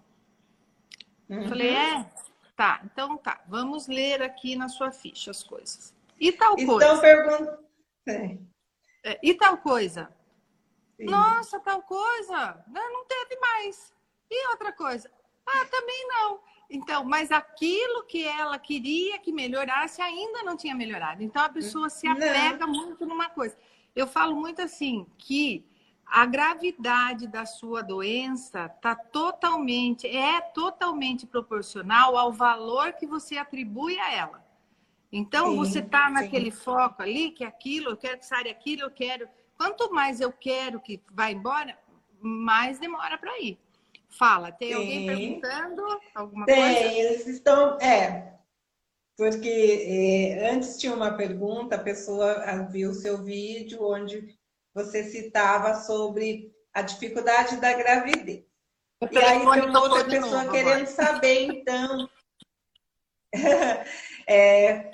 Uhum. 1.28 1.48
Falei, 1.48 1.74
é? 1.74 2.06
Tá, 2.54 2.80
então 2.84 3.16
tá. 3.18 3.42
Vamos 3.48 3.88
ler 3.88 4.22
aqui 4.22 4.54
na 4.54 4.68
sua 4.68 4.92
ficha 4.92 5.30
as 5.32 5.42
coisas. 5.42 5.92
E 6.18 6.30
tal 6.32 6.56
Estão 6.56 6.78
coisa? 6.78 7.00
Perguntando. 7.00 7.58
É, 8.08 8.38
e 9.22 9.34
tal 9.34 9.58
coisa? 9.58 10.10
Sim. 10.96 11.06
Nossa, 11.06 11.60
tal 11.60 11.82
coisa? 11.82 12.64
Não 12.68 13.04
teve 13.04 13.38
mais. 13.38 13.94
E 14.30 14.48
outra 14.50 14.72
coisa? 14.72 15.10
Ah, 15.46 15.64
também 15.66 16.08
não. 16.08 16.40
Então, 16.68 17.04
mas 17.04 17.30
aquilo 17.30 18.04
que 18.04 18.24
ela 18.24 18.58
queria 18.58 19.18
que 19.18 19.32
melhorasse 19.32 20.02
ainda 20.02 20.42
não 20.42 20.56
tinha 20.56 20.74
melhorado. 20.74 21.22
Então 21.22 21.42
a 21.42 21.48
pessoa 21.48 21.88
se 21.88 22.08
apega 22.08 22.66
não. 22.66 22.72
muito 22.72 23.06
numa 23.06 23.28
coisa. 23.28 23.56
Eu 23.94 24.06
falo 24.06 24.34
muito 24.34 24.60
assim 24.60 25.06
que 25.16 25.64
a 26.04 26.26
gravidade 26.26 27.26
da 27.26 27.46
sua 27.46 27.82
doença 27.82 28.68
tá 28.68 28.94
totalmente 28.94 30.06
é 30.06 30.40
totalmente 30.40 31.26
proporcional 31.26 32.16
ao 32.16 32.32
valor 32.32 32.92
que 32.94 33.06
você 33.06 33.36
atribui 33.36 33.98
a 33.98 34.12
ela. 34.12 34.45
Então 35.16 35.50
sim, 35.50 35.56
você 35.56 35.80
tá 35.80 36.10
naquele 36.10 36.50
sim. 36.50 36.58
foco 36.58 37.00
ali 37.00 37.30
que 37.30 37.42
aquilo, 37.42 37.90
eu 37.90 37.96
quero 37.96 38.18
que 38.18 38.26
saia 38.26 38.50
aquilo, 38.50 38.82
eu 38.82 38.90
quero. 38.90 39.26
Quanto 39.56 39.90
mais 39.90 40.20
eu 40.20 40.30
quero 40.30 40.78
que 40.78 41.02
vá 41.10 41.30
embora, 41.30 41.76
mais 42.20 42.78
demora 42.78 43.16
para 43.16 43.38
ir. 43.40 43.58
Fala, 44.10 44.52
tem, 44.52 44.68
tem. 44.68 44.76
alguém 44.76 45.06
perguntando 45.06 45.82
alguma 46.14 46.44
tem, 46.44 46.56
coisa? 46.56 46.78
Tem, 46.80 47.00
eles 47.00 47.26
estão. 47.26 47.78
É, 47.80 48.34
porque 49.16 50.36
é, 50.38 50.50
antes 50.50 50.76
tinha 50.76 50.92
uma 50.92 51.16
pergunta, 51.16 51.76
a 51.76 51.82
pessoa 51.82 52.62
viu 52.70 52.90
o 52.90 52.94
seu 52.94 53.24
vídeo 53.24 53.82
onde 53.82 54.38
você 54.74 55.02
citava 55.04 55.72
sobre 55.76 56.54
a 56.74 56.82
dificuldade 56.82 57.56
da 57.56 57.72
gravidez. 57.72 58.44
E 59.10 59.18
aí 59.18 59.38
tem 59.38 59.42
uma 59.46 59.80
outra 59.80 60.04
pessoa 60.04 60.44
novo, 60.44 60.50
querendo 60.50 60.72
agora. 60.72 60.86
saber, 60.86 61.42
então, 61.44 62.08
é, 64.26 64.90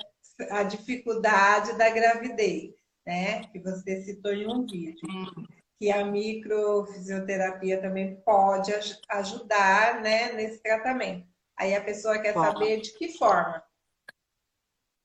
a 0.49 0.63
dificuldade 0.63 1.77
da 1.77 1.89
gravidez, 1.89 2.73
né? 3.05 3.43
Que 3.45 3.59
você 3.59 4.01
citou 4.03 4.33
em 4.33 4.47
um 4.47 4.65
vídeo. 4.65 5.07
Que 5.79 5.91
a 5.91 6.05
microfisioterapia 6.05 7.81
também 7.81 8.15
pode 8.21 8.71
ajudar 9.09 10.01
né, 10.01 10.31
nesse 10.33 10.61
tratamento. 10.61 11.27
Aí 11.57 11.75
a 11.75 11.83
pessoa 11.83 12.19
quer 12.19 12.33
saber 12.33 12.81
de 12.81 12.97
que 12.97 13.17
forma. 13.17 13.63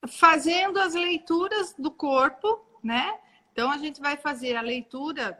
Fazendo 0.07 0.79
as 0.79 0.93
leituras 0.93 1.73
do 1.77 1.91
corpo, 1.91 2.65
né? 2.83 3.19
Então 3.51 3.69
a 3.69 3.77
gente 3.77 3.99
vai 3.99 4.17
fazer 4.17 4.55
a 4.55 4.61
leitura 4.61 5.37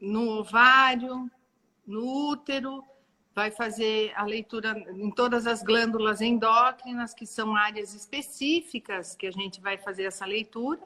no 0.00 0.40
ovário, 0.40 1.30
no 1.86 2.30
útero, 2.30 2.84
vai 3.40 3.50
fazer 3.50 4.12
a 4.14 4.24
leitura 4.24 4.70
em 4.94 5.10
todas 5.10 5.46
as 5.46 5.62
glândulas 5.62 6.20
endócrinas, 6.20 7.14
que 7.14 7.26
são 7.26 7.56
áreas 7.56 7.94
específicas 7.94 9.16
que 9.16 9.26
a 9.26 9.30
gente 9.30 9.62
vai 9.62 9.78
fazer 9.78 10.04
essa 10.04 10.26
leitura, 10.26 10.82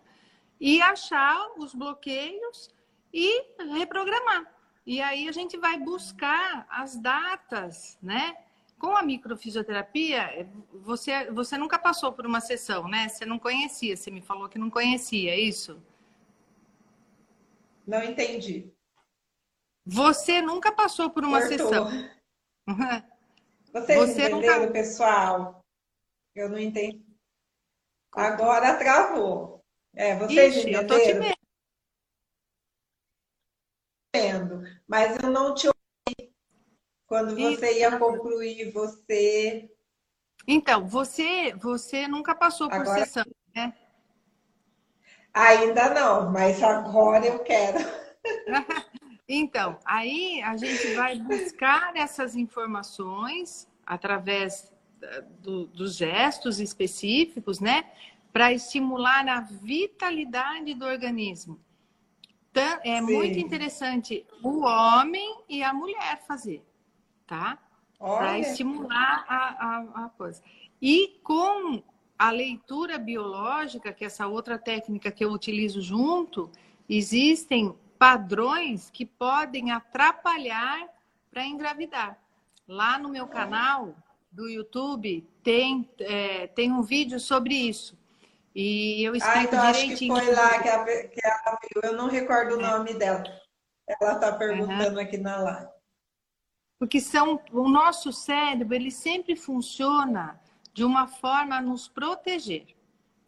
e 0.61 0.81
achar 0.81 1.37
os 1.59 1.75
bloqueios 1.75 2.71
e 3.13 3.29
reprogramar. 3.77 4.43
E 4.87 5.03
aí 5.03 5.29
a 5.29 5.33
gente 5.33 5.57
vai 5.57 5.77
buscar 5.77 6.65
as 6.71 6.97
datas, 6.97 7.99
né? 8.01 8.37
Com 8.79 8.97
a 8.97 9.03
microfisioterapia, 9.03 10.49
você, 10.73 11.13
você 11.33 11.59
nunca 11.59 11.77
passou 11.77 12.13
por 12.13 12.25
uma 12.25 12.41
sessão, 12.41 12.87
né? 12.87 13.09
Você 13.09 13.27
não 13.27 13.39
conhecia, 13.39 13.97
você 13.97 14.13
me 14.13 14.23
falou 14.23 14.49
que 14.49 14.61
não 14.61 14.71
conhecia, 14.71 15.33
é 15.33 15.41
isso? 15.41 15.83
Não 17.85 18.03
entendi. 18.05 18.71
Você 19.85 20.41
nunca 20.41 20.71
passou 20.71 21.11
por 21.11 21.25
uma 21.25 21.41
Cortou. 21.41 21.59
sessão. 21.59 22.14
Vocês 23.73 23.99
você 23.99 24.29
entenderam, 24.29 24.61
nunca... 24.61 24.73
pessoal? 24.73 25.65
Eu 26.35 26.49
não 26.49 26.59
entendi. 26.59 27.05
Agora 28.13 28.77
travou. 28.79 29.65
É, 29.95 30.17
vocês 30.17 30.57
Ixi, 30.57 30.71
entenderam? 30.71 30.83
Eu 30.83 30.87
tô 30.89 30.99
te 30.99 31.13
vendo 31.13 31.45
vendo, 34.15 34.63
mas 34.87 35.21
eu 35.21 35.31
não 35.31 35.55
te 35.55 35.67
ouvi 35.67 36.33
quando 37.07 37.35
você 37.35 37.81
ia 37.81 37.99
concluir, 37.99 38.71
você. 38.71 39.69
Então, 40.47 40.87
você, 40.87 41.53
você 41.55 42.07
nunca 42.07 42.35
passou 42.35 42.69
por 42.69 42.81
agora... 42.81 43.05
sessão, 43.05 43.25
né? 43.55 43.75
Ainda 45.33 45.93
não, 45.93 46.31
mas 46.31 46.63
agora 46.63 47.27
eu 47.27 47.41
quero. 47.41 47.79
então, 49.29 49.79
aí 49.85 50.43
a 50.43 50.57
gente 50.57 50.95
vai 50.95 51.19
buscar 51.19 51.97
essas 51.97 52.37
informações 52.37 53.69
através 53.87 54.73
do, 55.41 55.67
dos 55.67 55.97
gestos 55.97 56.61
específicos, 56.61 57.61
né? 57.61 57.85
Para 58.33 58.53
estimular 58.53 59.27
a 59.29 59.41
vitalidade 59.41 60.75
do 60.75 60.85
organismo. 60.85 61.59
Então, 62.51 62.79
é 62.85 62.99
Sim. 62.99 63.03
muito 63.03 63.39
interessante 63.39 64.27
o 64.43 64.61
homem 64.61 65.43
e 65.49 65.63
a 65.63 65.73
mulher 65.73 66.23
fazer, 66.27 66.65
tá? 67.27 67.59
Para 67.99 68.39
estimular 68.39 69.25
a, 69.29 69.37
a, 69.37 70.05
a 70.05 70.09
coisa. 70.11 70.43
E 70.81 71.19
com 71.23 71.83
a 72.19 72.31
leitura 72.31 72.99
biológica, 72.99 73.93
que 73.93 74.05
é 74.05 74.07
essa 74.07 74.27
outra 74.27 74.59
técnica 74.59 75.11
que 75.11 75.25
eu 75.25 75.31
utilizo 75.31 75.81
junto, 75.81 76.51
existem 76.89 77.75
padrões 78.05 78.91
que 78.91 79.07
podem 79.07 79.73
atrapalhar 79.73 80.87
para 81.31 81.47
engravidar. 81.47 82.19
Lá 82.69 82.99
no 82.99 83.09
meu 83.09 83.27
canal 83.27 83.97
do 84.31 84.47
YouTube 84.47 85.27
tem, 85.43 85.89
é, 85.99 86.47
tem 86.49 86.71
um 86.71 86.83
vídeo 86.83 87.19
sobre 87.19 87.55
isso. 87.55 87.99
E 88.55 89.03
eu 89.03 89.17
explico 89.17 89.39
ah, 89.39 89.43
então 89.45 89.73
direitinho. 89.73 90.15
Acho 90.17 90.27
que 90.27 90.35
foi 90.35 90.37
lá 90.37 90.63
que, 90.63 90.69
a, 90.69 90.85
que 90.85 91.21
ela 91.25 91.59
viu. 91.63 91.83
Eu 91.83 91.97
não 91.97 92.09
recordo 92.09 92.57
o 92.57 92.61
é. 92.61 92.71
nome 92.71 92.93
dela. 92.93 93.25
Ela 93.89 94.13
está 94.13 94.33
perguntando 94.33 94.97
uhum. 94.97 95.03
aqui 95.03 95.17
na 95.17 95.39
live. 95.39 95.69
Porque 96.79 97.01
são, 97.01 97.41
o 97.53 97.71
nosso 97.71 98.13
cérebro, 98.13 98.75
ele 98.75 98.91
sempre 98.91 99.35
funciona 99.35 100.39
de 100.75 100.85
uma 100.85 101.07
forma 101.07 101.57
a 101.57 101.63
nos 101.63 101.89
proteger. 101.89 102.67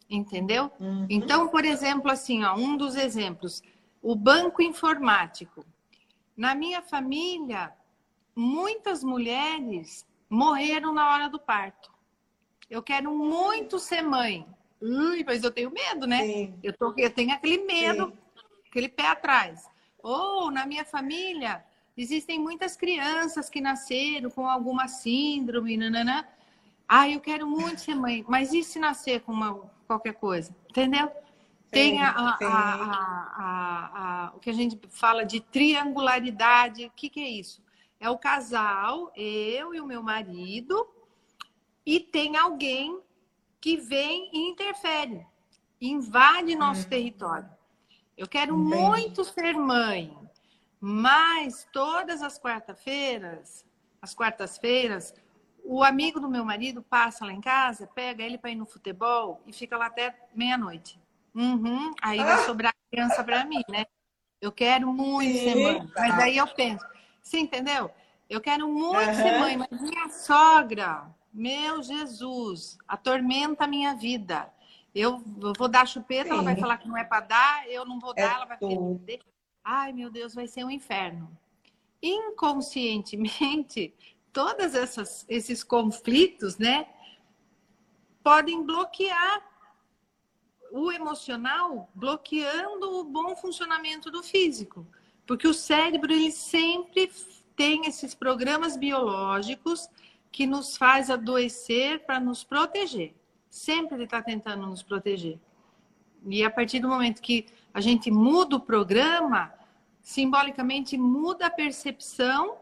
Entendeu? 0.07 0.71
Uhum. 0.79 1.07
Então, 1.09 1.47
por 1.47 1.65
exemplo, 1.65 2.11
assim, 2.11 2.43
ó, 2.43 2.55
um 2.55 2.77
dos 2.77 2.95
exemplos, 2.95 3.63
o 4.01 4.15
banco 4.15 4.61
informático. 4.61 5.65
Na 6.35 6.53
minha 6.53 6.81
família, 6.81 7.73
muitas 8.35 9.03
mulheres 9.03 10.07
morreram 10.29 10.93
na 10.93 11.11
hora 11.11 11.29
do 11.29 11.39
parto. 11.39 11.91
Eu 12.69 12.83
quero 12.83 13.13
muito 13.13 13.79
ser 13.79 14.01
mãe, 14.01 14.45
Ui, 14.81 15.23
mas 15.23 15.43
eu 15.43 15.51
tenho 15.51 15.71
medo, 15.71 16.05
né? 16.05 16.53
Eu, 16.61 16.71
tô, 16.73 16.93
eu 16.97 17.09
tenho 17.09 17.33
aquele 17.33 17.63
medo, 17.63 18.07
Sim. 18.07 18.17
aquele 18.69 18.89
pé 18.89 19.07
atrás. 19.07 19.67
Ou 19.97 20.51
na 20.51 20.65
minha 20.65 20.85
família, 20.85 21.65
existem 21.97 22.39
muitas 22.39 22.77
crianças 22.77 23.49
que 23.49 23.59
nasceram 23.59 24.29
com 24.29 24.47
alguma 24.47 24.87
síndrome, 24.87 25.77
nananã. 25.77 26.25
Ah, 26.87 27.09
eu 27.09 27.19
quero 27.19 27.47
muito 27.47 27.81
ser 27.81 27.95
mãe, 27.95 28.23
mas 28.27 28.53
e 28.53 28.63
se 28.63 28.77
nascer 28.79 29.21
com 29.21 29.31
uma, 29.31 29.55
qualquer 29.87 30.13
coisa? 30.13 30.55
Entendeu? 30.69 31.11
Tem 31.69 32.01
a, 32.01 32.09
a, 32.09 32.37
a, 33.35 34.31
o 34.35 34.39
que 34.39 34.49
a 34.49 34.53
gente 34.53 34.79
fala 34.89 35.25
de 35.25 35.41
triangularidade. 35.41 36.85
O 36.85 36.91
que, 36.91 37.09
que 37.09 37.19
é 37.19 37.29
isso? 37.29 37.61
É 37.99 38.09
o 38.09 38.17
casal, 38.17 39.11
eu 39.15 39.73
e 39.73 39.81
o 39.81 39.85
meu 39.85 40.03
marido, 40.03 40.87
e 41.85 41.99
tem 41.99 42.37
alguém 42.37 43.01
que 43.59 43.75
vem 43.75 44.29
e 44.31 44.49
interfere, 44.49 45.25
invade 45.81 46.55
nosso 46.55 46.85
hum. 46.85 46.89
território. 46.89 47.49
Eu 48.15 48.27
quero 48.27 48.55
Entendi. 48.55 48.75
muito 48.75 49.23
ser 49.23 49.53
mãe, 49.53 50.15
mas 50.79 51.67
todas 51.71 52.21
as 52.21 52.37
quartas-feiras, 52.37 53.65
as 54.01 54.13
quartas-feiras, 54.13 55.13
o 55.63 55.83
amigo 55.83 56.19
do 56.19 56.29
meu 56.29 56.45
marido 56.45 56.81
passa 56.81 57.25
lá 57.25 57.33
em 57.33 57.41
casa, 57.41 57.87
pega 57.87 58.23
ele 58.23 58.37
para 58.37 58.51
ir 58.51 58.55
no 58.55 58.65
futebol 58.65 59.41
e 59.45 59.51
fica 59.51 59.77
lá 59.77 59.87
até 59.87 60.15
meia-noite. 60.33 60.99
Uhum, 61.37 61.93
aí 62.01 62.17
vai 62.17 62.33
ah! 62.33 62.45
sobrar 62.47 62.73
criança 62.89 63.23
para 63.23 63.45
mim, 63.45 63.61
né? 63.69 63.85
Eu 64.41 64.51
quero 64.51 64.91
muito 64.91 65.37
Sim, 65.37 65.43
ser 65.43 65.55
mãe. 65.55 65.87
Tá. 65.89 66.01
Mas 66.01 66.19
aí 66.19 66.37
eu 66.37 66.47
penso, 66.47 66.83
você 67.21 67.37
entendeu? 67.37 67.91
Eu 68.27 68.41
quero 68.41 68.67
muito 68.67 69.09
uhum. 69.09 69.13
ser 69.13 69.39
mãe, 69.39 69.55
mas 69.55 69.69
minha 69.79 70.09
sogra, 70.09 71.05
meu 71.31 71.83
Jesus, 71.83 72.75
atormenta 72.87 73.65
a 73.65 73.67
minha 73.67 73.93
vida. 73.93 74.51
Eu, 74.95 75.23
eu 75.39 75.53
vou 75.55 75.67
dar 75.67 75.87
chupeta, 75.87 76.29
Sim. 76.29 76.33
ela 76.33 76.41
vai 76.41 76.55
falar 76.55 76.79
que 76.79 76.87
não 76.87 76.97
é 76.97 77.03
para 77.03 77.21
dar, 77.21 77.69
eu 77.69 77.85
não 77.85 77.99
vou 77.99 78.13
é 78.15 78.21
dar, 78.23 78.35
ela 78.37 78.45
vai 78.45 78.57
perder. 78.57 79.19
Ai, 79.63 79.93
meu 79.93 80.09
Deus, 80.09 80.33
vai 80.33 80.47
ser 80.47 80.63
um 80.63 80.71
inferno. 80.71 81.29
Inconscientemente, 82.01 83.93
todos 84.33 84.73
esses 85.29 85.63
conflitos, 85.63 86.57
né, 86.57 86.87
podem 88.23 88.63
bloquear 88.63 89.56
o 90.77 90.91
emocional, 90.91 91.89
bloqueando 91.95 92.99
o 92.99 93.03
bom 93.03 93.35
funcionamento 93.35 94.11
do 94.11 94.21
físico. 94.21 94.85
Porque 95.25 95.47
o 95.47 95.53
cérebro, 95.53 96.13
ele 96.13 96.31
sempre 96.31 97.11
tem 97.55 97.87
esses 97.87 98.13
programas 98.13 98.77
biológicos 98.77 99.89
que 100.31 100.45
nos 100.45 100.77
faz 100.77 101.09
adoecer 101.09 102.05
para 102.05 102.19
nos 102.19 102.43
proteger. 102.43 103.15
Sempre 103.49 103.95
ele 103.95 104.03
está 104.03 104.21
tentando 104.21 104.67
nos 104.67 104.83
proteger. 104.83 105.39
E 106.25 106.43
a 106.43 106.49
partir 106.49 106.79
do 106.79 106.87
momento 106.87 107.21
que 107.21 107.47
a 107.73 107.81
gente 107.81 108.11
muda 108.11 108.55
o 108.55 108.59
programa, 108.59 109.53
simbolicamente 110.01 110.97
muda 110.97 111.47
a 111.47 111.49
percepção 111.49 112.57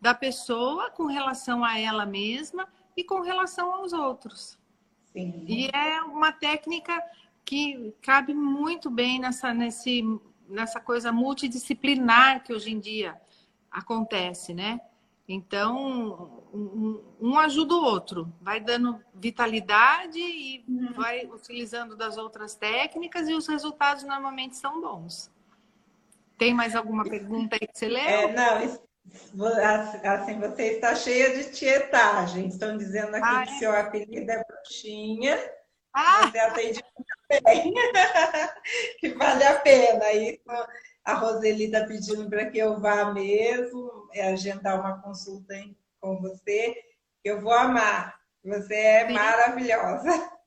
da 0.00 0.14
pessoa 0.14 0.90
com 0.90 1.06
relação 1.06 1.64
a 1.64 1.78
ela 1.78 2.06
mesma 2.06 2.68
e 2.96 3.04
com 3.04 3.20
relação 3.20 3.74
aos 3.74 3.92
outros. 3.92 4.58
Sim. 5.12 5.44
E 5.46 5.68
é 5.72 6.00
uma 6.02 6.32
técnica 6.32 7.00
que 7.48 7.94
cabe 8.02 8.34
muito 8.34 8.90
bem 8.90 9.18
nessa, 9.18 9.54
nesse, 9.54 10.02
nessa 10.46 10.78
coisa 10.78 11.10
multidisciplinar 11.10 12.44
que 12.44 12.52
hoje 12.52 12.70
em 12.70 12.78
dia 12.78 13.18
acontece, 13.70 14.52
né? 14.52 14.78
Então, 15.26 16.42
um, 16.52 17.02
um, 17.18 17.38
ajuda 17.38 17.74
o 17.74 17.82
outro, 17.82 18.30
vai 18.38 18.60
dando 18.60 19.00
vitalidade 19.14 20.18
e 20.18 20.62
uhum. 20.68 20.92
vai 20.92 21.24
utilizando 21.24 21.96
das 21.96 22.18
outras 22.18 22.54
técnicas 22.54 23.26
e 23.28 23.32
os 23.32 23.46
resultados 23.46 24.04
normalmente 24.04 24.54
são 24.56 24.78
bons. 24.78 25.30
Tem 26.36 26.52
mais 26.52 26.76
alguma 26.76 27.04
pergunta 27.04 27.56
aí 27.56 27.66
que 27.66 27.78
você 27.78 27.88
leu? 27.88 27.98
É, 28.00 28.32
não, 28.32 28.78
assim, 30.04 30.38
você 30.38 30.62
está 30.74 30.94
cheia 30.94 31.34
de 31.34 31.50
tietagem. 31.50 32.46
Estão 32.46 32.76
dizendo 32.76 33.14
aqui 33.14 33.26
ah, 33.26 33.46
que 33.46 33.52
é? 33.54 33.58
seu 33.58 33.74
apelido 33.74 34.30
é 34.30 34.44
Bruxinha. 34.44 35.57
Ah. 35.98 36.30
Você 36.30 36.38
atende 36.38 36.80
muito 36.96 37.44
bem. 37.44 37.74
que 39.00 39.08
vale 39.18 39.42
a 39.42 39.58
pena. 39.58 40.12
Isso 40.12 40.42
a 41.04 41.14
Roseli 41.14 41.64
está 41.64 41.86
pedindo 41.86 42.28
para 42.28 42.50
que 42.50 42.58
eu 42.58 42.78
vá 42.78 43.12
mesmo, 43.12 44.08
é 44.12 44.28
agendar 44.28 44.78
uma 44.78 45.00
consulta 45.00 45.54
com 46.00 46.20
você. 46.20 46.76
Eu 47.24 47.40
vou 47.40 47.52
amar. 47.52 48.20
Você 48.44 48.74
é 48.74 49.06
sim. 49.08 49.14
maravilhosa. 49.14 50.38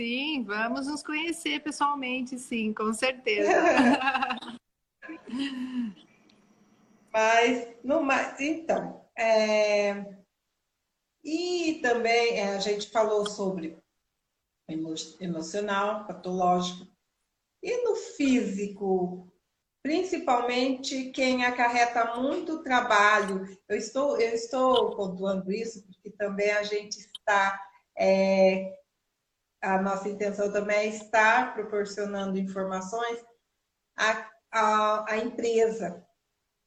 Sim, 0.00 0.42
vamos 0.42 0.88
nos 0.88 1.02
conhecer 1.02 1.60
pessoalmente, 1.60 2.38
sim, 2.38 2.72
com 2.72 2.92
certeza. 2.92 3.52
Mas, 7.12 7.68
no 7.84 8.02
mais, 8.02 8.40
então, 8.40 9.06
é... 9.16 10.16
e 11.22 11.78
também 11.80 12.40
é, 12.40 12.56
a 12.56 12.58
gente 12.58 12.90
falou 12.90 13.24
sobre 13.24 13.78
emocional, 14.68 16.06
patológico, 16.06 16.86
e 17.62 17.82
no 17.82 17.96
físico, 17.96 19.32
principalmente 19.82 21.10
quem 21.10 21.44
acarreta 21.44 22.14
muito 22.16 22.62
trabalho. 22.62 23.44
Eu 23.68 23.76
estou, 23.76 24.20
eu 24.20 24.34
estou 24.34 24.94
pontuando 24.96 25.50
isso 25.52 25.84
porque 25.86 26.10
também 26.10 26.50
a 26.50 26.62
gente 26.62 26.98
está, 26.98 27.60
é, 27.96 28.78
a 29.62 29.80
nossa 29.80 30.08
intenção 30.08 30.52
também 30.52 30.76
é 30.76 30.86
estar 30.88 31.54
proporcionando 31.54 32.38
informações 32.38 33.24
à, 33.96 34.30
à, 34.50 35.12
à 35.12 35.18
empresa, 35.18 36.06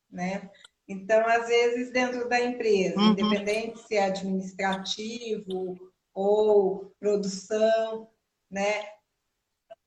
né? 0.09 0.49
Então, 0.87 1.27
às 1.27 1.47
vezes, 1.47 1.91
dentro 1.91 2.29
da 2.29 2.39
empresa, 2.39 2.97
uhum. 2.97 3.11
independente 3.11 3.79
se 3.79 3.95
é 3.95 4.05
administrativo 4.05 5.86
ou 6.19 6.95
produção, 6.99 8.09
né? 8.49 8.97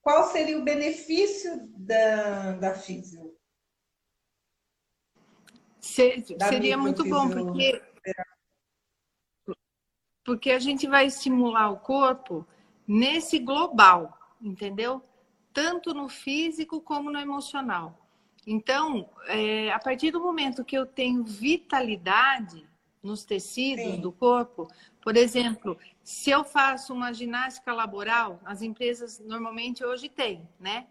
qual 0.01 0.31
seria 0.31 0.59
o 0.59 0.65
benefício 0.65 1.69
da, 1.77 2.53
da 2.53 2.75
físio? 2.75 3.35
da 6.39 6.49
seria 6.49 6.77
muito 6.77 7.05
bom, 7.05 7.29
porque, 7.29 7.83
porque 10.25 10.51
a 10.53 10.59
gente 10.59 10.87
vai 10.87 11.07
estimular 11.07 11.71
o 11.71 11.81
corpo 11.81 12.47
nesse 12.87 13.39
global, 13.39 14.17
entendeu? 14.41 15.03
Tanto 15.53 15.93
no 15.93 16.09
físico 16.09 16.81
como 16.81 17.11
no 17.11 17.19
emocional. 17.19 17.99
Então, 18.47 19.11
é, 19.27 19.73
a 19.73 19.79
partir 19.79 20.13
do 20.13 20.21
momento 20.21 20.65
que 20.65 20.77
eu 20.79 20.87
tenho 20.87 21.25
vitalidade 21.25 22.69
nos 23.03 23.25
tecidos 23.25 23.95
Sim. 23.95 24.01
do 24.01 24.13
corpo, 24.13 24.69
por 25.03 25.17
exemplo, 25.17 25.79
se 26.03 26.31
eu 26.31 26.45
faço 26.45 26.93
uma 26.93 27.13
ginástica 27.13 27.73
laboral, 27.73 28.41
as 28.45 28.63
empresas 28.63 29.19
normalmente 29.21 29.85
hoje 29.85 30.09
têm, 30.09 30.49
né? 30.59 30.87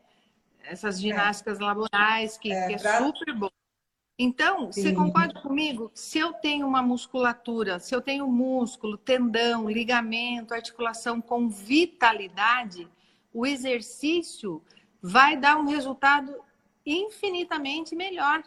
Essas 0.64 0.98
é. 0.98 1.02
ginásticas 1.02 1.60
é. 1.60 1.64
laborais, 1.64 2.38
que 2.38 2.52
é, 2.52 2.68
que 2.68 2.74
é 2.74 2.78
pra... 2.78 2.98
super 3.00 3.34
bom. 3.34 3.50
Então, 4.22 4.70
Sim. 4.70 4.82
você 4.82 4.94
concorda 4.94 5.40
comigo? 5.40 5.90
Se 5.94 6.20
eu 6.20 6.34
tenho 6.34 6.68
uma 6.68 6.82
musculatura, 6.82 7.80
se 7.80 7.96
eu 7.96 8.02
tenho 8.02 8.28
músculo, 8.28 8.98
tendão, 8.98 9.70
ligamento, 9.70 10.54
articulação 10.54 11.22
com 11.22 11.48
vitalidade, 11.48 12.86
o 13.34 13.46
exercício 13.46 14.62
vai 15.02 15.38
dar 15.38 15.56
um 15.58 15.66
resultado 15.66 16.36
infinitamente 16.86 17.96
melhor. 17.96 18.44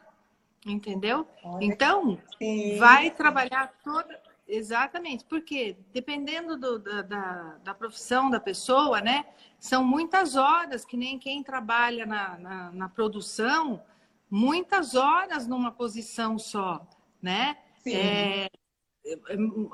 Entendeu? 0.64 1.26
Olha, 1.42 1.64
então, 1.64 2.18
sim. 2.38 2.76
vai 2.76 3.10
trabalhar 3.10 3.72
toda. 3.82 4.20
Exatamente, 4.46 5.24
porque 5.24 5.76
dependendo 5.92 6.56
do, 6.56 6.78
da, 6.78 7.02
da, 7.02 7.58
da, 7.64 7.74
profissão 7.74 8.28
da 8.28 8.40
pessoa, 8.40 9.00
né? 9.00 9.24
São 9.58 9.84
muitas 9.84 10.36
horas, 10.36 10.84
que 10.84 10.96
nem 10.96 11.18
quem 11.18 11.42
trabalha 11.42 12.04
na, 12.04 12.38
na, 12.38 12.72
na 12.72 12.88
produção, 12.88 13.82
muitas 14.28 14.94
horas 14.94 15.46
numa 15.46 15.70
posição 15.70 16.38
só, 16.38 16.86
né? 17.20 17.56
É, 17.86 18.50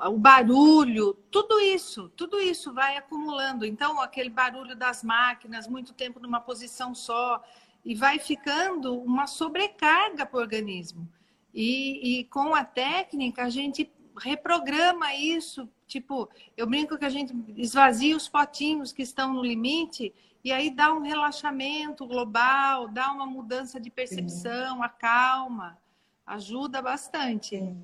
o 0.07 0.17
barulho, 0.17 1.13
tudo 1.31 1.59
isso, 1.59 2.09
tudo 2.09 2.39
isso 2.39 2.73
vai 2.73 2.97
acumulando. 2.97 3.65
Então, 3.65 3.99
aquele 3.99 4.29
barulho 4.29 4.75
das 4.75 5.03
máquinas, 5.03 5.67
muito 5.67 5.93
tempo 5.93 6.19
numa 6.19 6.39
posição 6.39 6.95
só, 6.95 7.43
e 7.83 7.95
vai 7.95 8.19
ficando 8.19 8.99
uma 8.99 9.27
sobrecarga 9.27 10.25
para 10.25 10.37
o 10.37 10.41
organismo. 10.41 11.07
E, 11.53 12.19
e 12.19 12.23
com 12.25 12.53
a 12.53 12.63
técnica, 12.63 13.43
a 13.43 13.49
gente 13.49 13.91
reprograma 14.17 15.13
isso. 15.15 15.69
Tipo, 15.87 16.29
eu 16.55 16.67
brinco 16.67 16.97
que 16.97 17.05
a 17.05 17.09
gente 17.09 17.33
esvazia 17.57 18.15
os 18.15 18.27
potinhos 18.27 18.91
que 18.91 19.01
estão 19.01 19.33
no 19.33 19.43
limite 19.43 20.13
e 20.43 20.51
aí 20.51 20.69
dá 20.69 20.93
um 20.93 21.01
relaxamento 21.01 22.05
global, 22.05 22.87
dá 22.87 23.11
uma 23.11 23.25
mudança 23.25 23.79
de 23.79 23.89
percepção, 23.89 24.77
Sim. 24.77 24.83
acalma, 24.83 25.77
ajuda 26.25 26.81
bastante. 26.81 27.57
Sim. 27.57 27.83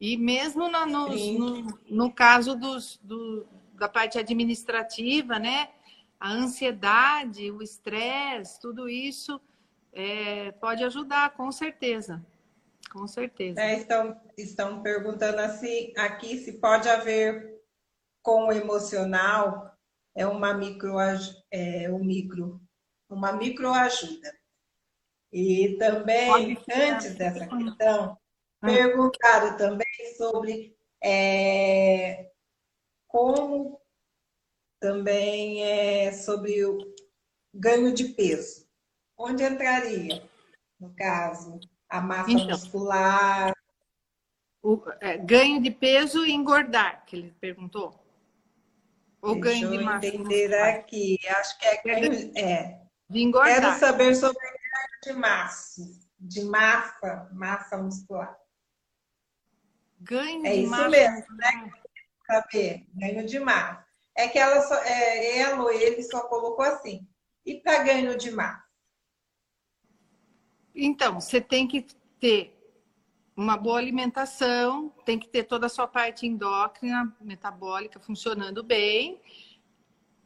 E 0.00 0.16
mesmo 0.16 0.68
no, 0.70 0.86
no, 0.86 1.08
no, 1.08 1.78
no 1.88 2.12
caso 2.12 2.54
dos, 2.54 2.98
do, 3.02 3.46
da 3.74 3.88
parte 3.88 4.18
administrativa, 4.18 5.38
né? 5.38 5.70
A 6.20 6.30
ansiedade, 6.30 7.50
o 7.50 7.62
estresse, 7.62 8.60
tudo 8.60 8.88
isso 8.88 9.40
é, 9.92 10.52
pode 10.52 10.84
ajudar, 10.84 11.30
com 11.30 11.50
certeza. 11.50 12.24
Com 12.90 13.06
certeza. 13.06 13.60
É, 13.60 13.78
estão, 13.78 14.20
estão 14.36 14.82
perguntando 14.82 15.38
assim, 15.40 15.92
aqui 15.96 16.38
se 16.38 16.60
pode 16.60 16.88
haver 16.88 17.58
com 18.22 18.46
o 18.48 18.52
emocional 18.52 19.68
é 20.14 20.26
uma 20.26 20.52
micro, 20.52 20.96
é, 21.50 21.90
um 21.90 22.04
micro, 22.04 22.60
uma 23.08 23.32
microajuda. 23.32 24.36
E 25.32 25.76
também, 25.78 26.58
antes 26.68 27.14
dessa 27.14 27.46
questão, 27.46 28.18
ah. 28.60 28.66
perguntaram 28.66 29.56
também 29.56 29.86
sobre 30.16 30.76
é, 31.02 32.32
como 33.06 33.80
também 34.80 35.62
é 35.62 36.12
sobre 36.12 36.64
o 36.64 36.78
ganho 37.54 37.94
de 37.94 38.08
peso. 38.08 38.66
Onde 39.16 39.44
entraria, 39.44 40.28
no 40.80 40.94
caso, 40.94 41.60
a 41.88 42.00
massa 42.00 42.30
então, 42.30 42.46
muscular? 42.48 43.54
O, 44.62 44.82
é, 45.00 45.16
ganho 45.18 45.62
de 45.62 45.70
peso 45.70 46.26
e 46.26 46.32
engordar, 46.32 47.04
que 47.06 47.16
ele 47.16 47.34
perguntou. 47.40 48.04
Ou 49.22 49.40
Deixa 49.40 49.66
ganho 49.66 49.78
de 49.78 49.84
massa 49.84 50.06
entender 50.06 50.48
muscular. 50.48 50.74
aqui. 50.74 51.18
Acho 51.28 51.58
que 51.58 51.66
é 51.66 51.82
ganho. 51.82 52.32
É. 52.36 52.80
De 53.08 53.22
engordar. 53.22 53.60
Quero 53.60 53.78
saber 53.78 54.14
sobre 54.14 54.38
ganho 54.38 55.00
de 55.04 55.12
massa, 55.14 55.82
de 56.18 56.44
massa, 56.44 57.28
massa 57.32 57.78
muscular. 57.78 58.38
Ganho 60.00 60.46
é 60.46 60.52
de 60.52 60.60
isso 60.60 60.70
massa 60.70 60.88
mesmo, 60.88 61.16
muscular. 61.16 61.64
né? 61.66 61.72
Saber, 62.26 62.86
ganho 62.94 63.26
de 63.26 63.40
massa. 63.40 63.86
É 64.14 64.28
que 64.28 64.38
ela, 64.38 64.60
só, 64.62 64.74
é, 64.82 65.38
ela 65.38 65.62
ou 65.62 65.70
ele 65.70 66.02
só 66.02 66.22
colocou 66.28 66.64
assim. 66.64 67.08
E 67.46 67.54
para 67.60 67.82
ganho 67.84 68.16
de 68.18 68.30
massa? 68.30 68.67
Então, 70.80 71.20
você 71.20 71.40
tem 71.40 71.66
que 71.66 71.84
ter 72.20 72.54
uma 73.36 73.56
boa 73.56 73.78
alimentação, 73.78 74.92
tem 75.04 75.18
que 75.18 75.28
ter 75.28 75.42
toda 75.42 75.66
a 75.66 75.68
sua 75.68 75.88
parte 75.88 76.26
endócrina, 76.26 77.14
metabólica 77.20 77.98
funcionando 77.98 78.62
bem, 78.62 79.20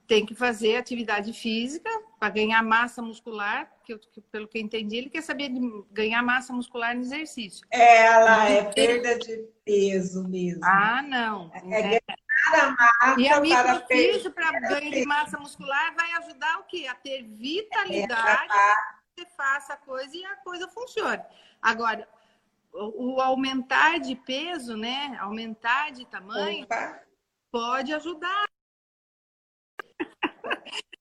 tem 0.07 0.27
que 0.27 0.35
fazer 0.35 0.77
atividade 0.77 1.33
física 1.33 1.89
para 2.19 2.29
ganhar 2.29 2.63
massa 2.63 3.01
muscular, 3.01 3.71
que, 3.83 3.97
que, 3.97 4.21
pelo 4.21 4.47
que 4.47 4.59
eu 4.59 4.63
entendi, 4.63 4.97
ele 4.97 5.09
quer 5.09 5.23
saber 5.23 5.49
de 5.49 5.61
ganhar 5.91 6.23
massa 6.23 6.53
muscular 6.53 6.95
no 6.95 7.01
exercício. 7.01 7.67
Ela 7.71 8.49
é 8.51 8.65
perda 8.65 9.19
de 9.19 9.49
peso 9.65 10.29
mesmo. 10.29 10.63
Ah, 10.65 11.03
não. 11.03 11.51
É, 11.55 11.81
é 11.81 11.83
ganhar 11.83 12.03
a 12.53 12.71
massa 12.73 13.21
e 13.21 13.29
a 13.29 13.41
microfísio 13.41 14.33
para 14.33 14.61
ganho 14.61 14.91
de 14.91 15.07
massa 15.07 15.39
muscular 15.39 15.95
vai 15.95 16.13
ajudar 16.13 16.59
o 16.61 16.65
quê? 16.65 16.87
A 16.91 16.95
ter 16.95 17.23
vitalidade, 17.23 18.53
é 18.53 19.02
você 19.15 19.27
faça 19.37 19.75
a 19.75 19.77
coisa 19.77 20.17
e 20.17 20.25
a 20.25 20.37
coisa 20.37 20.69
funcione. 20.69 21.23
Agora, 21.61 22.09
o, 22.73 23.17
o 23.17 23.21
aumentar 23.21 23.99
de 23.99 24.17
peso, 24.17 24.77
né? 24.77 25.17
Aumentar 25.21 25.93
de 25.93 26.07
tamanho 26.07 26.65
Opa. 26.65 27.03
pode 27.51 27.93
ajudar 27.93 28.47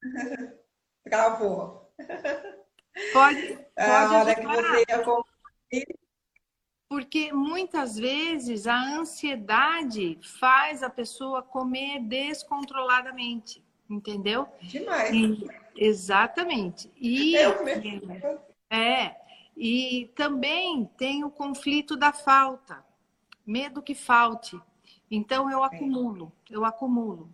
Travou. 1.03 1.93
Pode, 3.14 3.57
pode 3.76 3.76
a 3.76 4.12
hora 4.12 4.36
que 4.36 4.45
você. 4.45 5.86
Porque 6.89 7.32
muitas 7.32 7.95
vezes 7.95 8.68
a 8.68 8.78
ansiedade 8.78 10.20
faz 10.39 10.84
a 10.84 10.89
pessoa 10.89 11.41
comer 11.41 12.01
descontroladamente, 12.01 13.66
entendeu? 13.93 14.47
Demais. 14.61 15.13
E, 15.13 15.47
exatamente. 15.75 16.89
E, 16.99 17.35
Eu 17.35 17.63
mesmo. 17.63 18.11
É. 18.69 19.15
E 19.55 20.09
também 20.15 20.89
tem 20.97 21.23
o 21.23 21.29
conflito 21.29 21.95
da 21.95 22.11
falta, 22.11 22.83
medo 23.45 23.81
que 23.81 23.93
falte. 23.93 24.59
Então 25.09 25.51
eu 25.51 25.63
acumulo, 25.63 26.31
eu 26.49 26.63
acumulo 26.63 27.29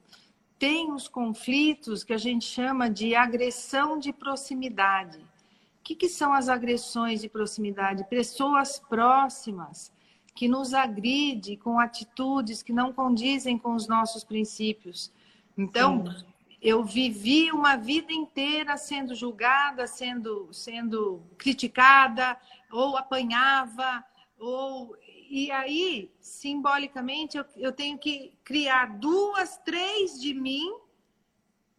tem 0.59 0.91
os 0.91 1.07
conflitos 1.07 2.03
que 2.03 2.13
a 2.13 2.17
gente 2.17 2.45
chama 2.45 2.89
de 2.89 3.15
agressão 3.15 3.99
de 3.99 4.11
proximidade. 4.11 5.19
O 5.19 5.83
que, 5.83 5.95
que 5.95 6.09
são 6.09 6.33
as 6.33 6.49
agressões 6.49 7.21
de 7.21 7.29
proximidade? 7.29 8.03
Pessoas 8.09 8.79
próximas 8.79 9.91
que 10.35 10.47
nos 10.47 10.73
agride 10.73 11.57
com 11.57 11.79
atitudes 11.79 12.61
que 12.61 12.73
não 12.73 12.91
condizem 12.91 13.57
com 13.57 13.73
os 13.73 13.87
nossos 13.87 14.23
princípios. 14.23 15.11
Então, 15.57 16.05
Sim. 16.11 16.25
Eu 16.61 16.83
vivi 16.83 17.51
uma 17.51 17.75
vida 17.75 18.11
inteira 18.11 18.77
sendo 18.77 19.13
julgada, 19.13 19.87
sendo, 19.87 20.51
sendo 20.51 21.23
criticada, 21.37 22.39
ou 22.71 22.97
apanhava, 22.97 24.03
ou 24.37 24.97
e 25.29 25.51
aí, 25.51 26.09
simbolicamente, 26.21 27.37
eu, 27.37 27.45
eu 27.57 27.73
tenho 27.73 27.97
que 27.97 28.33
criar 28.45 28.97
duas, 28.97 29.57
três 29.57 30.19
de 30.19 30.33
mim 30.33 30.73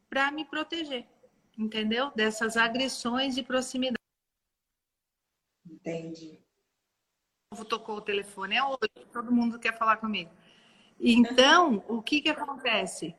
para 0.09 0.31
me 0.31 0.45
proteger, 0.45 1.07
entendeu? 1.57 2.11
Dessas 2.15 2.59
agressões 2.59 3.35
de 3.35 3.43
proximidade. 3.43 3.97
Entendi. 5.67 6.39
Tocou 7.69 7.97
o 7.97 8.03
telefone, 8.03 8.57
é 8.57 8.63
hoje, 8.63 9.07
todo 9.13 9.33
mundo 9.33 9.59
quer 9.59 9.77
falar 9.77 9.97
comigo. 9.97 10.31
Então, 11.01 11.83
o 11.89 12.03
que, 12.03 12.21
que 12.21 12.29
acontece? 12.29 13.15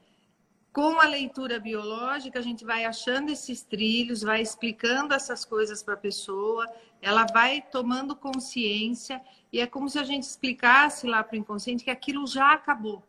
Com 0.71 0.99
a 0.99 1.05
leitura 1.05 1.59
biológica, 1.59 2.37
a 2.37 2.41
gente 2.43 2.63
vai 2.63 2.85
achando 2.85 3.31
esses 3.31 3.63
trilhos, 3.63 4.21
vai 4.21 4.41
explicando 4.41 5.15
essas 5.15 5.43
coisas 5.43 5.81
para 5.81 5.95
a 5.95 5.97
pessoa, 5.97 6.65
ela 7.01 7.25
vai 7.25 7.61
tomando 7.61 8.15
consciência 8.15 9.19
e 9.51 9.59
é 9.59 9.65
como 9.65 9.89
se 9.89 9.97
a 9.97 10.03
gente 10.03 10.23
explicasse 10.23 11.07
lá 11.07 11.23
para 11.23 11.35
o 11.35 11.39
inconsciente 11.39 11.83
que 11.83 11.89
aquilo 11.89 12.27
já 12.27 12.53
acabou. 12.53 13.03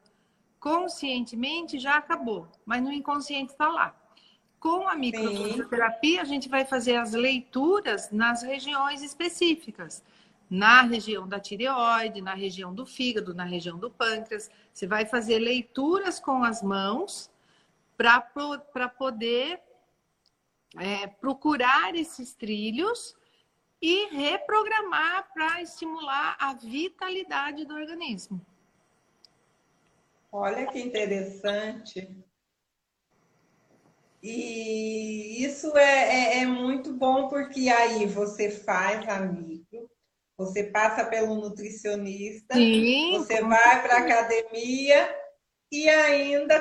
Conscientemente 0.58 1.78
já 1.78 1.96
acabou, 1.96 2.48
mas 2.64 2.82
no 2.82 2.92
inconsciente 2.92 3.52
está 3.52 3.68
lá. 3.68 3.94
Com 4.58 4.88
a 4.88 4.94
microfisioterapia, 4.94 6.22
a 6.22 6.24
gente 6.24 6.48
vai 6.48 6.64
fazer 6.64 6.96
as 6.96 7.12
leituras 7.12 8.10
nas 8.10 8.42
regiões 8.42 9.02
específicas. 9.02 10.02
Na 10.48 10.82
região 10.82 11.28
da 11.28 11.38
tireoide, 11.38 12.20
na 12.20 12.34
região 12.34 12.74
do 12.74 12.84
fígado, 12.84 13.34
na 13.34 13.44
região 13.44 13.78
do 13.78 13.90
pâncreas. 13.90 14.50
Você 14.72 14.86
vai 14.86 15.06
fazer 15.06 15.38
leituras 15.38 16.18
com 16.18 16.42
as 16.42 16.62
mãos 16.62 17.30
para 18.72 18.88
poder 18.88 19.60
é, 20.78 21.06
procurar 21.06 21.94
esses 21.94 22.34
trilhos 22.34 23.14
e 23.82 24.06
reprogramar 24.06 25.30
para 25.32 25.62
estimular 25.62 26.36
a 26.38 26.54
vitalidade 26.54 27.64
do 27.64 27.74
organismo. 27.74 28.40
Olha 30.32 30.66
que 30.66 30.78
interessante. 30.80 32.08
E 34.22 35.44
isso 35.44 35.76
é, 35.76 36.38
é, 36.38 36.42
é, 36.42 36.46
muito 36.46 36.92
bom 36.92 37.28
porque 37.28 37.68
aí 37.68 38.06
você 38.06 38.50
faz 38.50 39.08
amigo, 39.08 39.90
você 40.36 40.64
passa 40.64 41.06
pelo 41.06 41.34
nutricionista, 41.36 42.54
Sim, 42.54 43.12
você 43.12 43.42
vai 43.42 43.82
para 43.82 43.94
a 43.94 44.00
academia 44.00 45.16
e 45.72 45.88
ainda 45.88 46.60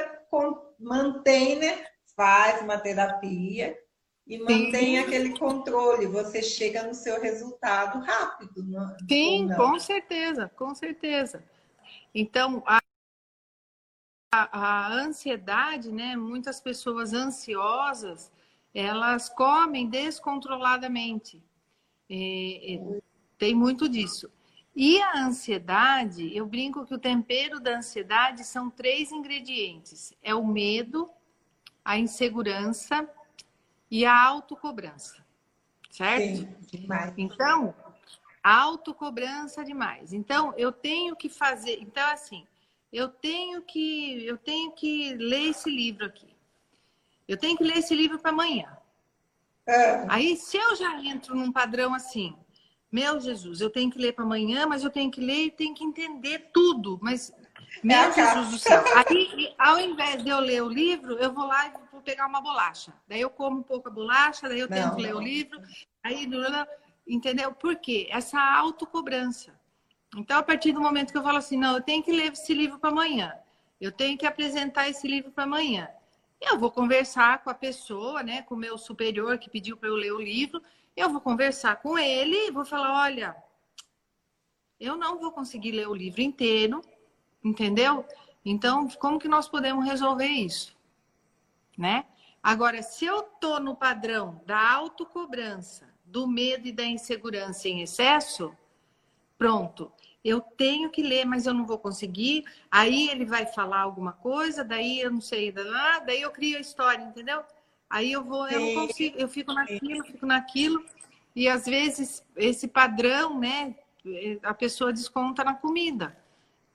mantém, 0.80 1.58
né? 1.58 1.86
Faz 2.16 2.62
uma 2.62 2.78
terapia 2.78 3.78
e 4.26 4.38
mantém 4.38 4.72
Sim. 4.72 4.98
aquele 5.00 5.38
controle, 5.38 6.06
você 6.06 6.42
chega 6.44 6.84
no 6.84 6.94
seu 6.94 7.20
resultado 7.20 8.00
rápido. 8.00 8.64
Não, 8.64 8.96
Sim, 9.10 9.48
não. 9.48 9.56
com 9.56 9.80
certeza, 9.80 10.50
com 10.56 10.76
certeza. 10.76 11.44
Então, 12.14 12.64
a, 12.66 12.80
a, 14.32 14.60
a, 14.60 14.94
ansiedade, 14.94 15.92
né? 15.92 16.16
Muitas 16.16 16.62
pessoas 16.62 17.12
ansiosas, 17.14 18.32
elas 18.74 19.30
comem 19.30 19.90
descontroladamente. 19.90 21.44
É, 22.08 22.76
é, 22.76 23.02
tem 23.38 23.56
muito 23.56 23.90
disso. 23.90 24.32
E 24.76 25.02
a 25.02 25.26
ansiedade, 25.26 26.36
eu 26.36 26.46
brinco 26.46 26.86
que 26.86 26.94
o 26.94 27.00
tempero 27.00 27.60
da 27.60 27.78
ansiedade 27.78 28.44
são 28.44 28.70
três 28.70 29.12
ingredientes: 29.12 30.14
é 30.22 30.34
o 30.34 30.46
medo, 30.46 31.10
a 31.84 31.98
insegurança 31.98 33.10
e 33.90 34.06
a 34.06 34.28
autocobrança, 34.28 35.26
certo? 35.90 36.38
Sim, 36.38 36.56
demais. 36.72 37.14
Então, 37.18 37.76
autocobrança 38.44 39.64
demais. 39.64 40.14
Então, 40.14 40.54
eu 40.56 40.72
tenho 40.72 41.16
que 41.16 41.30
fazer, 41.30 41.80
então 41.82 42.08
assim, 42.10 42.46
eu 42.92 43.10
tenho 43.10 43.62
que 43.62 44.26
eu 44.26 44.38
tenho 44.38 44.72
que 44.72 45.14
ler 45.16 45.50
esse 45.50 45.70
livro 45.70 46.06
aqui. 46.06 46.30
Eu 47.28 47.38
tenho 47.38 47.58
que 47.58 47.64
ler 47.64 47.78
esse 47.78 47.94
livro 47.94 48.18
para 48.18 48.32
amanhã. 48.32 48.76
É. 49.68 50.06
Aí, 50.10 50.36
se 50.36 50.58
eu 50.58 50.76
já 50.76 51.00
entro 51.04 51.36
num 51.36 51.52
padrão 51.52 51.94
assim, 51.94 52.36
meu 52.92 53.20
Jesus, 53.20 53.62
eu 53.62 53.70
tenho 53.70 53.92
que 53.92 54.00
ler 54.00 54.14
para 54.14 54.24
amanhã, 54.24 54.66
mas 54.66 54.84
eu 54.84 54.90
tenho 54.90 55.12
que 55.12 55.22
ler 55.22 55.46
e 55.46 55.52
tenho 55.52 55.76
que 55.76 55.84
entender 55.84 56.50
tudo. 56.52 57.00
Mas, 57.02 57.32
meu 57.84 57.98
é 57.98 58.12
Jesus 58.12 58.50
do 58.50 58.58
céu. 58.58 58.84
Aí, 58.96 59.54
ao 59.58 59.80
invés 59.80 60.24
de 60.24 60.30
eu 60.30 60.40
ler 60.40 60.64
o 60.64 60.70
livro, 60.70 61.14
eu 61.20 61.32
vou 61.32 61.46
lá 61.46 61.68
e 61.68 61.74
vou 61.92 62.02
pegar 62.02 62.28
uma 62.28 62.42
bolacha. 62.42 62.94
Daí 63.08 63.22
eu 63.22 63.30
como 63.30 63.60
um 63.60 63.64
pouco 63.64 63.90
a 63.90 63.92
bolacha, 63.92 64.50
daí 64.50 64.60
eu 64.60 64.70
não, 64.70 64.76
tento 64.76 64.92
não. 64.94 65.00
ler 65.00 65.16
o 65.16 65.20
livro. 65.20 65.62
Aí, 66.04 66.28
entendeu? 67.08 67.52
Por 67.52 67.76
quê? 67.76 68.08
Essa 68.10 68.40
autocobrança. 68.40 69.60
Então, 70.16 70.40
a 70.40 70.44
partir 70.44 70.72
do 70.72 70.82
momento 70.82 71.12
que 71.12 71.18
eu 71.18 71.24
falo 71.24 71.38
assim, 71.38 71.58
não, 71.58 71.76
eu 71.76 71.82
tenho 71.82 72.02
que 72.02 72.12
ler 72.12 72.32
esse 72.32 72.54
livro 72.54 72.80
para 72.80 72.90
amanhã. 72.90 73.34
Eu 73.80 73.92
tenho 73.92 74.18
que 74.18 74.26
apresentar 74.26 74.90
esse 74.90 75.08
livro 75.08 75.32
para 75.32 75.44
amanhã. 75.44 75.88
Eu 76.42 76.58
vou 76.58 76.72
conversar 76.72 77.44
com 77.44 77.50
a 77.50 77.54
pessoa, 77.54 78.24
né, 78.24 78.42
com 78.42 78.56
o 78.56 78.58
meu 78.58 78.78
superior 78.78 79.38
que 79.38 79.50
pediu 79.50 79.78
para 79.78 79.90
eu 79.90 79.96
ler 79.96 80.12
o 80.12 80.22
livro. 80.22 80.62
Eu 81.00 81.10
vou 81.10 81.22
conversar 81.22 81.82
com 81.82 81.98
ele 81.98 82.52
vou 82.52 82.66
falar, 82.66 83.04
olha, 83.04 83.36
eu 84.80 84.98
não 84.98 85.18
vou 85.18 85.32
conseguir 85.32 85.72
ler 85.72 85.88
o 85.88 85.96
livro 85.96 86.22
inteiro, 86.22 86.82
entendeu? 87.44 88.06
Então, 88.44 88.88
como 88.90 89.20
que 89.20 89.28
nós 89.28 89.48
podemos 89.48 89.86
resolver 89.86 90.28
isso? 90.28 90.78
né? 91.80 92.06
Agora, 92.44 92.84
se 92.84 93.06
eu 93.06 93.24
tô 93.24 93.58
no 93.58 93.74
padrão 93.74 94.42
da 94.46 94.74
autocobrança, 94.74 95.88
do 96.04 96.28
medo 96.28 96.68
e 96.68 96.74
da 96.74 96.84
insegurança 96.84 97.70
em 97.70 97.82
excesso, 97.82 98.54
pronto. 99.38 99.90
Eu 100.22 100.42
tenho 100.42 100.90
que 100.90 101.02
ler, 101.02 101.24
mas 101.24 101.46
eu 101.46 101.54
não 101.54 101.66
vou 101.66 101.80
conseguir. 101.80 102.44
Aí 102.70 103.08
ele 103.10 103.24
vai 103.24 103.46
falar 103.46 103.80
alguma 103.80 104.12
coisa, 104.12 104.64
daí 104.66 105.00
eu 105.00 105.12
não 105.12 105.22
sei, 105.22 105.54
daí 106.06 106.22
eu 106.22 106.32
crio 106.32 106.58
a 106.58 106.62
história, 106.62 107.02
entendeu? 107.02 107.42
Aí 107.90 108.12
eu 108.12 108.24
vou, 108.24 108.48
eu 108.48 108.60
não 108.60 108.88
consigo, 108.88 109.18
eu 109.18 109.28
fico 109.28 109.52
naquilo, 109.52 110.06
fico 110.06 110.26
naquilo. 110.26 110.86
E 111.36 111.48
às 111.48 111.66
vezes 111.66 112.24
esse 112.36 112.68
padrão, 112.68 113.40
né, 113.40 113.76
a 114.44 114.54
pessoa 114.54 114.94
desconta 114.94 115.44
na 115.44 115.56
comida. 115.56 116.16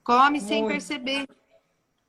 Come 0.02 0.38
Muito. 0.38 0.48
sem 0.48 0.66
perceber. 0.66 1.28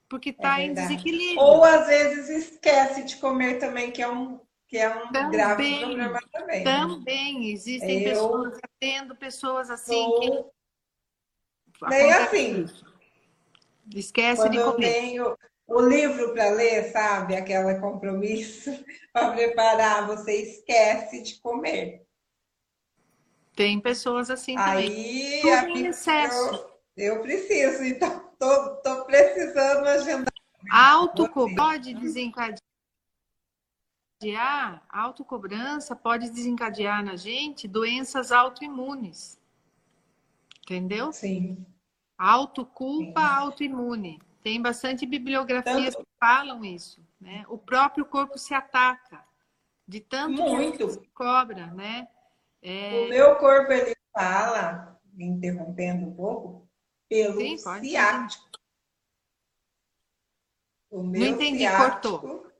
Porque 0.09 0.29
está 0.29 0.59
é 0.59 0.65
em 0.65 0.73
desequilíbrio. 0.73 1.39
Ou 1.39 1.63
às 1.63 1.87
vezes 1.87 2.29
esquece 2.29 3.03
de 3.03 3.17
comer 3.17 3.59
também, 3.59 3.91
que 3.91 4.01
é 4.01 4.07
um, 4.07 4.39
que 4.67 4.77
é 4.77 4.89
um 4.89 5.11
também, 5.11 5.31
grave 5.31 5.79
problema 5.79 6.19
também. 6.31 6.63
Também. 6.63 7.51
Existem 7.51 8.03
eu... 8.03 8.11
pessoas 8.11 8.59
tendo 8.79 9.15
pessoas 9.15 9.69
assim 9.69 10.09
que. 10.19 10.45
Nem 11.89 12.13
assim. 12.13 12.65
Esquece 13.93 14.41
Quando 14.41 14.51
de 14.51 14.63
comer. 14.63 14.87
Eu 14.87 14.93
tenho 14.93 15.37
o 15.67 15.81
livro 15.81 16.33
para 16.33 16.49
ler, 16.49 16.91
sabe? 16.91 17.35
Aquela 17.35 17.79
compromisso 17.79 18.71
para 19.11 19.31
preparar, 19.31 20.07
você 20.07 20.41
esquece 20.41 21.21
de 21.21 21.39
comer. 21.39 22.05
Tem 23.55 23.79
pessoas 23.79 24.29
assim 24.29 24.55
Aí, 24.57 25.41
também. 25.41 25.73
Tudo 25.73 25.87
excesso. 25.87 26.55
Eu, 26.95 27.15
eu, 27.15 27.21
preciso, 27.21 27.83
então 27.83 28.31
tô, 28.37 28.75
tô 28.77 29.05
precisando 29.05 29.87
agendar. 29.87 30.33
Autoco 30.69 31.53
pode 31.55 31.93
desencadear, 31.93 32.59
autocobrança 34.89 35.95
pode 35.95 36.29
desencadear 36.29 37.03
na 37.03 37.15
gente 37.15 37.67
doenças 37.67 38.31
autoimunes. 38.31 39.39
Entendeu? 40.63 41.13
Sim. 41.13 41.65
Autoculpa 42.17 43.21
autoimune. 43.21 44.19
Tem 44.45 44.61
bastante 44.61 45.07
bibliografias 45.07 45.95
tanto... 45.95 46.05
que 46.05 46.11
falam 46.19 46.63
isso. 46.63 47.03
Né? 47.19 47.43
O 47.49 47.57
próprio 47.57 48.05
corpo 48.05 48.37
se 48.37 48.53
ataca 48.53 49.27
de 49.87 49.99
tanto 49.99 50.39
Muito. 50.39 50.77
que 50.77 50.89
se 50.93 51.07
cobra, 51.15 51.65
né? 51.73 52.07
É... 52.61 53.05
O 53.05 53.09
meu 53.09 53.35
corpo 53.37 53.71
ele 53.71 53.95
fala, 54.13 55.01
me 55.13 55.25
interrompendo 55.25 56.05
um 56.05 56.15
pouco, 56.15 56.69
pelo 57.09 57.41
Sim, 57.41 57.57
ciático. 57.57 58.47
O 60.91 61.01
meu 61.01 61.21
Não 61.21 61.27
entendi, 61.27 61.57
ciático, 61.61 62.19
cortou. 62.19 62.51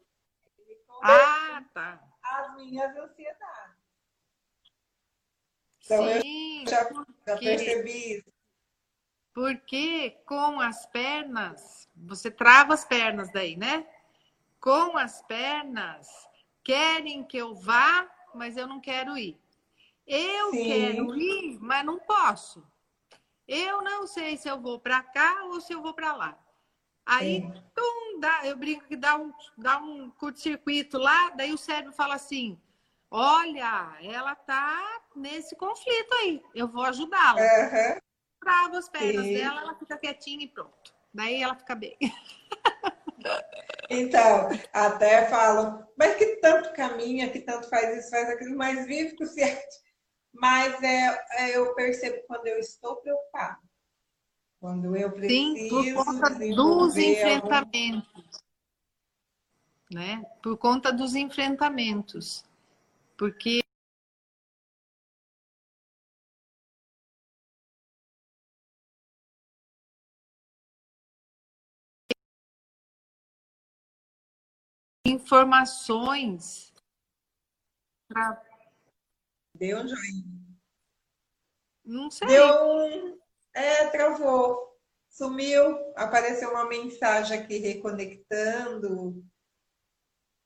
Ah, 1.04 1.64
tá. 1.72 2.04
As 2.24 2.56
minhas 2.56 2.98
ansiedades. 2.98 3.78
Então 5.84 6.20
Sim, 6.20 6.64
eu 6.64 6.68
já, 6.68 6.90
já 7.28 7.38
percebi 7.38 8.18
isso. 8.18 8.35
Porque 9.36 10.12
com 10.26 10.62
as 10.62 10.86
pernas, 10.86 11.90
você 11.94 12.32
trava 12.32 12.74
as 12.74 12.86
pernas 12.86 13.30
daí, 13.34 13.58
né? 13.58 13.86
Com 14.62 14.98
as 14.98 15.22
pernas, 15.24 16.08
querem 16.64 17.22
que 17.22 17.36
eu 17.36 17.54
vá, 17.54 18.10
mas 18.34 18.56
eu 18.56 18.66
não 18.66 18.80
quero 18.80 19.18
ir. 19.18 19.38
Eu 20.08 20.52
Sim. 20.52 20.64
quero 20.64 21.18
ir, 21.18 21.60
mas 21.60 21.86
não 21.86 22.00
posso. 22.00 22.66
Eu 23.46 23.82
não 23.82 24.08
sei 24.08 24.38
se 24.38 24.48
eu 24.48 24.58
vou 24.58 24.80
para 24.80 25.04
cá 25.04 25.44
ou 25.44 25.60
se 25.60 25.74
eu 25.74 25.82
vou 25.82 25.94
para 25.94 26.16
lá. 26.16 26.40
Aí, 27.06 27.42
tum, 27.76 28.20
dá, 28.22 28.46
eu 28.46 28.56
brinco 28.56 28.86
que 28.86 28.96
dá 28.96 29.18
um, 29.18 29.34
dá 29.58 29.78
um 29.80 30.10
curto-circuito 30.12 30.98
lá, 30.98 31.32
daí 31.32 31.52
o 31.52 31.58
cérebro 31.58 31.92
fala 31.92 32.16
assim: 32.16 32.58
olha, 33.12 33.98
ela 34.02 34.34
tá 34.34 35.02
nesse 35.14 35.58
conflito 35.58 36.14
aí, 36.22 36.42
eu 36.56 36.70
vou 36.70 36.84
ajudá-la. 36.84 37.42
Uhum 37.42 38.06
trava 38.46 38.78
as 38.78 38.88
pernas 38.88 39.26
Sim. 39.26 39.34
dela, 39.34 39.62
ela 39.62 39.76
fica 39.76 39.98
quietinha 39.98 40.46
e 40.46 40.48
pronto. 40.48 40.94
Daí 41.12 41.42
ela 41.42 41.56
fica 41.56 41.74
bem. 41.74 41.98
Então, 43.90 44.50
até 44.72 45.28
falo, 45.30 45.84
mas 45.98 46.16
que 46.16 46.38
tanto 46.38 46.74
caminha, 46.74 47.30
que 47.30 47.40
tanto 47.40 47.68
faz 47.70 47.98
isso, 47.98 48.10
faz 48.12 48.30
aquilo, 48.30 48.56
mas 48.56 48.86
vive 48.86 49.16
com 49.16 49.26
certo. 49.26 49.76
Mas 50.34 50.82
é, 50.84 51.26
é, 51.38 51.58
eu 51.58 51.74
percebo 51.74 52.22
quando 52.28 52.46
eu 52.48 52.60
estou 52.60 52.98
preocupada. 52.98 53.60
Quando 54.60 54.96
eu 54.96 55.12
preciso 55.12 55.84
Sim, 55.84 55.94
por 55.94 56.06
conta 56.06 56.30
dos 56.30 56.98
enfrentamentos. 56.98 58.14
Algum... 58.16 58.46
Né? 59.92 60.26
Por 60.42 60.58
conta 60.58 60.92
dos 60.92 61.16
enfrentamentos. 61.16 62.44
Porque 63.18 63.64
informações 75.06 76.74
pra... 78.08 78.42
Deu 79.56 79.78
um 79.80 79.88
joinha. 79.88 80.36
Não 81.86 82.10
sei. 82.10 82.28
Deu 82.28 82.46
um. 82.46 83.20
É, 83.54 83.88
travou. 83.90 84.78
Sumiu. 85.10 85.94
Apareceu 85.96 86.50
uma 86.50 86.68
mensagem 86.68 87.40
aqui 87.40 87.58
reconectando. 87.60 89.24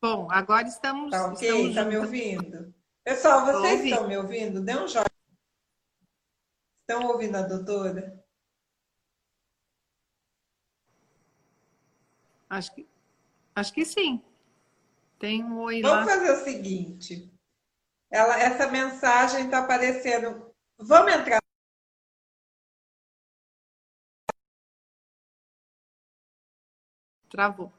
Bom, 0.02 0.30
agora 0.30 0.68
estamos. 0.68 1.12
Tá 1.12 1.28
ok? 1.28 1.48
Estamos 1.50 1.76
tá 1.76 1.86
me 1.86 1.98
ouvindo? 1.98 2.76
Pessoal, 3.04 3.46
vocês 3.46 3.84
estão 3.84 4.08
me 4.08 4.18
ouvindo? 4.18 4.62
Dê 4.62 4.76
um 4.76 4.88
joinha. 4.88 5.06
Estão 6.82 7.08
ouvindo 7.08 7.36
a 7.36 7.42
doutora? 7.42 8.24
Acho 12.50 12.74
que, 12.74 12.88
acho 13.56 13.74
que 13.74 13.86
sim. 13.86 14.24
Tem 15.20 15.44
um 15.44 15.60
oi 15.60 15.82
Vamos 15.82 16.08
lá. 16.08 16.14
fazer 16.14 16.32
o 16.32 16.44
seguinte. 16.44 17.30
Ela, 18.10 18.40
essa 18.40 18.68
mensagem 18.72 19.46
está 19.46 19.60
aparecendo. 19.60 20.50
Vamos 20.78 21.14
entrar. 21.14 21.40
Travou. 27.30 27.72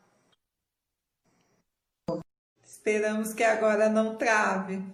Esperamos 2.62 3.32
que 3.32 3.42
agora 3.42 3.88
não 3.88 4.16
trave. 4.16 4.84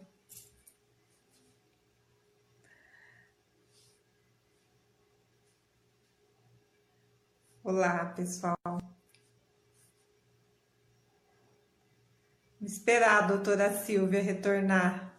Olá, 7.62 8.12
pessoal. 8.14 8.56
Esperar 12.66 13.22
a 13.22 13.26
doutora 13.28 13.72
Silvia 13.72 14.20
retornar. 14.20 15.14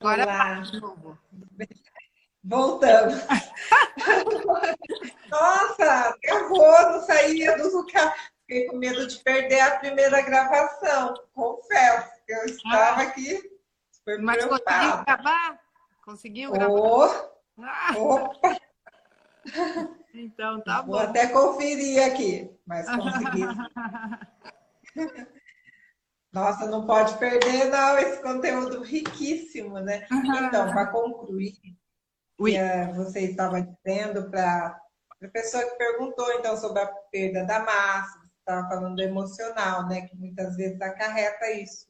Agora 0.00 0.24
Olá. 0.24 0.60
de 0.60 0.80
novo. 0.80 1.18
Voltamos. 2.42 3.14
Nossa, 5.28 6.16
travou, 6.22 6.92
não 6.92 7.02
saía 7.02 7.58
do 7.58 7.76
lugar. 7.76 8.33
Fiquei 8.46 8.66
com 8.66 8.76
medo 8.76 9.06
de 9.06 9.18
perder 9.20 9.60
a 9.60 9.78
primeira 9.78 10.20
gravação, 10.20 11.14
confesso. 11.32 12.12
Eu 12.28 12.44
estava 12.44 13.00
ah, 13.00 13.04
aqui 13.04 13.40
super 13.90 14.18
Mas 14.20 14.44
conseguiu 14.44 15.04
gravar? 15.04 15.60
Conseguiu 16.04 16.52
gravar? 16.52 16.70
Oh, 16.70 17.04
ah. 17.62 17.94
Opa! 17.96 18.56
Então 20.14 20.60
tá 20.62 20.82
Vou 20.82 20.86
bom. 20.86 20.92
Vou 20.92 21.00
até 21.00 21.26
conferir 21.28 22.04
aqui, 22.04 22.50
mas 22.66 22.86
consegui. 22.86 23.44
Nossa, 26.32 26.66
não 26.66 26.84
pode 26.84 27.16
perder, 27.18 27.66
não, 27.66 27.96
esse 27.96 28.20
conteúdo 28.20 28.82
riquíssimo, 28.82 29.78
né? 29.78 30.04
Então, 30.10 30.68
para 30.72 30.88
concluir, 30.88 31.52
que, 31.52 31.78
uh, 32.40 32.92
você 32.94 33.20
estava 33.20 33.62
dizendo 33.62 34.28
para 34.28 34.80
a 35.22 35.28
pessoa 35.28 35.64
que 35.64 35.76
perguntou 35.76 36.32
então 36.32 36.56
sobre 36.56 36.82
a 36.82 36.86
perda 37.12 37.44
da 37.44 37.60
massa, 37.60 38.23
estava 38.44 38.68
falando 38.68 38.96
do 38.96 39.02
emocional, 39.02 39.86
né? 39.88 40.02
Que 40.02 40.16
muitas 40.16 40.56
vezes 40.56 40.80
acarreta 40.80 41.50
isso. 41.52 41.86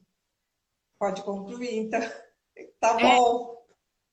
Pode 0.97 1.21
concluir, 1.23 1.77
então. 1.77 1.99
Tá 2.79 2.95
é, 2.97 3.17
bom. 3.17 3.65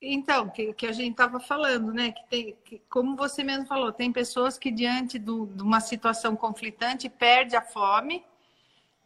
É, 0.03 0.09
então, 0.09 0.51
que, 0.51 0.75
que 0.75 0.85
a 0.85 0.91
gente 0.91 1.13
estava 1.13 1.39
falando, 1.39 1.93
né? 1.93 2.11
Que 2.11 2.27
tem, 2.29 2.57
que, 2.65 2.83
como 2.91 3.15
você 3.17 3.45
mesmo 3.45 3.67
falou, 3.67 3.93
tem 3.93 4.13
pessoas 4.13 4.59
que 4.59 4.69
diante 4.69 5.17
do, 5.17 5.47
de 5.47 5.63
uma 5.63 5.79
situação 5.79 6.35
conflitante 6.35 7.09
perde 7.09 7.55
a 7.55 7.63
fome 7.63 8.25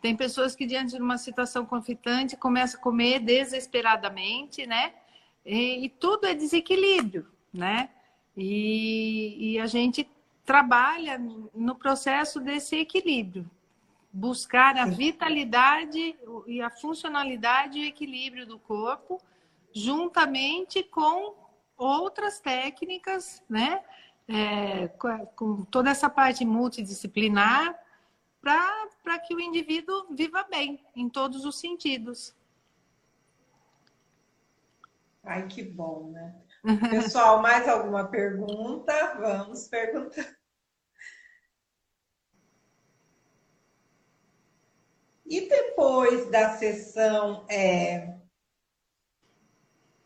Tem 0.00 0.16
pessoas 0.16 0.56
que, 0.56 0.64
diante 0.64 0.96
de 0.96 1.02
uma 1.02 1.18
situação 1.18 1.66
conflitante, 1.66 2.34
começam 2.34 2.80
a 2.80 2.82
comer 2.82 3.20
desesperadamente, 3.20 4.66
né? 4.66 4.94
E, 5.44 5.84
e 5.84 5.88
tudo 5.90 6.26
é 6.26 6.34
desequilíbrio, 6.34 7.26
né? 7.52 7.90
E, 8.34 9.52
e 9.52 9.58
a 9.58 9.66
gente 9.66 10.08
trabalha 10.46 11.18
no 11.52 11.74
processo 11.74 12.40
desse 12.40 12.76
equilíbrio, 12.76 13.50
buscar 14.12 14.76
a 14.78 14.86
vitalidade 14.86 16.16
e 16.46 16.62
a 16.62 16.70
funcionalidade 16.70 17.78
e 17.78 17.82
o 17.82 17.84
equilíbrio 17.84 18.46
do 18.46 18.58
corpo, 18.58 19.20
juntamente 19.74 20.84
com 20.84 21.34
outras 21.76 22.38
técnicas, 22.38 23.42
né? 23.48 23.82
É, 24.28 24.88
com 25.34 25.64
toda 25.64 25.90
essa 25.90 26.08
parte 26.08 26.44
multidisciplinar, 26.44 27.78
para 28.40 29.18
que 29.18 29.34
o 29.34 29.40
indivíduo 29.40 30.06
viva 30.10 30.44
bem 30.44 30.84
em 30.94 31.08
todos 31.08 31.44
os 31.44 31.58
sentidos. 31.58 32.34
Ai, 35.24 35.46
que 35.48 35.62
bom, 35.62 36.10
né? 36.12 36.34
Pessoal, 36.90 37.42
mais 37.42 37.68
alguma 37.68 38.04
pergunta? 38.04 38.92
Vamos 39.20 39.68
perguntar. 39.68 40.35
E 45.28 45.48
depois 45.48 46.30
da 46.30 46.56
sessão, 46.56 47.44
é... 47.50 48.16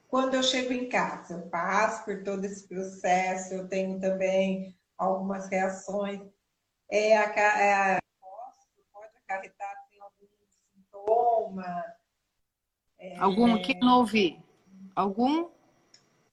quando 0.08 0.34
eu 0.34 0.42
chego 0.42 0.72
em 0.72 0.88
casa, 0.88 1.34
eu 1.34 1.48
passo 1.50 2.06
por 2.06 2.24
todo 2.24 2.42
esse 2.46 2.66
processo, 2.66 3.52
eu 3.52 3.68
tenho 3.68 4.00
também 4.00 4.74
algumas 4.96 5.46
reações. 5.48 6.22
É, 6.90 7.18
a, 7.18 7.22
é, 7.60 7.98
pode 8.90 9.16
acarretar 9.18 9.70
assim, 9.72 10.00
algum 10.00 10.26
sintoma? 10.72 11.84
É... 12.98 13.18
Algum 13.18 13.60
que 13.60 13.74
não 13.78 13.98
ouvi? 13.98 14.42
Algum? 14.96 15.50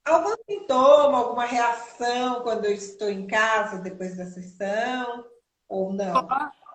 Algum 0.06 0.36
sintoma, 0.50 1.18
alguma 1.18 1.46
reação 1.46 2.42
quando 2.42 2.64
eu 2.64 2.72
estou 2.72 3.10
em 3.10 3.28
casa 3.28 3.80
depois 3.80 4.16
da 4.16 4.26
sessão? 4.28 5.26
Ou 5.68 5.92
não? 5.92 6.26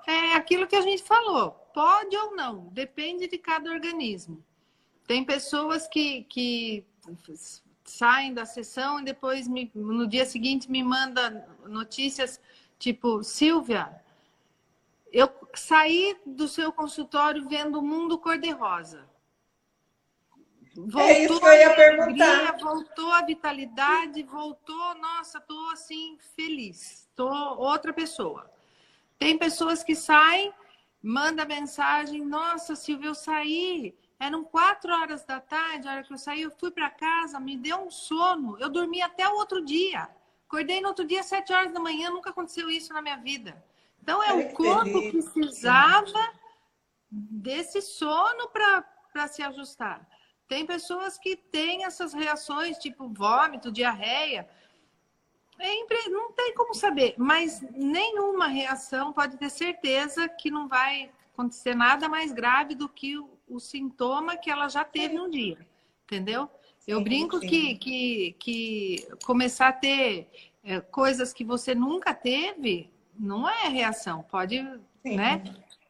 É 0.07 0.35
aquilo 0.35 0.67
que 0.67 0.77
a 0.77 0.83
gente 0.83 1.03
falou 1.03 1.62
Pode 1.73 2.17
ou 2.17 2.35
não, 2.37 2.69
depende 2.73 3.27
de 3.27 3.39
cada 3.39 3.71
organismo. 3.71 4.45
Tem 5.07 5.25
pessoas 5.25 5.87
que, 5.89 6.25
que 6.25 6.85
saem 7.85 8.33
da 8.33 8.45
sessão 8.45 9.01
e 9.01 9.05
depois 9.05 9.49
me, 9.49 9.71
no 9.75 10.07
dia 10.07 10.25
seguinte 10.25 10.71
me 10.71 10.83
manda 10.83 11.47
notícias 11.67 12.41
tipo, 12.79 13.23
Silvia, 13.23 13.95
eu 15.13 15.31
saí 15.55 16.19
do 16.25 16.49
seu 16.49 16.73
consultório 16.73 17.49
vendo 17.49 17.79
o 17.79 17.83
mundo 17.83 18.19
cor-de-rosa. 18.19 19.09
Voltou 20.75 21.01
é 21.03 21.25
isso 21.25 21.39
que 21.39 21.47
eu 21.47 21.53
ia 21.53 21.75
perguntar. 21.75 22.39
Alegria, 22.39 22.59
voltou 22.59 23.13
a 23.13 23.23
vitalidade, 23.23 24.23
voltou, 24.23 24.95
nossa, 24.95 25.39
tô 25.39 25.69
assim 25.71 26.17
feliz, 26.35 27.09
tô 27.15 27.29
outra 27.29 27.93
pessoa. 27.93 28.51
Tem 29.19 29.37
pessoas 29.37 29.85
que 29.85 29.95
saem 29.95 30.53
manda 31.03 31.45
mensagem: 31.45 32.25
Nossa, 32.25 32.77
Silvia, 32.77 33.09
eu 33.09 33.15
saí. 33.15 33.95
Eram 34.19 34.45
quatro 34.45 34.93
horas 34.93 35.25
da 35.25 35.41
tarde, 35.41 35.89
a 35.89 35.93
hora 35.93 36.05
que 36.05 36.13
eu 36.13 36.19
saí, 36.19 36.43
eu 36.43 36.51
fui 36.53 36.71
para 36.71 36.89
casa, 36.89 37.41
me 37.41 37.57
deu 37.57 37.79
um 37.79 37.91
sono. 37.91 38.57
Eu 38.61 38.69
dormi 38.69 39.03
até 39.03 39.29
o 39.29 39.35
outro 39.35 39.65
dia. 39.65 40.09
Acordei 40.47 40.81
no 40.81 40.89
outro 40.89 41.05
dia, 41.05 41.25
sete 41.25 41.53
horas 41.53 41.73
da 41.73 41.81
manhã, 41.81 42.09
nunca 42.09 42.31
aconteceu 42.31 42.71
isso 42.71 42.93
na 42.93 43.03
minha 43.03 43.17
vida. 43.17 43.65
Então, 44.01 44.23
é 44.23 44.33
o 44.33 44.53
corpo 44.53 45.11
precisava 45.11 46.33
desse 47.11 47.83
sono 47.83 48.49
para 48.51 49.27
se 49.29 49.43
ajustar. 49.43 50.07
Tem 50.47 50.67
pessoas 50.67 51.19
que 51.19 51.35
têm 51.35 51.85
essas 51.85 52.13
reações, 52.13 52.79
tipo 52.79 53.09
vômito, 53.09 53.73
diarreia. 53.73 54.49
É 55.65 56.09
não 56.09 56.33
tem 56.33 56.55
como 56.55 56.75
saber, 56.75 57.15
mas 57.17 57.61
nenhuma 57.73 58.49
reação 58.49 59.13
pode 59.13 59.37
ter 59.37 59.49
certeza 59.49 60.29
que 60.29 60.51
não 60.51 60.67
vai 60.67 61.09
acontecer 61.33 61.75
nada 61.75 62.09
mais 62.09 62.33
grave 62.33 62.75
do 62.75 62.89
que 62.89 63.17
o, 63.17 63.31
o 63.49 63.61
sintoma 63.61 64.37
que 64.37 64.51
ela 64.51 64.69
já 64.69 64.85
teve 64.85 65.19
um 65.19 65.31
dia, 65.31 65.59
entendeu? 66.05 66.51
Eu 66.87 66.99
sim, 66.99 67.05
brinco 67.05 67.39
sim. 67.39 67.47
Que, 67.47 67.75
que, 67.77 68.37
que 68.41 69.09
começar 69.25 69.69
a 69.69 69.73
ter 69.73 70.29
é, 70.65 70.81
coisas 70.81 71.33
que 71.33 71.45
você 71.45 71.75
nunca 71.75 72.13
teve 72.13 72.91
não 73.17 73.49
é 73.49 73.69
reação, 73.69 74.23
pode, 74.25 74.57
sim. 75.03 75.17
né? 75.17 75.43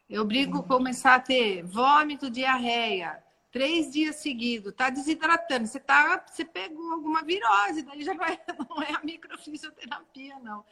Eu 0.07 0.23
brinco 0.23 0.61
começar 0.61 1.15
a 1.15 1.19
ter 1.19 1.63
vômito, 1.63 2.29
diarreia, 2.29 3.23
três 3.53 3.91
dias 3.91 4.15
seguidos, 4.15 4.73
tá 4.73 4.89
desidratando, 4.89 5.67
você, 5.67 5.79
tá, 5.79 6.25
você 6.27 6.43
pegou 6.43 6.91
alguma 6.91 7.21
virose, 7.23 7.83
daí 7.83 8.03
já 8.03 8.15
vai, 8.15 8.37
não 8.67 8.81
é 8.81 8.93
a 8.93 8.99
microfisioterapia, 9.03 10.39
não. 10.39 10.65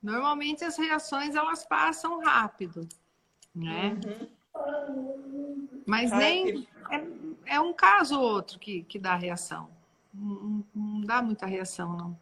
Normalmente 0.00 0.62
as 0.62 0.76
reações 0.76 1.34
elas 1.34 1.64
passam 1.64 2.20
rápido, 2.20 2.86
né? 3.54 3.98
Uhum. 4.54 5.68
Mas 5.86 6.12
nem 6.12 6.68
é, 6.90 7.54
é, 7.54 7.60
um 7.60 7.72
caso 7.72 8.20
ou 8.20 8.22
outro 8.22 8.58
que, 8.58 8.82
que 8.82 8.98
dá 8.98 9.14
reação. 9.16 9.70
Não, 10.12 10.64
não 10.74 11.00
dá 11.00 11.22
muita 11.22 11.46
reação, 11.46 11.96
não. 11.96 12.20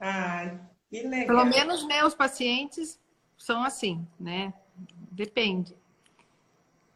Ai, 0.00 0.60
que 0.90 1.02
legal. 1.02 1.26
Pelo 1.28 1.44
menos 1.44 1.86
meus 1.86 2.14
pacientes 2.14 3.00
são 3.38 3.62
assim, 3.62 4.04
né? 4.18 4.52
Depende. 5.12 5.76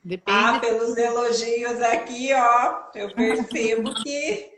Depende. 0.03 0.39
Ah, 0.39 0.59
pelos 0.59 0.97
elogios 0.97 1.81
aqui, 1.83 2.33
ó, 2.33 2.91
eu 2.95 3.15
percebo 3.15 3.95
que 4.03 4.51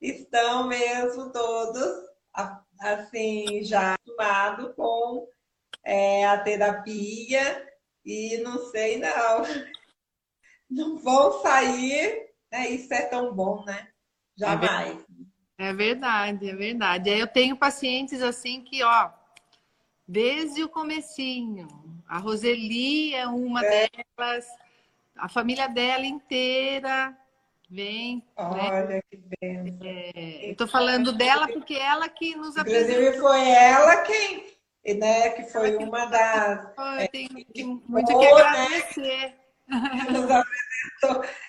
estão 0.00 0.66
mesmo 0.66 1.30
todos 1.30 2.04
assim 2.80 3.62
já 3.62 3.94
acostumados 3.94 4.74
com 4.74 5.28
é, 5.84 6.26
a 6.26 6.38
terapia 6.38 7.68
e 8.04 8.38
não 8.38 8.58
sei 8.70 8.98
não, 8.98 9.42
não 10.68 10.98
vão 10.98 11.40
sair, 11.40 12.30
né? 12.50 12.68
Isso 12.70 12.92
é 12.92 13.02
tão 13.02 13.32
bom, 13.32 13.64
né? 13.64 13.88
Jamais. 14.36 15.04
É 15.56 15.72
verdade, 15.72 16.50
é 16.50 16.54
verdade. 16.54 17.10
Eu 17.10 17.28
tenho 17.28 17.56
pacientes 17.56 18.20
assim 18.20 18.60
que, 18.60 18.82
ó, 18.82 19.10
desde 20.06 20.64
o 20.64 20.68
comecinho, 20.68 21.68
a 22.08 22.18
Roseli 22.18 23.14
é 23.14 23.26
uma 23.28 23.64
é. 23.64 23.88
delas 24.18 24.46
a 25.16 25.28
família 25.28 25.68
dela 25.68 26.04
inteira 26.04 27.16
vem. 27.70 28.16
Né? 28.16 28.22
Olha 28.36 28.84
né? 28.86 29.00
que 29.10 29.16
bem. 29.40 29.78
É, 29.82 30.50
eu 30.50 30.56
tô 30.56 30.66
falando 30.66 31.12
dela 31.12 31.48
porque 31.48 31.74
ela 31.74 32.08
que 32.08 32.36
nos 32.36 32.56
apresentou. 32.56 32.90
Inclusive 32.90 33.20
foi 33.20 33.48
ela 33.50 33.96
quem, 34.02 34.44
né, 34.98 35.30
que 35.30 35.44
foi 35.44 35.76
uma 35.76 36.06
das. 36.06 36.76
Eu 36.76 36.84
é, 36.98 37.08
tenho 37.08 37.28
que, 37.28 37.64
muito 37.64 38.06
que 38.06 38.14
né? 38.14 38.32
agradecer. 38.32 39.34
Né? 39.68 40.06
Nos 40.10 40.30
apresentou. 40.30 41.44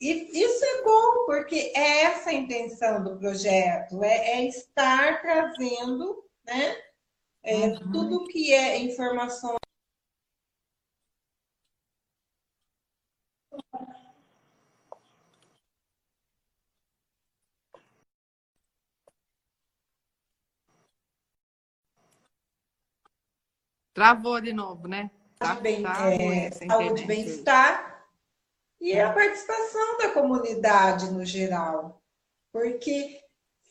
E 0.00 0.42
isso 0.42 0.64
é 0.64 0.82
bom, 0.82 1.24
porque 1.24 1.72
é 1.74 2.02
essa 2.02 2.30
a 2.30 2.34
intenção 2.34 3.02
do 3.02 3.16
projeto, 3.16 4.02
é, 4.02 4.32
é 4.32 4.44
estar 4.44 5.22
trazendo 5.22 6.22
né, 6.44 6.76
é, 7.42 7.54
uhum. 7.54 7.92
tudo 7.92 8.24
que 8.26 8.52
é 8.52 8.78
informação 8.80 9.56
Travou 23.94 24.40
de 24.40 24.52
novo, 24.52 24.88
né? 24.88 25.10
Tá, 25.38 25.54
bem, 25.54 25.82
tá 25.82 26.12
é, 26.12 26.50
saúde 26.50 27.02
e 27.02 27.06
bem-estar 27.06 28.04
e 28.80 28.98
a 28.98 29.12
participação 29.12 29.98
da 29.98 30.10
comunidade 30.10 31.10
no 31.10 31.24
geral. 31.24 32.02
Porque 32.52 33.20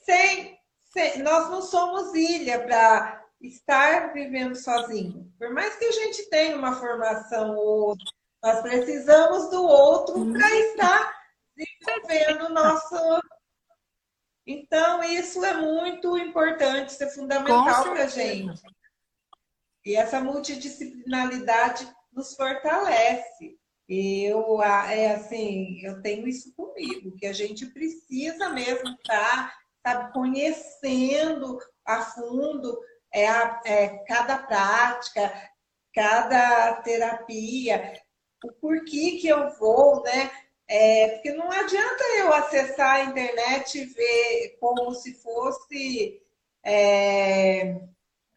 sem, 0.03 0.57
sem 0.85 1.21
nós 1.21 1.49
não 1.49 1.61
somos 1.61 2.15
ilha 2.15 2.63
para 2.63 3.23
estar 3.41 4.13
vivendo 4.13 4.55
sozinho. 4.55 5.31
Por 5.37 5.51
mais 5.53 5.75
que 5.75 5.85
a 5.85 5.91
gente 5.91 6.29
tenha 6.29 6.55
uma 6.55 6.75
formação 6.79 7.55
ou 7.55 7.89
outra, 7.89 8.05
nós 8.41 8.61
precisamos 8.61 9.49
do 9.49 9.63
outro 9.63 10.13
para 10.31 10.47
uhum. 10.47 10.55
estar 10.55 11.13
desenvolvendo 11.55 12.45
o 12.45 12.53
nosso. 12.53 12.95
Então, 14.47 15.03
isso 15.03 15.43
é 15.43 15.53
muito 15.53 16.17
importante, 16.17 16.89
isso 16.89 17.03
é 17.03 17.09
fundamental 17.09 17.83
para 17.83 18.03
a 18.03 18.07
gente. 18.07 18.61
E 19.85 19.95
essa 19.95 20.21
multidisciplinaridade 20.21 21.87
nos 22.11 22.35
fortalece. 22.35 23.57
Eu, 23.87 24.61
é 24.61 25.13
assim, 25.15 25.81
eu 25.83 26.01
tenho 26.01 26.27
isso 26.27 26.53
comigo, 26.55 27.15
que 27.17 27.25
a 27.25 27.33
gente 27.33 27.65
precisa 27.67 28.49
mesmo 28.49 28.89
estar 28.89 29.53
tá, 29.83 30.07
conhecendo 30.11 31.59
a 31.85 32.01
fundo 32.01 32.79
é, 33.13 33.25
é, 33.65 33.87
cada 34.07 34.37
prática, 34.37 35.51
cada 35.93 36.73
terapia, 36.81 38.01
o 38.43 38.51
porquê 38.53 39.17
que 39.19 39.27
eu 39.27 39.51
vou, 39.57 40.01
né? 40.03 40.31
É, 40.67 41.09
porque 41.09 41.33
não 41.33 41.51
adianta 41.51 42.03
eu 42.19 42.33
acessar 42.33 42.95
a 42.95 43.03
internet 43.03 43.77
e 43.77 43.85
ver 43.85 44.57
como 44.59 44.93
se 44.95 45.13
fosse 45.21 46.21
é, 46.63 47.81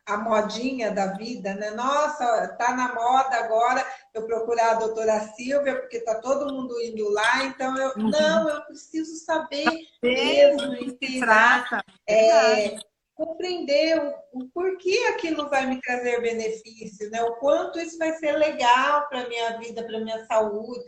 a 0.07 0.17
modinha 0.17 0.93
da 0.93 1.15
vida, 1.15 1.53
né? 1.55 1.71
Nossa, 1.73 2.49
tá 2.57 2.75
na 2.75 2.95
moda 2.95 3.37
agora 3.37 3.85
eu 4.15 4.25
procurar 4.25 4.71
a 4.71 4.79
doutora 4.79 5.21
Silvia, 5.35 5.81
porque 5.81 6.01
tá 6.01 6.15
todo 6.21 6.55
mundo 6.55 6.81
indo 6.81 7.11
lá, 7.11 7.45
então 7.45 7.77
eu 7.77 7.91
uhum. 7.97 8.11
não, 8.11 8.49
eu 8.49 8.63
preciso 8.63 9.25
saber 9.25 9.67
mesmo, 10.03 10.75
inspirar, 10.77 11.85
é, 12.09 12.79
compreender 13.15 14.01
o, 14.01 14.41
o, 14.41 14.49
porquê 14.51 14.97
aquilo 15.11 15.49
vai 15.51 15.67
me 15.67 15.81
trazer 15.81 16.21
benefício, 16.21 17.11
né? 17.11 17.23
O 17.25 17.35
quanto 17.37 17.81
isso 17.81 17.99
vai 17.99 18.13
ser 18.13 18.33
legal 18.33 19.09
para 19.09 19.29
minha 19.29 19.59
vida, 19.59 19.85
para 19.85 20.01
minha 20.01 20.25
saúde, 20.27 20.85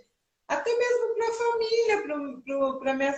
até 0.47 0.71
mesmo 0.75 1.15
para 1.15 1.29
a 1.29 1.33
família, 1.33 2.79
para 2.79 2.95
minha 2.95 3.15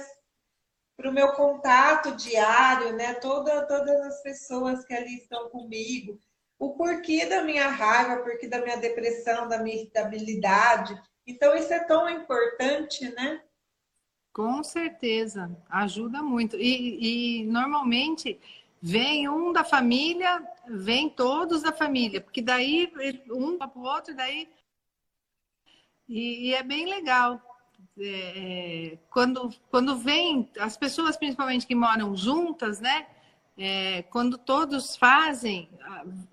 para 1.01 1.11
o 1.11 1.15
meu 1.15 1.33
contato 1.33 2.15
diário, 2.15 2.93
né? 2.93 3.15
Toda, 3.15 3.67
todas 3.67 4.01
as 4.03 4.23
pessoas 4.23 4.85
que 4.85 4.93
ali 4.93 5.17
estão 5.17 5.49
comigo, 5.49 6.21
o 6.59 6.75
porquê 6.75 7.25
da 7.25 7.43
minha 7.43 7.69
raiva, 7.69 8.21
o 8.21 8.25
porquê 8.25 8.47
da 8.47 8.61
minha 8.61 8.77
depressão, 8.77 9.49
da 9.49 9.59
minha 9.63 9.77
irritabilidade. 9.77 11.01
Então, 11.27 11.57
isso 11.57 11.73
é 11.73 11.81
tão 11.85 12.09
importante, 12.09 13.09
né? 13.15 13.43
Com 14.33 14.63
certeza, 14.63 15.51
ajuda 15.71 16.23
muito. 16.23 16.57
E, 16.57 17.41
e 17.41 17.45
normalmente 17.47 18.39
vem 18.81 19.27
um 19.29 19.53
da 19.53 19.65
família, 19.65 20.47
vem 20.69 21.09
todos 21.09 21.63
da 21.63 21.73
família, 21.73 22.21
porque 22.21 22.43
daí 22.43 22.93
um 23.31 23.57
para 23.57 23.71
o 23.75 23.83
outro, 23.83 24.15
daí. 24.15 24.49
E, 26.07 26.49
e 26.49 26.55
é 26.55 26.63
bem 26.63 26.87
legal. 26.87 27.50
É, 27.99 28.93
é, 28.93 28.99
quando, 29.11 29.51
quando 29.70 29.97
vem, 29.97 30.49
as 30.59 30.76
pessoas 30.76 31.16
principalmente 31.16 31.66
que 31.66 31.74
moram 31.74 32.16
juntas, 32.16 32.80
né? 32.80 33.07
É, 33.59 34.03
quando 34.05 34.38
todos 34.38 34.97
fazem, 34.97 35.68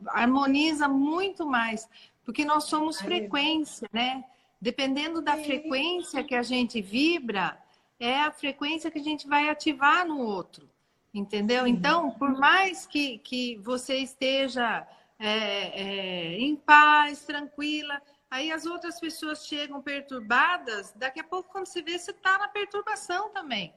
harmoniza 0.07 0.87
muito 0.87 1.45
mais, 1.45 1.89
porque 2.23 2.45
nós 2.45 2.65
somos 2.65 3.01
frequência, 3.01 3.89
né? 3.91 4.23
Dependendo 4.61 5.21
da 5.21 5.35
frequência 5.35 6.23
que 6.23 6.35
a 6.35 6.41
gente 6.41 6.81
vibra, 6.81 7.57
é 7.99 8.19
a 8.19 8.31
frequência 8.31 8.91
que 8.91 8.99
a 8.99 9.03
gente 9.03 9.27
vai 9.27 9.49
ativar 9.49 10.07
no 10.07 10.19
outro, 10.19 10.69
entendeu? 11.13 11.67
Então, 11.67 12.11
por 12.11 12.37
mais 12.37 12.85
que, 12.85 13.17
que 13.19 13.57
você 13.57 13.97
esteja 13.97 14.87
é, 15.19 15.81
é, 15.81 16.39
em 16.39 16.55
paz, 16.55 17.25
tranquila, 17.25 18.01
Aí 18.29 18.51
as 18.51 18.65
outras 18.65 18.99
pessoas 18.99 19.45
chegam 19.45 19.81
perturbadas, 19.81 20.93
daqui 20.95 21.19
a 21.19 21.23
pouco, 21.23 21.49
quando 21.49 21.65
você 21.65 21.81
vê, 21.81 21.97
você 21.97 22.11
está 22.11 22.37
na 22.37 22.47
perturbação 22.47 23.29
também. 23.29 23.73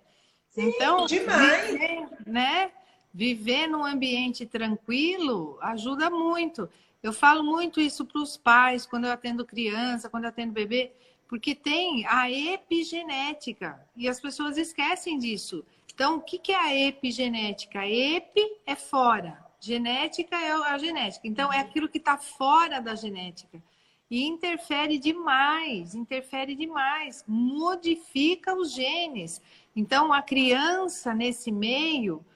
Sim, 0.48 0.68
então, 0.68 1.06
demais. 1.06 1.70
Viver, 1.70 2.08
né? 2.26 2.72
Viver 3.12 3.66
num 3.68 3.84
ambiente 3.84 4.44
tranquilo 4.46 5.58
ajuda 5.60 6.10
muito. 6.10 6.68
Eu 7.02 7.12
falo 7.12 7.42
muito 7.42 7.80
isso 7.80 8.04
para 8.04 8.20
os 8.20 8.36
pais, 8.36 8.86
quando 8.86 9.06
eu 9.06 9.12
atendo 9.12 9.44
criança, 9.44 10.10
quando 10.10 10.24
eu 10.24 10.30
atendo 10.30 10.52
bebê, 10.52 10.92
porque 11.28 11.54
tem 11.54 12.04
a 12.06 12.30
epigenética 12.30 13.80
e 13.96 14.08
as 14.08 14.20
pessoas 14.20 14.58
esquecem 14.58 15.16
disso. 15.16 15.64
Então, 15.92 16.16
o 16.16 16.20
que 16.20 16.52
é 16.52 16.56
a 16.56 16.74
epigenética? 16.74 17.86
Epi 17.86 18.44
é 18.66 18.74
fora, 18.74 19.38
genética 19.60 20.36
é 20.36 20.50
a 20.50 20.76
genética. 20.76 21.26
Então, 21.26 21.52
é 21.52 21.60
aquilo 21.60 21.88
que 21.88 21.98
está 21.98 22.18
fora 22.18 22.80
da 22.80 22.94
genética. 22.94 23.62
E 24.10 24.26
interfere 24.26 24.98
demais, 24.98 25.94
interfere 25.94 26.56
demais, 26.56 27.24
modifica 27.28 28.52
os 28.54 28.72
genes. 28.72 29.40
Então, 29.74 30.12
a 30.12 30.20
criança 30.20 31.14
nesse 31.14 31.52
meio, 31.52 32.26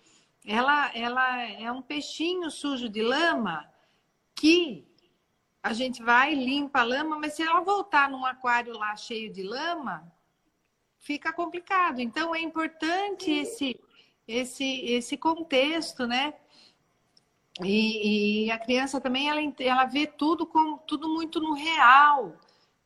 ela, 0.47 0.97
ela 0.97 1.43
é 1.43 1.73
um 1.73 1.83
peixinho 1.83 2.49
sujo 2.49 2.89
de 2.89 3.03
lama 3.03 3.69
que 4.37 4.87
a 5.61 5.73
gente 5.73 6.01
vai, 6.01 6.33
limpa 6.35 6.81
a 6.81 6.85
lama, 6.85 7.19
mas 7.19 7.33
se 7.33 7.43
ela 7.43 7.61
voltar 7.61 8.09
num 8.09 8.25
aquário 8.25 8.79
lá 8.79 8.95
cheio 8.95 9.33
de 9.33 9.43
lama, 9.43 10.13
fica 11.01 11.33
complicado. 11.33 12.01
Então, 12.01 12.33
é 12.33 12.41
importante 12.41 13.33
esse, 13.33 13.81
esse, 14.29 14.81
esse 14.85 15.17
contexto, 15.17 16.07
né? 16.07 16.35
E, 17.63 18.47
e, 18.47 18.51
a 18.51 18.59
criança 18.59 19.01
também 19.01 19.29
ela, 19.29 19.41
ela 19.61 19.85
vê 19.85 20.07
tudo 20.07 20.45
como 20.45 20.79
tudo 20.79 21.09
muito 21.09 21.41
no 21.41 21.53
real, 21.53 22.35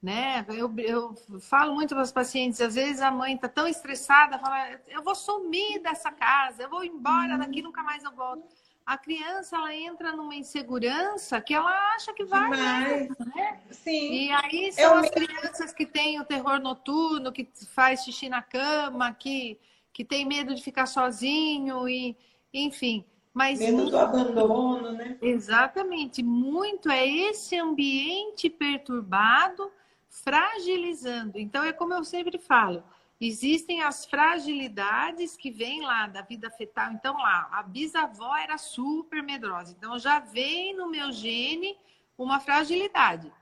né? 0.02 0.44
Eu, 0.48 0.72
eu 0.76 1.14
falo 1.40 1.74
muito 1.74 1.94
para 1.94 2.04
os 2.04 2.12
pacientes, 2.12 2.60
às 2.60 2.74
vezes 2.74 3.00
a 3.00 3.10
mãe 3.10 3.34
está 3.34 3.48
tão 3.48 3.66
estressada, 3.66 4.38
fala, 4.38 4.78
eu 4.88 5.02
vou 5.02 5.14
sumir 5.14 5.80
dessa 5.80 6.12
casa, 6.12 6.64
eu 6.64 6.68
vou 6.70 6.84
embora 6.84 7.32
uhum. 7.32 7.38
daqui, 7.38 7.62
nunca 7.62 7.82
mais 7.82 8.04
eu 8.04 8.12
volto. 8.12 8.44
A 8.84 8.96
criança 8.96 9.56
ela 9.56 9.74
entra 9.74 10.12
numa 10.12 10.34
insegurança 10.34 11.40
que 11.40 11.52
ela 11.52 11.70
acha 11.94 12.12
que 12.12 12.24
vai, 12.24 12.48
Mas, 12.48 13.08
né? 13.34 13.60
Sim. 13.70 14.12
E 14.12 14.32
aí 14.32 14.72
são 14.72 14.84
eu 14.84 14.94
as 14.96 15.10
crianças 15.10 15.72
que 15.72 15.86
têm 15.86 16.20
o 16.20 16.24
terror 16.24 16.58
noturno, 16.58 17.32
que 17.32 17.48
faz 17.74 18.04
xixi 18.04 18.28
na 18.28 18.42
cama, 18.42 19.12
que 19.14 19.58
que 19.98 20.04
tem 20.04 20.24
medo 20.24 20.54
de 20.54 20.62
ficar 20.62 20.86
sozinho 20.86 21.88
e 21.88 22.16
enfim. 22.54 23.04
Mas 23.38 23.60
Medo 23.60 23.76
muito... 23.76 23.90
do 23.92 23.98
abandono, 23.98 24.90
né? 24.90 25.16
Exatamente. 25.22 26.24
Muito 26.24 26.90
é 26.90 27.06
esse 27.06 27.56
ambiente 27.56 28.50
perturbado 28.50 29.70
fragilizando. 30.08 31.38
Então, 31.38 31.62
é 31.62 31.72
como 31.72 31.94
eu 31.94 32.02
sempre 32.02 32.36
falo: 32.36 32.82
existem 33.20 33.80
as 33.80 34.04
fragilidades 34.04 35.36
que 35.36 35.52
vêm 35.52 35.82
lá 35.82 36.08
da 36.08 36.20
vida 36.20 36.50
fetal. 36.50 36.90
Então, 36.90 37.16
lá, 37.16 37.48
a 37.52 37.62
bisavó 37.62 38.36
era 38.36 38.58
super 38.58 39.22
medrosa. 39.22 39.72
Então, 39.78 39.96
já 40.00 40.18
vem 40.18 40.74
no 40.74 40.90
meu 40.90 41.12
gene 41.12 41.78
uma 42.18 42.40
fragilidade. 42.40 43.32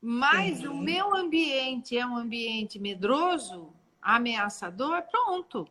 Mas 0.00 0.64
o 0.64 0.72
meu 0.72 1.14
ambiente 1.14 1.98
é 1.98 2.06
um 2.06 2.16
ambiente 2.16 2.78
medroso, 2.78 3.74
ameaçador, 4.00 5.02
pronto 5.02 5.68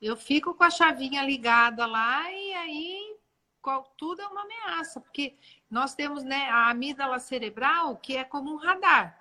eu 0.00 0.16
fico 0.16 0.54
com 0.54 0.64
a 0.64 0.70
chavinha 0.70 1.22
ligada 1.22 1.86
lá 1.86 2.30
e 2.32 2.54
aí 2.54 3.16
qual, 3.60 3.84
tudo 3.96 4.22
é 4.22 4.26
uma 4.26 4.42
ameaça, 4.42 5.00
porque 5.00 5.36
nós 5.70 5.94
temos 5.94 6.24
né, 6.24 6.48
a 6.48 6.70
amígdala 6.70 7.18
cerebral 7.18 7.96
que 7.96 8.16
é 8.16 8.24
como 8.24 8.52
um 8.52 8.56
radar. 8.56 9.18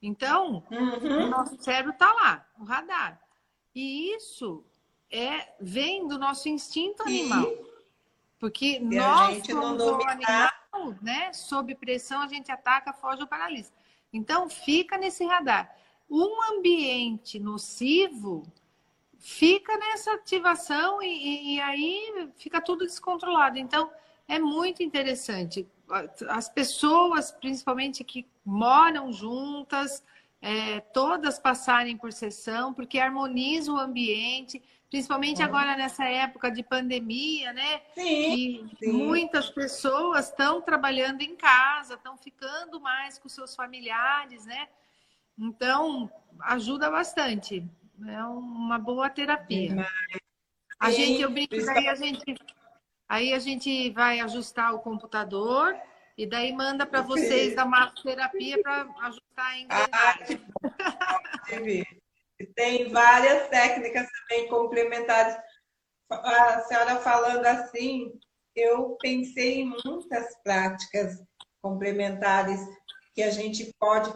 Então, 0.00 0.62
uhum. 0.70 1.26
o 1.26 1.28
nosso 1.28 1.62
cérebro 1.62 1.92
está 1.92 2.12
lá, 2.12 2.46
o 2.58 2.64
radar. 2.64 3.20
E 3.74 4.14
isso 4.14 4.64
é 5.10 5.54
vem 5.60 6.06
do 6.06 6.18
nosso 6.18 6.48
instinto 6.48 7.02
animal. 7.02 7.50
Porque 8.38 8.76
e 8.76 8.80
nós 8.80 9.44
somos 9.46 9.82
um 9.82 10.08
animal, 10.08 10.94
né? 11.00 11.32
Sob 11.32 11.74
pressão, 11.76 12.20
a 12.20 12.28
gente 12.28 12.52
ataca, 12.52 12.92
foge 12.92 13.22
ou 13.22 13.26
paralisa. 13.26 13.72
Então, 14.12 14.48
fica 14.48 14.98
nesse 14.98 15.24
radar. 15.24 15.74
Um 16.10 16.42
ambiente 16.52 17.38
nocivo 17.38 18.42
fica 19.24 19.74
nessa 19.78 20.12
ativação 20.12 21.02
e, 21.02 21.54
e, 21.54 21.60
aí 21.60 22.30
fica 22.36 22.60
tudo 22.60 22.84
descontrolado. 22.84 23.58
Então, 23.58 23.90
é 24.28 24.38
muito 24.38 24.82
interessante. 24.82 25.66
As 26.28 26.46
pessoas, 26.50 27.32
principalmente 27.32 28.04
que 28.04 28.26
moram 28.44 29.10
juntas, 29.10 30.04
é, 30.42 30.80
todas 30.80 31.38
passarem 31.38 31.96
por 31.96 32.12
sessão, 32.12 32.74
porque 32.74 32.98
harmoniza 32.98 33.72
o 33.72 33.78
ambiente, 33.78 34.62
principalmente 34.90 35.40
é. 35.40 35.44
agora 35.46 35.74
nessa 35.74 36.04
época 36.04 36.50
de 36.50 36.62
pandemia, 36.62 37.50
né? 37.54 37.80
Sim, 37.94 38.70
sim. 38.78 38.92
muitas 38.92 39.48
pessoas 39.48 40.28
estão 40.28 40.60
trabalhando 40.60 41.22
em 41.22 41.34
casa, 41.34 41.94
estão 41.94 42.18
ficando 42.18 42.78
mais 42.78 43.18
com 43.18 43.30
seus 43.30 43.56
familiares, 43.56 44.44
né? 44.44 44.68
Então, 45.38 46.10
ajuda 46.40 46.90
bastante. 46.90 47.66
É 48.02 48.24
uma 48.24 48.78
boa 48.78 49.08
terapia. 49.08 49.86
A 50.80 50.90
gente, 50.90 51.22
eu 51.22 51.30
brinco, 51.30 51.56
daí 51.64 51.88
a 51.88 51.94
gente, 51.94 52.34
aí 53.08 53.32
a 53.32 53.38
gente 53.38 53.90
vai 53.90 54.20
ajustar 54.20 54.74
o 54.74 54.80
computador 54.80 55.76
e 56.18 56.26
daí 56.26 56.52
manda 56.52 56.84
para 56.84 57.02
vocês 57.02 57.54
da 57.54 57.64
massoterapia 57.64 58.60
para 58.62 58.82
ajustar 59.02 59.46
a 59.46 59.58
engrenagem. 59.58 60.46
Ah, 60.62 61.84
tem 62.54 62.90
várias 62.90 63.48
técnicas 63.48 64.08
também 64.10 64.48
complementares. 64.48 65.36
A 66.10 66.60
senhora 66.62 66.96
falando 66.96 67.46
assim, 67.46 68.12
eu 68.54 68.96
pensei 69.00 69.60
em 69.60 69.76
muitas 69.84 70.36
práticas 70.42 71.22
complementares 71.62 72.60
que 73.14 73.22
a 73.22 73.30
gente 73.30 73.72
pode, 73.78 74.12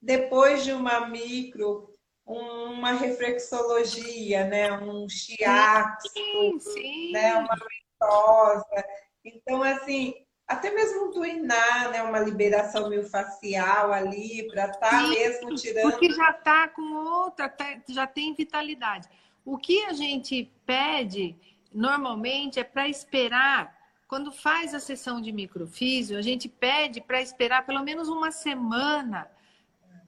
depois 0.00 0.64
de 0.64 0.72
uma 0.72 1.06
micro 1.06 1.94
uma 2.26 2.92
reflexologia, 2.92 4.44
né? 4.46 4.72
um 4.72 5.08
shiatsu, 5.08 6.08
sim, 6.12 6.58
sim. 6.58 7.12
Né? 7.12 7.34
uma 7.34 7.56
ventosa. 7.56 8.84
Então, 9.24 9.62
assim, 9.62 10.14
até 10.46 10.70
mesmo 10.70 11.10
treinar, 11.12 11.90
né? 11.90 12.02
Uma 12.02 12.18
liberação 12.18 12.88
miofascial 12.88 13.92
ali, 13.92 14.46
para 14.48 14.66
estar 14.66 14.90
tá 14.90 15.02
mesmo 15.08 15.54
tirando. 15.54 15.90
Porque 15.90 16.10
já 16.10 16.30
está 16.30 16.68
com 16.68 16.94
outra, 16.94 17.48
tá, 17.48 17.80
já 17.88 18.06
tem 18.06 18.34
vitalidade. 18.34 19.08
O 19.44 19.58
que 19.58 19.84
a 19.84 19.92
gente 19.92 20.50
pede 20.66 21.36
normalmente 21.72 22.60
é 22.60 22.64
para 22.64 22.88
esperar. 22.88 23.74
Quando 24.06 24.30
faz 24.30 24.74
a 24.74 24.80
sessão 24.80 25.20
de 25.20 25.32
microfísio, 25.32 26.16
a 26.16 26.22
gente 26.22 26.48
pede 26.48 27.00
para 27.00 27.20
esperar 27.20 27.66
pelo 27.66 27.82
menos 27.82 28.08
uma 28.08 28.30
semana 28.30 29.28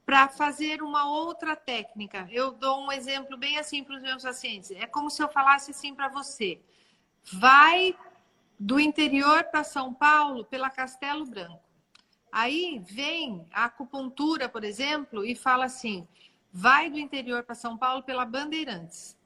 para 0.06 0.28
fazer 0.28 0.80
uma 0.82 1.10
outra 1.10 1.56
técnica. 1.56 2.28
Eu 2.30 2.52
dou 2.52 2.86
um 2.86 2.92
exemplo 2.92 3.36
bem 3.36 3.58
assim 3.58 3.82
para 3.82 3.96
os 3.96 4.02
meus 4.02 4.22
pacientes. 4.22 4.70
É 4.70 4.86
como 4.86 5.10
se 5.10 5.20
eu 5.20 5.28
falasse 5.28 5.72
assim 5.72 5.92
para 5.92 6.08
você: 6.08 6.60
vai 7.32 7.94
do 8.58 8.78
interior 8.78 9.42
para 9.44 9.64
São 9.64 9.92
Paulo 9.92 10.44
pela 10.44 10.70
Castelo 10.70 11.26
Branco. 11.26 11.60
Aí 12.30 12.80
vem 12.86 13.44
a 13.52 13.64
acupuntura, 13.64 14.48
por 14.48 14.62
exemplo, 14.62 15.24
e 15.24 15.34
fala 15.34 15.64
assim: 15.64 16.06
vai 16.52 16.88
do 16.88 17.00
interior 17.00 17.42
para 17.42 17.56
São 17.56 17.76
Paulo 17.76 18.04
pela 18.04 18.24
Bandeirantes. 18.24 19.18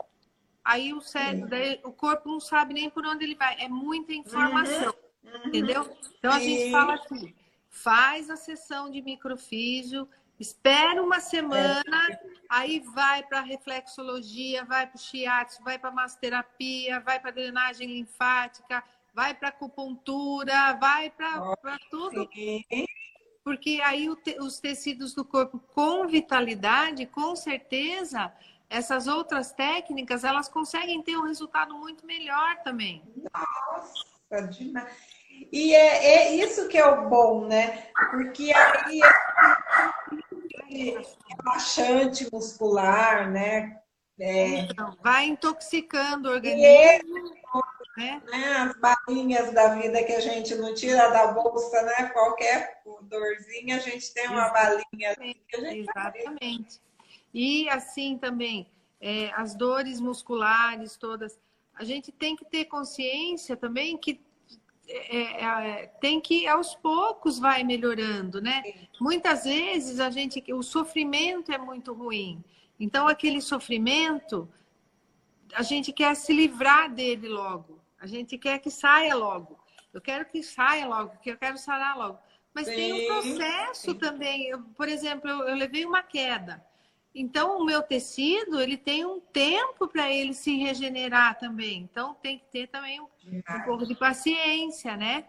Aí 0.65 0.94
o 0.94 1.01
cérebro, 1.01 1.48
daí, 1.48 1.78
o 1.85 1.93
corpo 1.93 2.28
não 2.28 2.40
sabe 2.40 2.73
nem 2.73 2.89
por 2.89 3.05
onde 3.07 3.24
ele 3.24 3.35
vai. 3.35 3.61
É 3.61 3.69
muita 3.69 4.15
informação, 4.15 4.94
uhum. 5.24 5.47
entendeu? 5.47 5.94
Então 6.19 6.32
a 6.32 6.40
gente 6.40 6.70
fala 6.70 6.94
assim: 6.94 7.35
faz 7.69 8.31
a 8.31 8.36
sessão 8.36 8.90
de 8.90 9.02
microfísio, 9.02 10.09
espera 10.40 11.02
uma 11.02 11.20
semana, 11.20 12.08
é. 12.10 12.20
aí 12.48 12.80
vai 12.80 13.22
para 13.22 13.42
reflexologia, 13.42 14.64
vai 14.64 14.86
para 14.86 14.96
o 14.96 14.98
shiatsu, 14.98 15.62
vai 15.62 15.78
para 15.78 15.90
massoterapia, 15.90 16.98
vai 17.00 17.20
para 17.20 17.30
drenagem 17.30 17.86
linfática, 17.86 18.82
vai 19.14 19.34
para 19.34 19.48
acupuntura, 19.48 20.72
vai 20.80 21.10
para 21.10 21.78
tudo. 21.90 22.28
Sim. 22.32 22.64
Porque 23.44 23.80
aí 23.84 24.08
os 24.08 24.58
tecidos 24.58 25.14
do 25.14 25.24
corpo 25.24 25.58
com 25.74 26.06
vitalidade, 26.06 27.06
com 27.06 27.36
certeza, 27.36 28.32
essas 28.68 29.06
outras 29.06 29.52
técnicas, 29.52 30.24
elas 30.24 30.48
conseguem 30.48 31.02
ter 31.02 31.16
um 31.18 31.26
resultado 31.26 31.74
muito 31.74 32.06
melhor 32.06 32.56
também. 32.62 33.02
Nossa, 33.34 34.46
demais. 34.48 35.20
E 35.52 35.74
é, 35.74 36.06
é 36.06 36.36
isso 36.36 36.68
que 36.68 36.76
é 36.76 36.86
o 36.86 37.08
bom, 37.08 37.46
né? 37.46 37.88
Porque 38.10 38.52
aí 38.52 39.00
relaxante 41.28 42.28
muscular, 42.32 43.30
né? 43.30 43.80
É... 44.18 44.60
Então, 44.60 44.97
vai 45.02 45.26
intoxicando 45.26 46.28
o 46.28 46.32
organismo 46.32 47.40
né? 47.97 48.22
né? 48.30 48.52
As 48.56 48.76
balinhas 48.78 49.52
da 49.52 49.74
vida 49.74 50.02
que 50.05 50.12
a 50.12 50.20
gente 50.20 50.55
não 50.55 50.74
tira 50.74 51.09
da 51.10 51.32
bolsa, 51.32 51.82
né? 51.82 52.09
Qualquer 52.10 52.80
dorzinha, 53.02 53.76
a 53.76 53.80
gente 53.80 54.12
tem 54.12 54.28
uma 54.28 54.48
balinha. 54.48 55.16
Exatamente. 55.52 56.80
E 57.32 57.68
assim 57.68 58.18
também, 58.18 58.68
é, 59.01 59.30
as 59.34 59.55
dores 59.55 60.01
musculares 60.01 60.97
todas, 60.97 61.38
a 61.74 61.84
gente 61.84 62.10
tem 62.10 62.36
que 62.36 62.44
ter 62.44 62.64
consciência 62.66 63.56
também 63.56 63.97
que 63.97 64.20
é, 64.90 65.44
é, 65.44 65.86
tem 66.00 66.20
que 66.20 66.46
aos 66.46 66.74
poucos 66.74 67.38
vai 67.38 67.62
melhorando, 67.62 68.40
né? 68.40 68.62
Sim. 68.62 68.88
Muitas 69.00 69.44
vezes 69.44 70.00
a 70.00 70.10
gente, 70.10 70.42
o 70.52 70.62
sofrimento 70.62 71.52
é 71.52 71.58
muito 71.58 71.92
ruim. 71.92 72.42
Então 72.78 73.06
aquele 73.06 73.40
sofrimento, 73.40 74.48
a 75.54 75.62
gente 75.62 75.92
quer 75.92 76.14
se 76.16 76.32
livrar 76.32 76.92
dele 76.92 77.28
logo. 77.28 77.80
A 78.00 78.06
gente 78.06 78.38
quer 78.38 78.58
que 78.58 78.70
saia 78.70 79.14
logo. 79.14 79.58
Eu 79.92 80.00
quero 80.00 80.24
que 80.24 80.42
saia 80.42 80.86
logo, 80.86 81.10
porque 81.10 81.30
eu 81.30 81.36
quero 81.36 81.58
sarar 81.58 81.96
logo. 81.96 82.18
Mas 82.54 82.66
sim, 82.66 82.74
tem 82.74 82.92
um 82.92 83.06
processo 83.06 83.92
sim. 83.92 83.98
também. 83.98 84.48
Eu, 84.48 84.60
por 84.76 84.88
exemplo, 84.88 85.28
eu, 85.28 85.48
eu, 85.48 85.54
levei 85.54 85.84
uma 85.84 86.02
queda. 86.02 86.64
Então, 87.15 87.59
o 87.59 87.65
meu 87.65 87.82
tecido, 87.82 88.61
ele 88.61 88.77
tem 88.77 89.05
um 89.05 89.20
tempo 89.20 89.89
para 89.89 90.11
ele 90.11 90.32
se 90.32 90.57
regenerar 90.57 91.39
também. 91.39 91.89
Então, 91.91 92.15
tem 92.15 92.39
que 92.39 92.45
ter 92.47 92.69
também 92.69 93.01
um, 93.01 93.07
um 93.27 93.61
pouco 93.65 93.85
de 93.85 93.97
paciência, 93.97 94.97
né? 94.97 95.24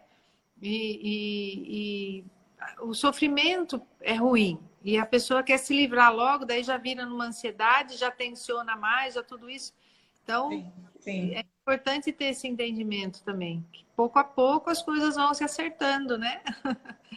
E, 0.62 1.00
e, 1.02 2.20
e, 2.20 2.26
o 2.82 2.94
sofrimento 2.94 3.82
é 4.00 4.14
ruim. 4.14 4.60
E 4.84 4.98
a 4.98 5.06
pessoa 5.06 5.42
quer 5.42 5.58
se 5.58 5.76
livrar 5.76 6.14
logo, 6.14 6.46
daí 6.46 6.64
já 6.64 6.78
vira 6.78 7.06
numa 7.06 7.26
ansiedade, 7.26 7.98
já 7.98 8.12
tensiona 8.12 8.76
mais, 8.76 9.16
já 9.16 9.24
tudo 9.24 9.50
isso. 9.50 9.74
Então, 10.24 10.50
sim, 10.50 10.72
sim. 11.00 11.36
é 11.36 11.44
importante 11.62 12.12
ter 12.12 12.26
esse 12.26 12.48
entendimento 12.48 13.24
também. 13.24 13.66
Que 13.72 13.86
pouco 13.96 14.20
a 14.20 14.24
pouco 14.24 14.70
as 14.70 14.84
coisas 14.84 15.16
vão 15.16 15.34
se 15.34 15.44
acertando, 15.44 16.18
né? 16.18 16.42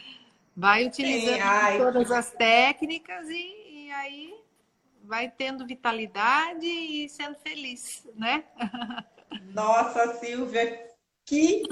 Vai 0.57 0.85
utilizando 0.85 1.41
sim, 1.41 1.77
todas 1.77 2.11
as 2.11 2.31
técnicas 2.31 3.27
e, 3.29 3.87
e 3.87 3.91
aí 3.91 4.34
vai 5.05 5.29
tendo 5.29 5.65
vitalidade 5.65 6.65
e 6.65 7.07
sendo 7.09 7.37
feliz, 7.39 8.07
né? 8.15 8.43
Nossa, 9.53 10.15
Silvia, 10.15 10.87
que 11.25 11.63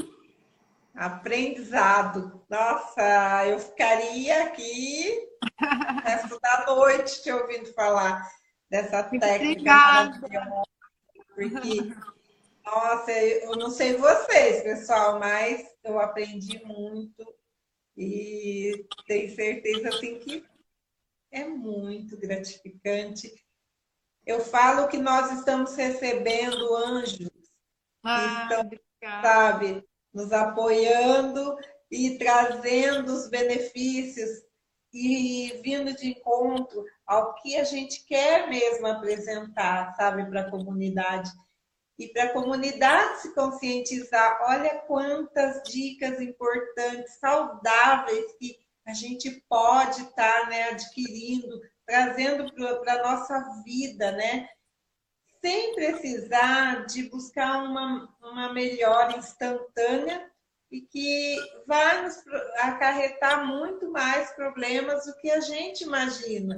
aprendizado! 0.95 2.43
Nossa, 2.49 3.47
eu 3.47 3.59
ficaria 3.59 4.43
aqui 4.43 5.27
resto 6.03 6.39
da 6.39 6.65
noite 6.67 7.23
te 7.23 7.31
ouvindo 7.31 7.73
falar 7.73 8.27
dessa 8.69 9.03
técnica. 9.03 9.35
Obrigada. 9.35 10.21
Porque, 11.35 11.95
nossa, 12.63 13.11
eu 13.11 13.55
não 13.55 13.69
sei 13.69 13.97
vocês, 13.97 14.63
pessoal, 14.63 15.19
mas 15.19 15.65
eu 15.83 15.99
aprendi 15.99 16.63
muito 16.63 17.25
e 17.97 18.85
tenho 19.07 19.35
certeza 19.35 19.89
assim 19.89 20.19
que 20.19 20.43
é 21.33 21.43
muito 21.43 22.15
gratificante. 22.17 23.33
Eu 24.25 24.39
falo 24.39 24.87
que 24.87 24.97
nós 24.97 25.31
estamos 25.31 25.75
recebendo 25.75 26.75
anjos 26.75 27.27
ah, 28.05 28.47
que 28.47 28.75
estão, 28.75 29.21
sabe, 29.21 29.83
nos 30.13 30.31
apoiando 30.31 31.57
e 31.91 32.17
trazendo 32.17 33.11
os 33.11 33.29
benefícios 33.29 34.43
e 34.93 35.59
vindo 35.63 35.93
de 35.95 36.09
encontro 36.11 36.85
ao 37.05 37.33
que 37.35 37.57
a 37.57 37.63
gente 37.63 38.05
quer 38.05 38.47
mesmo 38.47 38.85
apresentar, 38.85 39.95
sabe, 39.95 40.25
para 40.29 40.41
a 40.41 40.51
comunidade. 40.51 41.31
E 41.97 42.07
para 42.09 42.25
a 42.25 42.33
comunidade 42.33 43.21
se 43.21 43.33
conscientizar, 43.33 44.39
olha 44.43 44.79
quantas 44.81 45.63
dicas 45.63 46.21
importantes, 46.21 47.15
saudáveis 47.19 48.35
que 48.39 48.62
a 48.85 48.93
gente 48.93 49.43
pode 49.49 50.01
estar 50.01 50.41
tá, 50.41 50.49
né, 50.49 50.69
adquirindo, 50.69 51.61
trazendo 51.85 52.53
para 52.53 52.93
a 52.93 53.03
nossa 53.03 53.63
vida, 53.63 54.11
né? 54.11 54.47
Sem 55.41 55.73
precisar 55.75 56.85
de 56.85 57.09
buscar 57.09 57.63
uma, 57.63 58.09
uma 58.21 58.53
melhora 58.53 59.17
instantânea 59.17 60.29
e 60.71 60.81
que 60.81 61.37
vai 61.67 62.03
nos 62.03 62.15
acarretar 62.57 63.45
muito 63.45 63.91
mais 63.91 64.31
problemas 64.31 65.05
do 65.05 65.15
que 65.17 65.29
a 65.29 65.39
gente 65.39 65.83
imagina. 65.83 66.55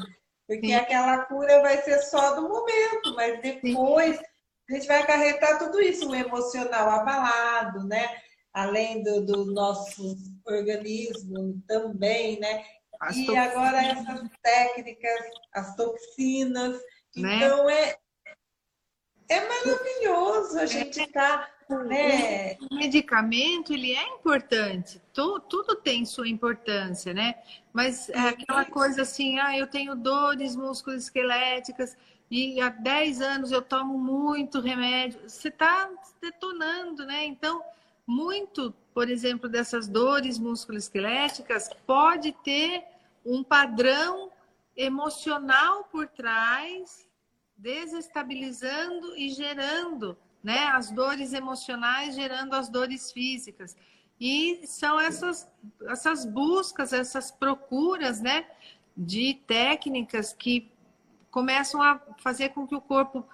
Porque 0.48 0.68
Sim. 0.68 0.76
aquela 0.76 1.26
cura 1.26 1.62
vai 1.62 1.82
ser 1.82 2.00
só 2.04 2.36
do 2.36 2.48
momento, 2.48 3.16
mas 3.16 3.42
depois 3.42 4.18
Sim. 4.18 4.24
a 4.70 4.74
gente 4.74 4.88
vai 4.88 5.02
acarretar 5.02 5.58
tudo 5.58 5.82
isso, 5.82 6.08
um 6.08 6.16
emocional 6.16 6.90
abalado, 6.90 7.84
né? 7.84 8.08
Além 8.54 9.04
do, 9.04 9.26
do 9.26 9.46
nosso 9.52 10.16
organismo 10.46 11.62
também, 11.68 12.40
né? 12.40 12.64
As 13.00 13.16
e 13.16 13.26
toxinas. 13.26 13.52
agora 13.52 13.82
essas 13.82 14.30
técnicas, 14.42 15.20
as 15.54 15.76
toxinas. 15.76 16.82
Né? 17.16 17.38
Então 17.38 17.70
é, 17.70 17.98
é 19.30 19.48
maravilhoso 19.48 20.60
a 20.60 20.66
gente 20.66 21.02
estar. 21.02 21.48
Tá 21.48 21.56
né? 21.84 22.58
O 22.70 22.76
medicamento 22.76 23.74
ele 23.74 23.94
é 23.94 24.08
importante, 24.10 25.02
tudo, 25.12 25.40
tudo 25.42 25.76
tem 25.76 26.06
sua 26.06 26.28
importância, 26.28 27.12
né? 27.12 27.36
Mas 27.74 28.08
é 28.10 28.20
aquela 28.20 28.66
coisa 28.66 29.02
assim, 29.02 29.40
ah, 29.40 29.58
eu 29.58 29.66
tenho 29.66 29.96
dores 29.96 30.56
musculoesqueléticas 30.56 31.98
e 32.30 32.62
há 32.62 32.70
10 32.70 33.22
anos 33.22 33.52
eu 33.52 33.64
tomo 33.64 33.98
muito 33.98 34.60
remédio, 34.60 35.20
você 35.28 35.48
está 35.48 35.90
detonando, 36.22 37.04
né? 37.06 37.26
Então, 37.26 37.64
muito, 38.08 38.74
por 38.94 39.10
exemplo, 39.10 39.50
dessas 39.50 39.88
dores 39.88 40.38
musculoesqueléticas 40.38 41.70
pode 41.86 42.32
ter 42.44 42.84
um 43.26 43.44
padrão 43.44 44.32
emocional 44.76 45.86
por 45.86 46.08
trás, 46.08 47.10
desestabilizando 47.58 49.16
e 49.18 49.30
gerando 49.30 50.18
né? 50.46 50.68
As 50.68 50.92
dores 50.92 51.34
emocionais 51.34 52.14
gerando 52.14 52.54
as 52.54 52.70
dores 52.70 53.12
físicas. 53.12 53.76
E 54.22 54.62
são 54.68 55.00
essas, 55.00 55.52
essas 55.88 56.24
buscas, 56.24 56.94
essas 56.94 57.32
procuras, 57.32 58.22
né? 58.22 58.46
De 58.96 59.34
técnicas 59.48 60.34
que 60.34 60.72
começam 61.36 61.82
a 61.82 62.00
fazer 62.20 62.50
com 62.52 62.66
que 62.66 62.74
o 62.74 62.80
corpo 62.80 63.28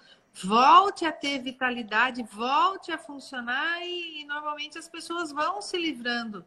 volte 0.43 1.05
a 1.05 1.11
ter 1.11 1.37
vitalidade, 1.37 2.23
volte 2.23 2.91
a 2.91 2.97
funcionar 2.97 3.79
e, 3.83 4.21
e 4.21 4.25
normalmente 4.25 4.75
as 4.75 4.89
pessoas 4.89 5.31
vão 5.31 5.61
se 5.61 5.77
livrando 5.77 6.43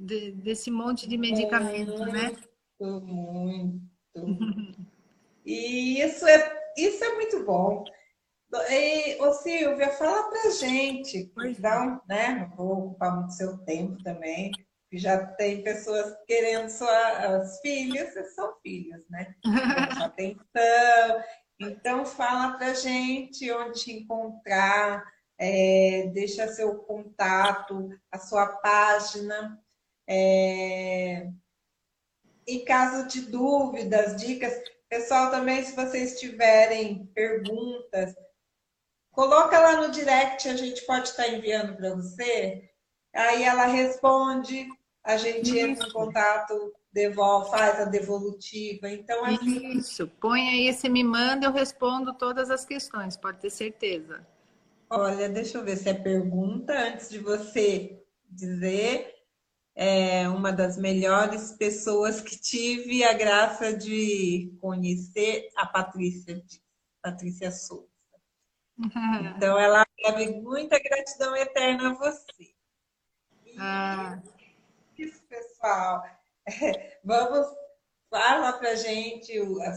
de, 0.00 0.32
desse 0.32 0.70
monte 0.70 1.06
de 1.06 1.18
medicamento, 1.18 1.98
muito, 1.98 2.10
né? 2.10 2.34
Muito, 2.80 3.80
e 5.44 6.00
isso 6.00 6.26
é, 6.26 6.72
isso 6.76 7.04
é 7.04 7.14
muito 7.14 7.44
bom. 7.44 7.84
E, 8.68 9.22
ô 9.22 9.32
Silvia, 9.32 9.90
fala 9.90 10.28
pra 10.28 10.50
gente, 10.50 11.32
então, 11.44 12.00
né? 12.08 12.48
Não 12.50 12.56
vou 12.56 12.78
ocupar 12.78 13.16
muito 13.16 13.32
seu 13.32 13.56
tempo 13.58 14.02
também, 14.02 14.50
já 14.98 15.26
tem 15.26 15.62
pessoas 15.62 16.14
querendo 16.26 16.68
suas 16.68 17.60
filhas, 17.60 18.34
são 18.34 18.54
filhos, 18.62 19.02
né? 19.08 19.34
Atenção. 20.02 21.24
Então, 21.60 22.04
fala 22.04 22.56
pra 22.58 22.74
gente 22.74 23.50
onde 23.52 23.80
te 23.80 23.92
encontrar, 23.92 25.04
é, 25.38 26.10
deixa 26.12 26.48
seu 26.48 26.78
contato, 26.78 27.90
a 28.10 28.18
sua 28.18 28.46
página. 28.58 29.58
É, 30.08 31.28
em 32.46 32.64
caso 32.64 33.08
de 33.08 33.22
dúvidas, 33.22 34.16
dicas, 34.16 34.52
pessoal, 34.88 35.30
também 35.30 35.64
se 35.64 35.74
vocês 35.74 36.20
tiverem 36.20 37.06
perguntas, 37.14 38.14
coloca 39.10 39.58
lá 39.58 39.80
no 39.80 39.90
direct, 39.90 40.48
a 40.48 40.56
gente 40.56 40.84
pode 40.84 41.08
estar 41.08 41.28
enviando 41.28 41.76
para 41.76 41.94
você. 41.94 42.70
Aí 43.14 43.44
ela 43.44 43.64
responde, 43.66 44.66
a 45.04 45.16
gente 45.16 45.58
entra 45.58 45.86
em 45.86 45.92
contato, 45.92 46.72
devolve, 46.92 47.50
faz 47.50 47.80
a 47.80 47.84
devolutiva. 47.84 48.88
Então, 48.88 49.24
assim... 49.24 49.78
Isso, 49.78 50.08
põe 50.20 50.48
aí, 50.48 50.72
você 50.72 50.88
me 50.88 51.04
manda, 51.04 51.46
eu 51.46 51.52
respondo 51.52 52.14
todas 52.14 52.50
as 52.50 52.64
questões, 52.64 53.16
pode 53.16 53.38
ter 53.38 53.50
certeza. 53.50 54.26
Olha, 54.88 55.28
deixa 55.28 55.58
eu 55.58 55.64
ver 55.64 55.76
se 55.76 55.88
é 55.88 55.94
pergunta 55.94 56.72
antes 56.72 57.10
de 57.10 57.18
você 57.18 58.00
dizer 58.30 59.14
é 59.76 60.28
uma 60.28 60.52
das 60.52 60.78
melhores 60.78 61.52
pessoas 61.52 62.20
que 62.20 62.40
tive 62.40 63.02
a 63.02 63.12
graça 63.12 63.76
de 63.76 64.56
conhecer, 64.60 65.48
a 65.56 65.66
Patrícia, 65.66 66.42
Patrícia 67.02 67.50
Souza. 67.50 67.88
Então, 69.36 69.58
ela 69.58 69.84
deve 70.02 70.40
muita 70.40 70.78
gratidão 70.80 71.36
eterna 71.36 71.90
a 71.90 71.94
você. 71.94 72.54
E 73.46 73.56
ah. 73.58 74.22
Isso, 75.02 75.22
pessoal. 75.28 76.02
Vamos, 77.04 77.46
fala 78.10 78.52
pra 78.54 78.74
gente 78.74 79.38
a 79.38 79.72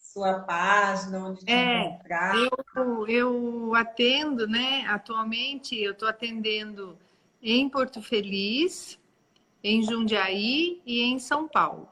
sua 0.00 0.40
página, 0.40 1.26
onde 1.26 1.44
te 1.44 1.50
é, 1.50 1.86
encontrar. 1.86 2.34
Eu, 2.76 3.08
eu 3.08 3.74
atendo, 3.74 4.46
né? 4.46 4.84
Atualmente, 4.86 5.78
eu 5.78 5.92
estou 5.92 6.08
atendendo 6.08 6.98
em 7.42 7.68
Porto 7.68 8.02
Feliz, 8.02 8.98
em 9.64 9.82
Jundiaí 9.82 10.82
e 10.84 11.02
em 11.02 11.18
São 11.18 11.48
Paulo. 11.48 11.88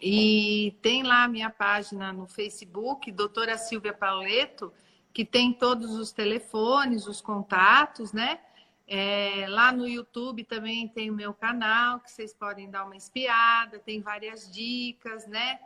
E 0.00 0.76
tem 0.82 1.02
lá 1.02 1.24
a 1.24 1.28
minha 1.28 1.48
página 1.48 2.12
no 2.12 2.26
Facebook, 2.26 3.10
doutora 3.10 3.56
Silvia 3.56 3.94
Pauleto, 3.94 4.72
que 5.12 5.24
tem 5.24 5.52
todos 5.52 5.92
os 5.92 6.12
telefones, 6.12 7.06
os 7.06 7.20
contatos, 7.20 8.12
né? 8.12 8.40
É, 8.86 9.46
lá 9.48 9.72
no 9.72 9.88
YouTube 9.88 10.44
também 10.44 10.88
tem 10.88 11.10
o 11.10 11.14
meu 11.14 11.32
canal, 11.32 12.00
que 12.00 12.10
vocês 12.10 12.34
podem 12.34 12.70
dar 12.70 12.84
uma 12.84 12.96
espiada, 12.96 13.78
tem 13.78 14.00
várias 14.00 14.50
dicas, 14.52 15.26
né? 15.26 15.58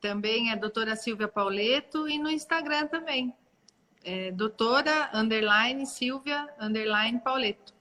Também 0.00 0.50
é 0.50 0.56
doutora 0.56 0.96
Silvia 0.96 1.28
Pauleto 1.28 2.08
e 2.08 2.18
no 2.18 2.30
Instagram 2.30 2.86
também. 2.88 3.34
É, 4.04 4.32
doutora, 4.32 5.10
underline, 5.12 5.86
Silvia, 5.86 6.48
underline, 6.58 7.20
Pauleto. 7.20 7.74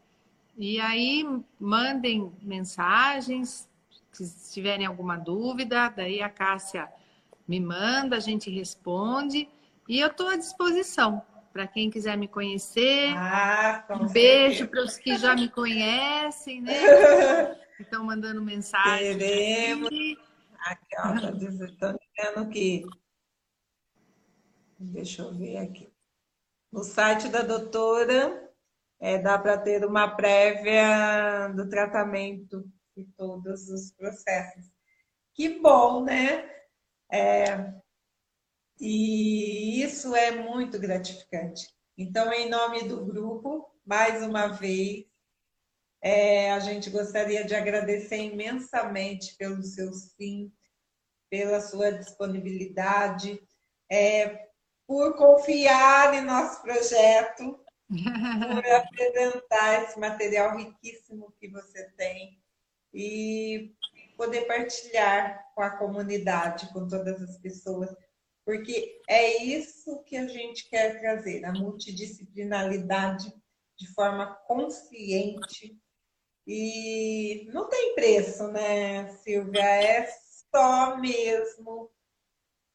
E 0.55 0.79
aí 0.79 1.23
mandem 1.59 2.31
mensagens, 2.41 3.69
se 4.11 4.53
tiverem 4.53 4.85
alguma 4.85 5.15
dúvida, 5.15 5.89
daí 5.89 6.21
a 6.21 6.29
Cássia 6.29 6.91
me 7.47 7.59
manda, 7.59 8.17
a 8.17 8.19
gente 8.19 8.49
responde. 8.49 9.47
E 9.87 9.99
eu 9.99 10.07
estou 10.07 10.27
à 10.27 10.35
disposição 10.35 11.23
para 11.57 11.67
quem 11.67 11.89
quiser 11.89 12.15
me 12.15 12.27
conhecer. 12.27 13.15
Ah, 13.17 13.83
um 13.99 14.07
beijo 14.07 14.67
para 14.67 14.83
os 14.83 14.95
que 14.95 15.17
já 15.17 15.33
me 15.33 15.49
conhecem, 15.49 16.61
né? 16.61 16.71
Estão 17.79 18.03
mandando 18.03 18.43
mensagem. 18.43 19.17
Queremos. 19.17 19.89
Aqui, 20.59 20.95
ó, 20.99 21.79
tá 21.79 21.97
dizendo 21.97 22.49
que. 22.51 22.85
Deixa 24.77 25.23
eu 25.23 25.33
ver 25.33 25.57
aqui. 25.57 25.91
No 26.71 26.83
site 26.83 27.27
da 27.27 27.41
doutora 27.41 28.53
é, 28.99 29.17
dá 29.17 29.39
para 29.39 29.57
ter 29.57 29.83
uma 29.83 30.15
prévia 30.15 31.47
do 31.55 31.67
tratamento 31.67 32.71
de 32.95 33.03
todos 33.17 33.67
os 33.67 33.91
processos. 33.93 34.71
Que 35.33 35.57
bom, 35.59 36.03
né? 36.03 36.47
É, 37.11 37.73
e 38.79 39.81
isso 39.81 40.15
é 40.15 40.31
muito 40.31 40.79
gratificante. 40.79 41.67
Então, 41.97 42.31
em 42.31 42.49
nome 42.49 42.83
do 42.87 43.05
grupo, 43.05 43.71
mais 43.85 44.21
uma 44.23 44.47
vez, 44.47 45.05
é, 46.01 46.51
a 46.51 46.59
gente 46.59 46.89
gostaria 46.89 47.43
de 47.43 47.55
agradecer 47.55 48.17
imensamente 48.17 49.35
pelo 49.35 49.63
seu 49.63 49.91
sim, 49.93 50.51
pela 51.29 51.59
sua 51.59 51.91
disponibilidade, 51.91 53.41
é, 53.91 54.47
por 54.85 55.15
confiar 55.17 56.13
em 56.13 56.21
nosso 56.21 56.61
projeto, 56.61 57.59
por 57.87 57.87
apresentar 58.71 59.83
esse 59.83 59.99
material 59.99 60.55
riquíssimo 60.55 61.33
que 61.39 61.47
você 61.49 61.89
tem 61.97 62.39
e 62.93 63.73
poder 64.15 64.45
partilhar 64.45 65.51
com 65.53 65.61
a 65.61 65.69
comunidade, 65.69 66.71
com 66.73 66.87
todas 66.87 67.21
as 67.21 67.37
pessoas, 67.37 67.89
porque 68.47 69.01
é 69.09 69.43
isso 69.43 70.01
que 70.05 70.15
a 70.15 70.25
gente 70.25 70.69
quer 70.69 71.01
trazer, 71.01 71.43
a 71.43 71.51
multidisciplinaridade 71.51 73.29
de 73.77 73.93
forma 73.93 74.25
consciente 74.47 75.77
e 76.47 77.45
não 77.51 77.67
tem 77.67 77.93
preço, 77.93 78.47
né, 78.47 79.09
Silvia? 79.17 79.61
É 79.61 80.07
só 80.49 80.95
mesmo 80.95 81.91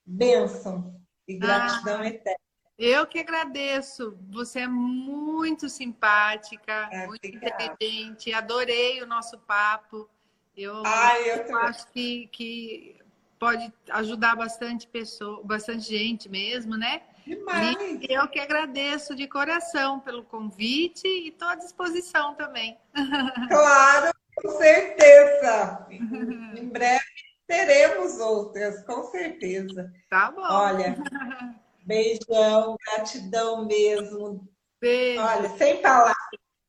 bênção 0.05 1.01
e 1.27 1.39
gratidão 1.39 2.01
ah. 2.03 2.07
eterna. 2.07 2.39
Eu 2.77 3.07
que 3.07 3.21
agradeço. 3.21 4.19
Você 4.29 4.61
é 4.61 4.69
muito 4.69 5.71
simpática, 5.71 6.91
é, 6.93 7.07
muito 7.07 7.25
inteligente. 7.25 8.31
Adorei 8.35 9.03
o 9.03 9.07
nosso 9.07 9.39
papo. 9.39 10.07
Eu, 10.55 10.83
Ai, 10.85 11.31
eu 11.31 11.57
acho 11.57 11.91
que, 11.93 12.27
que 12.27 13.02
pode 13.43 13.73
ajudar 13.91 14.37
bastante 14.37 14.87
pessoa, 14.87 15.43
bastante 15.43 15.83
gente 15.83 16.29
mesmo, 16.29 16.77
né? 16.77 17.03
Demais. 17.27 17.77
E 17.77 18.07
eu 18.09 18.29
que 18.29 18.39
agradeço 18.39 19.17
de 19.17 19.27
coração 19.27 19.99
pelo 19.99 20.23
convite 20.23 21.09
e 21.09 21.31
estou 21.31 21.49
à 21.49 21.57
disposição 21.57 22.37
também. 22.37 22.79
Claro, 23.49 24.15
com 24.37 24.49
certeza. 24.51 25.89
em 25.91 26.69
breve 26.69 27.05
teremos 27.45 28.21
outras, 28.21 28.85
com 28.85 29.03
certeza. 29.11 29.93
Tá 30.09 30.31
bom. 30.31 30.43
Olha, 30.43 30.95
Beijão, 31.85 32.77
gratidão 32.87 33.67
mesmo. 33.67 34.49
Beijo. 34.81 35.21
Olha, 35.21 35.49
sem 35.59 35.83
palavras. 35.83 36.15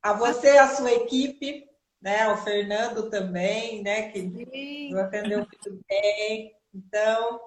A 0.01 0.13
você 0.13 0.55
e 0.55 0.57
a 0.57 0.67
sua 0.69 0.91
equipe, 0.91 1.65
né? 2.01 2.27
O 2.29 2.37
Fernando 2.37 3.11
também, 3.11 3.83
né? 3.83 4.09
Que 4.09 4.23
nos 4.23 4.99
atendeu 4.99 5.37
muito 5.37 5.79
bem. 5.87 6.62
Então, 6.73 7.39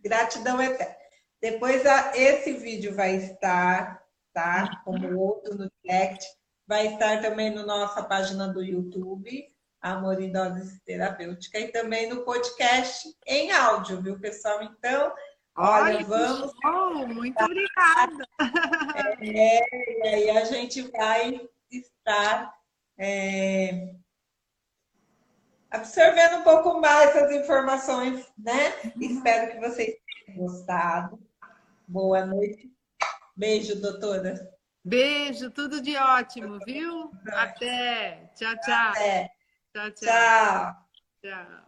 gratidão 0.00 0.60
eterna. 0.60 0.96
Depois 1.40 1.82
esse 2.14 2.54
vídeo 2.54 2.94
vai 2.94 3.16
estar, 3.16 4.02
tá? 4.32 4.82
Como 4.84 5.06
o 5.08 5.20
outro 5.20 5.54
no 5.56 5.70
direct. 5.82 6.26
Vai 6.66 6.88
estar 6.88 7.22
também 7.22 7.54
na 7.54 7.64
nossa 7.64 8.02
página 8.02 8.48
do 8.48 8.62
YouTube, 8.62 9.48
Amor 9.80 10.20
em 10.20 10.32
Doses 10.32 10.80
Terapêutica, 10.84 11.58
e 11.58 11.68
também 11.68 12.08
no 12.08 12.24
podcast 12.24 13.08
em 13.26 13.52
áudio, 13.52 14.02
viu, 14.02 14.18
pessoal? 14.18 14.62
Então, 14.62 15.14
Olha, 15.60 16.04
vamos. 16.04 16.52
Show, 16.62 17.08
muito 17.08 17.42
obrigada. 17.42 18.28
É, 19.20 19.98
e 19.98 20.08
aí 20.08 20.30
a 20.30 20.44
gente 20.44 20.82
vai 20.82 21.40
estar 21.70 22.54
é, 22.96 23.94
absorvendo 25.70 26.38
um 26.38 26.42
pouco 26.42 26.80
mais 26.80 27.16
as 27.16 27.30
informações, 27.32 28.26
né? 28.38 28.72
Uhum. 28.84 28.92
Espero 29.00 29.52
que 29.52 29.60
vocês 29.60 29.96
tenham 30.26 30.38
gostado. 30.38 31.18
Boa 31.86 32.24
noite. 32.24 32.70
Beijo, 33.36 33.80
doutora. 33.80 34.34
Beijo, 34.84 35.50
tudo 35.50 35.80
de 35.80 35.96
ótimo, 35.96 36.58
viu? 36.64 37.10
Até. 37.32 38.30
Tchau, 38.34 38.54
tchau. 38.60 38.90
Até. 38.90 39.30
Tchau, 39.74 39.90
tchau. 39.90 40.06
Tchau. 40.06 40.76
Tchau. 41.22 41.67